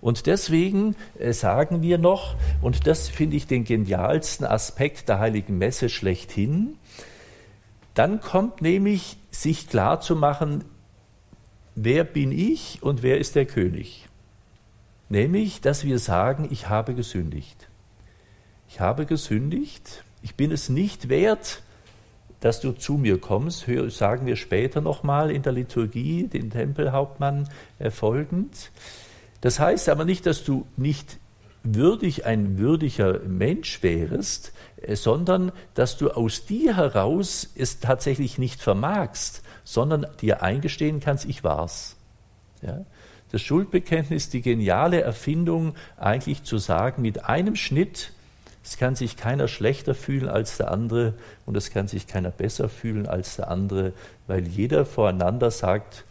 Und 0.02 0.26
deswegen 0.26 0.96
äh, 1.20 1.32
sagen 1.32 1.84
wir 1.84 2.00
noch, 2.00 2.34
und 2.64 2.88
das 2.88 3.08
finde 3.08 3.38
ich 3.38 3.46
den 3.46 3.66
genialsten 3.66 4.48
Aspekt 4.48 5.10
der 5.10 5.20
heiligen 5.20 5.60
Messe 5.60 5.90
schlechthin, 5.90 6.80
dann 7.94 8.22
kommt 8.22 8.62
nämlich 8.62 9.18
sich 9.32 9.68
klar 9.68 10.02
zu 10.02 10.16
machen, 10.16 10.64
wer 11.76 12.04
bin 12.04 12.32
ich 12.32 12.80
und 12.82 13.04
wer 13.04 13.18
ist 13.18 13.36
der 13.36 13.46
König. 13.46 14.08
Nämlich, 15.10 15.62
dass 15.62 15.84
wir 15.84 16.00
sagen, 16.00 16.48
ich 16.50 16.70
habe 16.70 16.94
gesündigt. 16.94 17.68
Ich 18.70 18.80
habe 18.80 19.06
gesündigt, 19.06 20.06
ich 20.22 20.36
bin 20.36 20.52
es 20.52 20.70
nicht 20.70 21.10
wert, 21.10 21.62
dass 22.40 22.62
du 22.62 22.72
zu 22.72 22.94
mir 22.94 23.20
kommst, 23.20 23.66
sagen 23.90 24.26
wir 24.26 24.36
später 24.36 24.82
nochmal 24.82 25.30
in 25.30 25.44
der 25.44 25.52
Liturgie, 25.52 26.28
den 26.28 26.50
Tempelhauptmann 26.50 27.50
äh, 27.78 27.92
folgend. 27.92 28.72
Das 29.42 29.60
heißt 29.60 29.90
aber 29.90 30.06
nicht, 30.06 30.26
dass 30.26 30.44
du 30.44 30.66
nicht 30.78 31.20
würdig 31.64 32.26
ein 32.26 32.58
würdiger 32.58 33.20
Mensch 33.20 33.84
wärest, 33.84 34.54
äh, 34.82 34.96
sondern 34.96 35.52
dass 35.74 35.98
du 35.98 36.10
aus 36.12 36.46
dir 36.46 36.76
heraus 36.78 37.50
es 37.56 37.80
tatsächlich 37.80 38.38
nicht 38.38 38.62
vermagst, 38.62 39.44
sondern 39.64 40.08
dir 40.22 40.42
eingestehen 40.42 41.00
kannst, 41.00 41.26
ich 41.26 41.44
war's. 41.44 41.96
Ja? 42.62 42.86
das 43.32 43.42
Schuldbekenntnis 43.42 44.30
die 44.30 44.42
geniale 44.42 45.02
Erfindung, 45.02 45.74
eigentlich 45.98 46.44
zu 46.44 46.58
sagen, 46.58 47.02
mit 47.02 47.26
einem 47.26 47.56
Schnitt, 47.56 48.12
es 48.64 48.78
kann 48.78 48.96
sich 48.96 49.18
keiner 49.18 49.48
schlechter 49.48 49.96
fühlen 49.96 50.30
als 50.30 50.58
der 50.58 50.70
andere 50.70 51.14
und 51.46 51.58
es 51.58 51.72
kann 51.72 51.88
sich 51.88 52.08
keiner 52.08 52.30
besser 52.30 52.70
fühlen 52.70 53.08
als 53.08 53.38
der 53.38 53.50
andere, 53.50 53.94
weil 54.28 54.48
jeder 54.48 54.86
voreinander 54.86 55.50
sagt, 55.50 56.04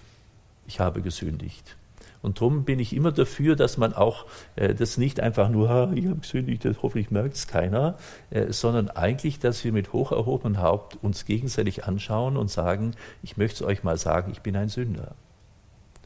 ich 0.67 0.81
habe 0.81 1.03
gesündigt. 1.03 1.77
Und 2.23 2.39
darum 2.39 2.65
bin 2.65 2.79
ich 2.79 2.95
immer 2.95 3.13
dafür, 3.13 3.57
dass 3.57 3.79
man 3.79 3.95
auch 3.95 4.27
äh, 4.57 4.75
das 4.75 4.99
nicht 4.99 5.21
einfach 5.21 5.49
nur, 5.49 5.69
ha, 5.69 5.91
ich 5.95 6.07
habe 6.07 6.17
gesündigt, 6.17 6.65
das 6.65 6.83
hoffentlich 6.83 7.11
merkt 7.11 7.37
es 7.37 7.47
keiner, 7.47 7.97
äh, 8.31 8.53
sondern 8.53 8.91
eigentlich, 8.91 9.39
dass 9.39 9.65
wir 9.65 9.73
mit 9.73 9.93
hoch 9.93 10.13
erhobenem 10.13 10.61
Haupt 10.61 10.99
uns 11.03 11.25
gegenseitig 11.25 11.85
anschauen 11.85 12.37
und 12.37 12.51
sagen, 12.51 12.93
ich 13.23 13.37
möchte 13.37 13.65
es 13.65 13.69
euch 13.69 13.83
mal 13.85 13.97
sagen, 13.97 14.33
ich 14.33 14.41
bin 14.41 14.57
ein 14.57 14.69
Sünder. 14.69 15.15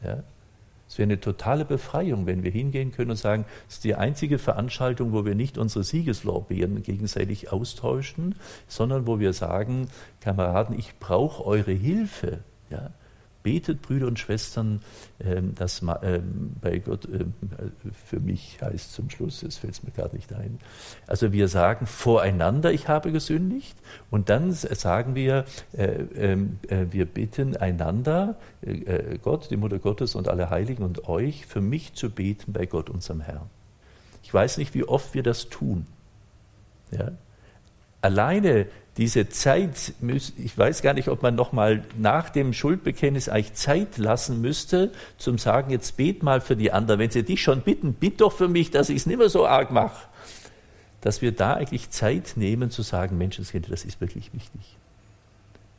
Ja? 0.04 0.22
Es 0.88 0.98
wäre 0.98 1.06
eine 1.06 1.18
totale 1.18 1.64
Befreiung, 1.64 2.26
wenn 2.26 2.44
wir 2.44 2.50
hingehen 2.52 2.92
können 2.92 3.10
und 3.10 3.16
sagen, 3.16 3.46
es 3.68 3.76
ist 3.76 3.84
die 3.84 3.96
einzige 3.96 4.38
Veranstaltung, 4.38 5.12
wo 5.12 5.24
wir 5.24 5.34
nicht 5.34 5.58
unsere 5.58 5.82
Siegeslorbeeren 5.82 6.82
gegenseitig 6.82 7.50
austauschen, 7.50 8.36
sondern 8.68 9.06
wo 9.06 9.18
wir 9.18 9.32
sagen, 9.32 9.88
Kameraden, 10.20 10.78
ich 10.78 10.96
brauche 11.00 11.44
eure 11.44 11.72
Hilfe. 11.72 12.40
Ja? 12.70 12.90
Betet, 13.45 13.82
Brüder 13.82 14.09
und 14.09 14.18
Schwestern, 14.18 14.80
ähm, 15.20 15.55
dass 15.55 15.82
ähm, 15.82 16.57
bei 16.61 16.78
Gott 16.78 17.05
ähm, 17.05 17.34
für 18.07 18.18
mich 18.18 18.59
heißt 18.61 18.92
zum 18.92 19.11
Schluss, 19.11 19.42
es 19.42 19.59
fällt 19.59 19.84
mir 19.84 19.90
gerade 19.92 20.16
nicht 20.16 20.32
ein. 20.32 20.59
Also 21.07 21.30
wir 21.30 21.47
sagen 21.49 21.86
voreinander, 21.86 22.72
ich 22.72 22.88
habe 22.88 23.12
gesündigt, 23.12 23.76
und 24.11 24.30
dann 24.30 24.51
sagen 24.53 25.14
wir, 25.14 25.45
äh, 25.74 26.32
äh, 26.32 26.38
wir 26.90 27.05
bitten 27.05 27.57
einander, 27.57 28.36
äh, 28.62 29.18
Gott, 29.22 29.51
die 29.51 29.59
Mutter 29.59 29.78
Gottes 29.78 30.14
und 30.14 30.28
alle 30.28 30.49
Heiligen 30.49 30.82
und 30.82 31.07
euch, 31.07 31.45
für 31.45 31.61
mich 31.61 31.92
zu 31.92 32.11
beten 32.11 32.55
bei 32.55 32.64
Gott, 32.64 32.88
unserem 32.88 33.20
Herrn. 33.20 33.51
Ich 34.22 34.32
weiß 34.32 34.57
nicht, 34.57 34.74
wie 34.74 34.84
oft 34.84 35.12
wir 35.12 35.22
das 35.22 35.51
tun. 35.51 35.86
Ja? 36.90 37.12
Alleine 38.01 38.66
diese 38.97 39.28
Zeit, 39.28 39.92
ich 40.36 40.57
weiß 40.57 40.82
gar 40.82 40.95
nicht, 40.95 41.09
ob 41.09 41.22
man 41.22 41.34
nochmal 41.34 41.82
nach 41.99 42.30
dem 42.30 42.53
Schuldbekenntnis 42.53 43.28
eigentlich 43.28 43.55
Zeit 43.55 43.99
lassen 43.99 44.40
müsste, 44.40 44.92
zum 45.18 45.38
sagen, 45.38 45.70
jetzt 45.70 45.97
bet 45.97 46.22
mal 46.22 46.40
für 46.40 46.55
die 46.55 46.70
anderen. 46.70 47.01
Wenn 47.01 47.11
sie 47.11 47.24
dich 47.24 47.42
schon 47.42 47.62
bitten, 47.62 47.95
bitt 47.95 48.20
doch 48.20 48.32
für 48.32 48.47
mich, 48.47 48.70
dass 48.70 48.90
ich 48.90 48.99
es 48.99 49.07
nicht 49.07 49.18
mehr 49.18 49.28
so 49.28 49.47
arg 49.47 49.72
mache. 49.72 50.07
Dass 51.01 51.22
wir 51.22 51.32
da 51.32 51.55
eigentlich 51.55 51.90
Zeit 51.90 52.34
nehmen 52.36 52.70
zu 52.70 52.82
sagen, 52.82 53.18
Menschenskinder, 53.18 53.68
das 53.68 53.84
ist 53.84 54.01
wirklich 54.01 54.32
wichtig. 54.32 54.76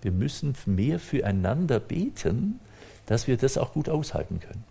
Wir 0.02 0.12
müssen 0.12 0.54
mehr 0.66 1.00
füreinander 1.00 1.80
beten, 1.80 2.60
dass 3.06 3.28
wir 3.28 3.38
das 3.38 3.58
auch 3.58 3.74
gut 3.74 3.88
aushalten 3.88 4.42
können. 4.42 4.64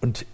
Und 0.00 0.26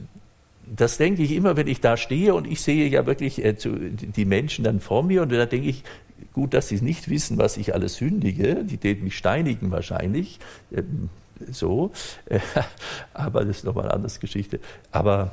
das 0.65 0.97
denke 0.97 1.23
ich 1.23 1.33
immer, 1.33 1.57
wenn 1.57 1.67
ich 1.67 1.81
da 1.81 1.97
stehe 1.97 2.35
und 2.35 2.47
ich 2.47 2.61
sehe 2.63 2.89
ja 2.89 3.05
wirklich 3.07 3.45
äh, 3.45 3.55
die 3.55 4.25
Menschen 4.25 4.65
dann 4.65 4.81
vor 4.81 5.03
mir 5.03 5.23
und 5.23 5.33
da 5.33 5.45
denke 5.47 5.69
ich, 5.69 5.85
Gut, 6.33 6.55
dass 6.55 6.69
sie 6.69 6.81
nicht 6.81 7.09
wissen, 7.11 7.39
was 7.39 7.57
ich 7.57 7.75
alles 7.75 7.97
sündige. 7.97 8.65
Die 8.65 8.79
täten 8.79 9.05
mich 9.05 9.17
steinigen 9.17 9.71
wahrscheinlich. 9.71 10.39
Ähm, 10.73 11.11
so. 11.51 11.93
aber 13.15 13.45
das 13.45 13.59
ist 13.59 13.65
nochmal 13.65 13.85
eine 13.85 13.95
andere 13.95 14.19
Geschichte. 14.19 14.61
Aber 14.91 15.33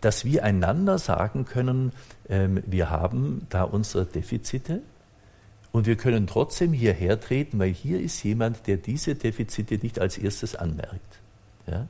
dass 0.00 0.24
wir 0.24 0.44
einander 0.44 0.98
sagen 0.98 1.44
können, 1.46 1.92
ähm, 2.28 2.62
wir 2.66 2.90
haben 2.90 3.46
da 3.48 3.62
unsere 3.62 4.04
Defizite 4.04 4.82
und 5.72 5.86
wir 5.86 5.96
können 5.96 6.26
trotzdem 6.26 6.72
hierher 6.72 7.18
treten, 7.18 7.58
weil 7.58 7.70
hier 7.70 8.00
ist 8.00 8.22
jemand, 8.22 8.66
der 8.66 8.76
diese 8.76 9.14
Defizite 9.16 9.78
nicht 9.78 9.98
als 9.98 10.18
erstes 10.18 10.54
anmerkt. 10.54 11.20
Ja? 11.66 11.88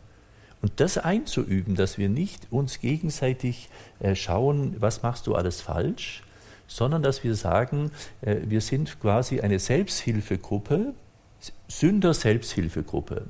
Und 0.62 0.81
das 0.81 0.97
einzuüben, 0.97 1.75
dass 1.75 1.99
wir 1.99 2.09
nicht 2.09 2.47
uns 2.51 2.81
gegenseitig 2.81 3.68
äh, 4.01 4.14
schauen, 4.14 4.77
was 4.79 5.03
machst 5.03 5.27
du 5.27 5.35
alles 5.35 5.61
falsch, 5.61 6.22
sondern 6.67 7.03
dass 7.03 7.25
wir 7.25 7.35
sagen, 7.35 7.91
äh, 8.21 8.37
wir 8.45 8.61
sind 8.61 9.01
quasi 9.01 9.41
eine 9.41 9.59
Selbsthilfegruppe, 9.59 10.95
Sünder-Selbsthilfegruppe. 11.69 13.27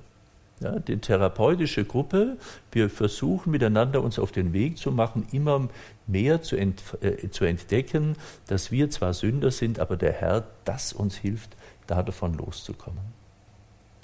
Ja, 0.61 0.79
die 0.79 0.99
therapeutische 0.99 1.85
Gruppe, 1.85 2.37
wir 2.71 2.89
versuchen 2.89 3.51
miteinander 3.51 4.03
uns 4.03 4.21
auf 4.21 4.31
den 4.31 4.53
Weg 4.53 4.79
zu 4.79 4.93
machen, 4.93 5.27
immer 5.33 5.69
mehr 6.07 6.43
zu, 6.43 6.57
ent, 6.57 6.83
äh, 7.01 7.29
zu 7.31 7.45
entdecken, 7.45 8.17
dass 8.47 8.71
wir 8.71 8.89
zwar 8.89 9.15
Sünder 9.15 9.51
sind, 9.51 9.81
aber 9.81 9.97
der 9.97 10.13
Herr, 10.13 10.47
das 10.65 10.93
uns 10.93 11.17
hilft, 11.17 11.57
da 11.89 12.03
davon 12.03 12.35
loszukommen. 12.35 13.03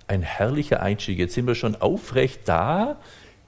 Ein 0.09 0.23
herrlicher 0.23 0.83
Einstieg. 0.83 1.21
Jetzt 1.21 1.35
sind 1.35 1.47
wir 1.47 1.55
schon 1.55 1.77
aufrecht 1.77 2.41
da, 2.47 2.97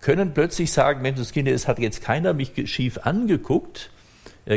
können 0.00 0.32
plötzlich 0.32 0.70
sagen, 0.70 1.02
Mensch, 1.02 1.18
das 1.18 1.32
Kind, 1.32 1.48
es 1.48 1.66
hat 1.66 1.80
jetzt 1.80 2.02
keiner 2.02 2.34
mich 2.34 2.52
schief 2.70 2.98
angeguckt, 2.98 3.90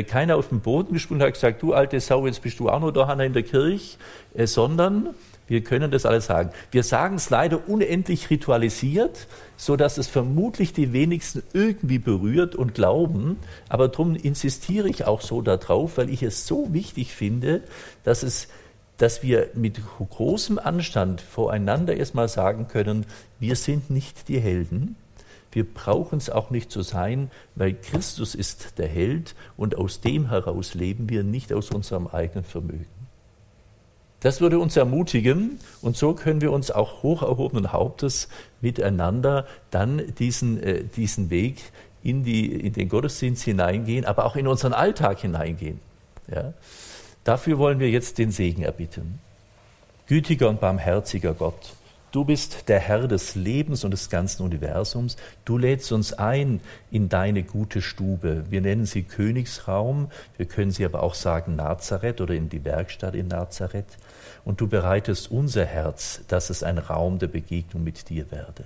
keiner 0.06 0.36
auf 0.36 0.48
den 0.48 0.60
Boden 0.60 0.94
gesprungen 0.94 1.22
hat 1.22 1.34
gesagt, 1.34 1.62
du 1.62 1.72
alte 1.72 2.00
Sau, 2.00 2.26
jetzt 2.26 2.42
bist 2.42 2.58
du 2.58 2.68
auch 2.68 2.80
noch 2.80 2.90
da 2.90 3.12
in 3.12 3.32
der 3.32 3.42
Kirche, 3.42 3.98
äh, 4.34 4.46
sondern 4.46 5.14
wir 5.48 5.62
können 5.62 5.92
das 5.92 6.04
alles 6.06 6.26
sagen. 6.26 6.50
Wir 6.72 6.82
sagen 6.82 7.16
es 7.16 7.30
leider 7.30 7.68
unendlich 7.68 8.30
ritualisiert, 8.30 9.28
so 9.56 9.76
dass 9.76 9.96
es 9.96 10.08
vermutlich 10.08 10.72
die 10.72 10.92
wenigsten 10.92 11.42
irgendwie 11.52 11.98
berührt 12.00 12.56
und 12.56 12.74
glauben. 12.74 13.38
Aber 13.68 13.86
darum 13.86 14.16
insistiere 14.16 14.88
ich 14.88 15.04
auch 15.04 15.20
so 15.20 15.42
darauf, 15.42 15.98
weil 15.98 16.10
ich 16.10 16.24
es 16.24 16.46
so 16.46 16.72
wichtig 16.72 17.12
finde, 17.14 17.62
dass 18.02 18.22
es 18.22 18.48
dass 18.98 19.22
wir 19.22 19.50
mit 19.52 19.78
großem 19.98 20.58
Anstand 20.58 21.20
voreinander 21.20 21.94
erstmal 21.94 22.28
sagen 22.28 22.66
können, 22.66 23.04
wir 23.38 23.54
sind 23.54 23.90
nicht 23.90 24.28
die 24.28 24.40
Helden, 24.40 24.96
wir 25.56 25.64
brauchen 25.64 26.18
es 26.18 26.28
auch 26.28 26.50
nicht 26.50 26.70
zu 26.70 26.82
sein, 26.82 27.30
weil 27.54 27.72
Christus 27.72 28.34
ist 28.34 28.76
der 28.76 28.88
Held 28.88 29.34
und 29.56 29.78
aus 29.78 30.02
dem 30.02 30.28
heraus 30.28 30.74
leben 30.74 31.08
wir, 31.08 31.24
nicht 31.24 31.50
aus 31.50 31.70
unserem 31.70 32.08
eigenen 32.08 32.44
Vermögen. 32.44 32.84
Das 34.20 34.42
würde 34.42 34.58
uns 34.58 34.76
ermutigen 34.76 35.58
und 35.80 35.96
so 35.96 36.12
können 36.12 36.42
wir 36.42 36.52
uns 36.52 36.70
auch 36.70 37.02
hoch 37.02 37.22
erhobenen 37.22 37.72
Hauptes 37.72 38.28
miteinander 38.60 39.46
dann 39.70 40.02
diesen, 40.18 40.62
äh, 40.62 40.84
diesen 40.84 41.30
Weg 41.30 41.62
in, 42.02 42.22
die, 42.22 42.52
in 42.52 42.74
den 42.74 42.90
Gottesdienst 42.90 43.42
hineingehen, 43.42 44.04
aber 44.04 44.26
auch 44.26 44.36
in 44.36 44.48
unseren 44.48 44.74
Alltag 44.74 45.20
hineingehen. 45.20 45.80
Ja? 46.30 46.52
Dafür 47.24 47.56
wollen 47.56 47.80
wir 47.80 47.88
jetzt 47.88 48.18
den 48.18 48.30
Segen 48.30 48.60
erbitten. 48.60 49.20
Gütiger 50.06 50.50
und 50.50 50.60
barmherziger 50.60 51.32
Gott, 51.32 51.75
Du 52.16 52.24
bist 52.24 52.70
der 52.70 52.80
Herr 52.80 53.08
des 53.08 53.34
Lebens 53.34 53.84
und 53.84 53.90
des 53.90 54.08
ganzen 54.08 54.42
Universums. 54.42 55.16
Du 55.44 55.58
lädst 55.58 55.92
uns 55.92 56.14
ein 56.14 56.62
in 56.90 57.10
deine 57.10 57.42
gute 57.42 57.82
Stube. 57.82 58.44
Wir 58.48 58.62
nennen 58.62 58.86
sie 58.86 59.02
Königsraum, 59.02 60.08
wir 60.38 60.46
können 60.46 60.70
sie 60.70 60.86
aber 60.86 61.02
auch 61.02 61.12
sagen 61.12 61.56
Nazareth 61.56 62.22
oder 62.22 62.32
in 62.32 62.48
die 62.48 62.64
Werkstatt 62.64 63.14
in 63.14 63.28
Nazareth. 63.28 63.98
Und 64.46 64.62
du 64.62 64.66
bereitest 64.66 65.30
unser 65.30 65.66
Herz, 65.66 66.22
dass 66.26 66.48
es 66.48 66.62
ein 66.62 66.78
Raum 66.78 67.18
der 67.18 67.26
Begegnung 67.26 67.84
mit 67.84 68.08
dir 68.08 68.30
werde. 68.30 68.64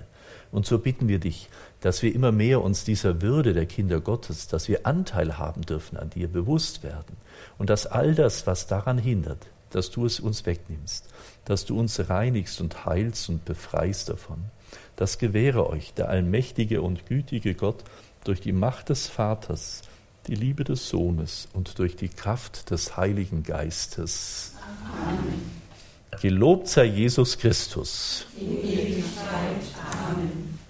Und 0.53 0.65
so 0.65 0.79
bitten 0.79 1.09
wir 1.09 1.19
dich, 1.19 1.49
dass 1.81 2.03
wir 2.03 2.15
immer 2.15 2.31
mehr 2.31 2.61
uns 2.61 2.85
dieser 2.85 3.21
Würde 3.21 3.51
der 3.51 3.65
Kinder 3.65 3.99
Gottes, 3.99 4.47
dass 4.47 4.69
wir 4.69 4.85
Anteil 4.85 5.37
haben 5.37 5.63
dürfen 5.63 5.97
an 5.97 6.09
dir, 6.09 6.29
bewusst 6.29 6.83
werden. 6.83 7.17
Und 7.57 7.69
dass 7.69 7.85
all 7.85 8.15
das, 8.15 8.47
was 8.47 8.67
daran 8.67 8.97
hindert, 8.97 9.45
dass 9.71 9.91
du 9.91 10.05
es 10.05 10.21
uns 10.21 10.45
wegnimmst, 10.45 11.10
dass 11.51 11.65
du 11.65 11.77
uns 11.77 12.09
reinigst 12.09 12.61
und 12.61 12.85
heilst 12.85 13.27
und 13.27 13.43
befreist 13.43 14.07
davon. 14.07 14.37
Das 14.95 15.17
gewähre 15.17 15.69
euch 15.69 15.93
der 15.93 16.07
allmächtige 16.07 16.81
und 16.81 17.05
gütige 17.07 17.55
Gott 17.55 17.83
durch 18.23 18.39
die 18.39 18.53
Macht 18.53 18.87
des 18.87 19.09
Vaters, 19.09 19.81
die 20.27 20.35
Liebe 20.35 20.63
des 20.63 20.87
Sohnes 20.87 21.49
und 21.51 21.77
durch 21.77 21.97
die 21.97 22.07
Kraft 22.07 22.71
des 22.71 22.95
Heiligen 22.95 23.43
Geistes. 23.43 24.53
Amen. 25.05 25.41
Gelobt 26.21 26.69
sei 26.69 26.85
Jesus 26.85 27.37
Christus. 27.37 28.27
In 28.39 28.63
Ewigkeit. 28.63 29.61
Amen. 30.07 30.60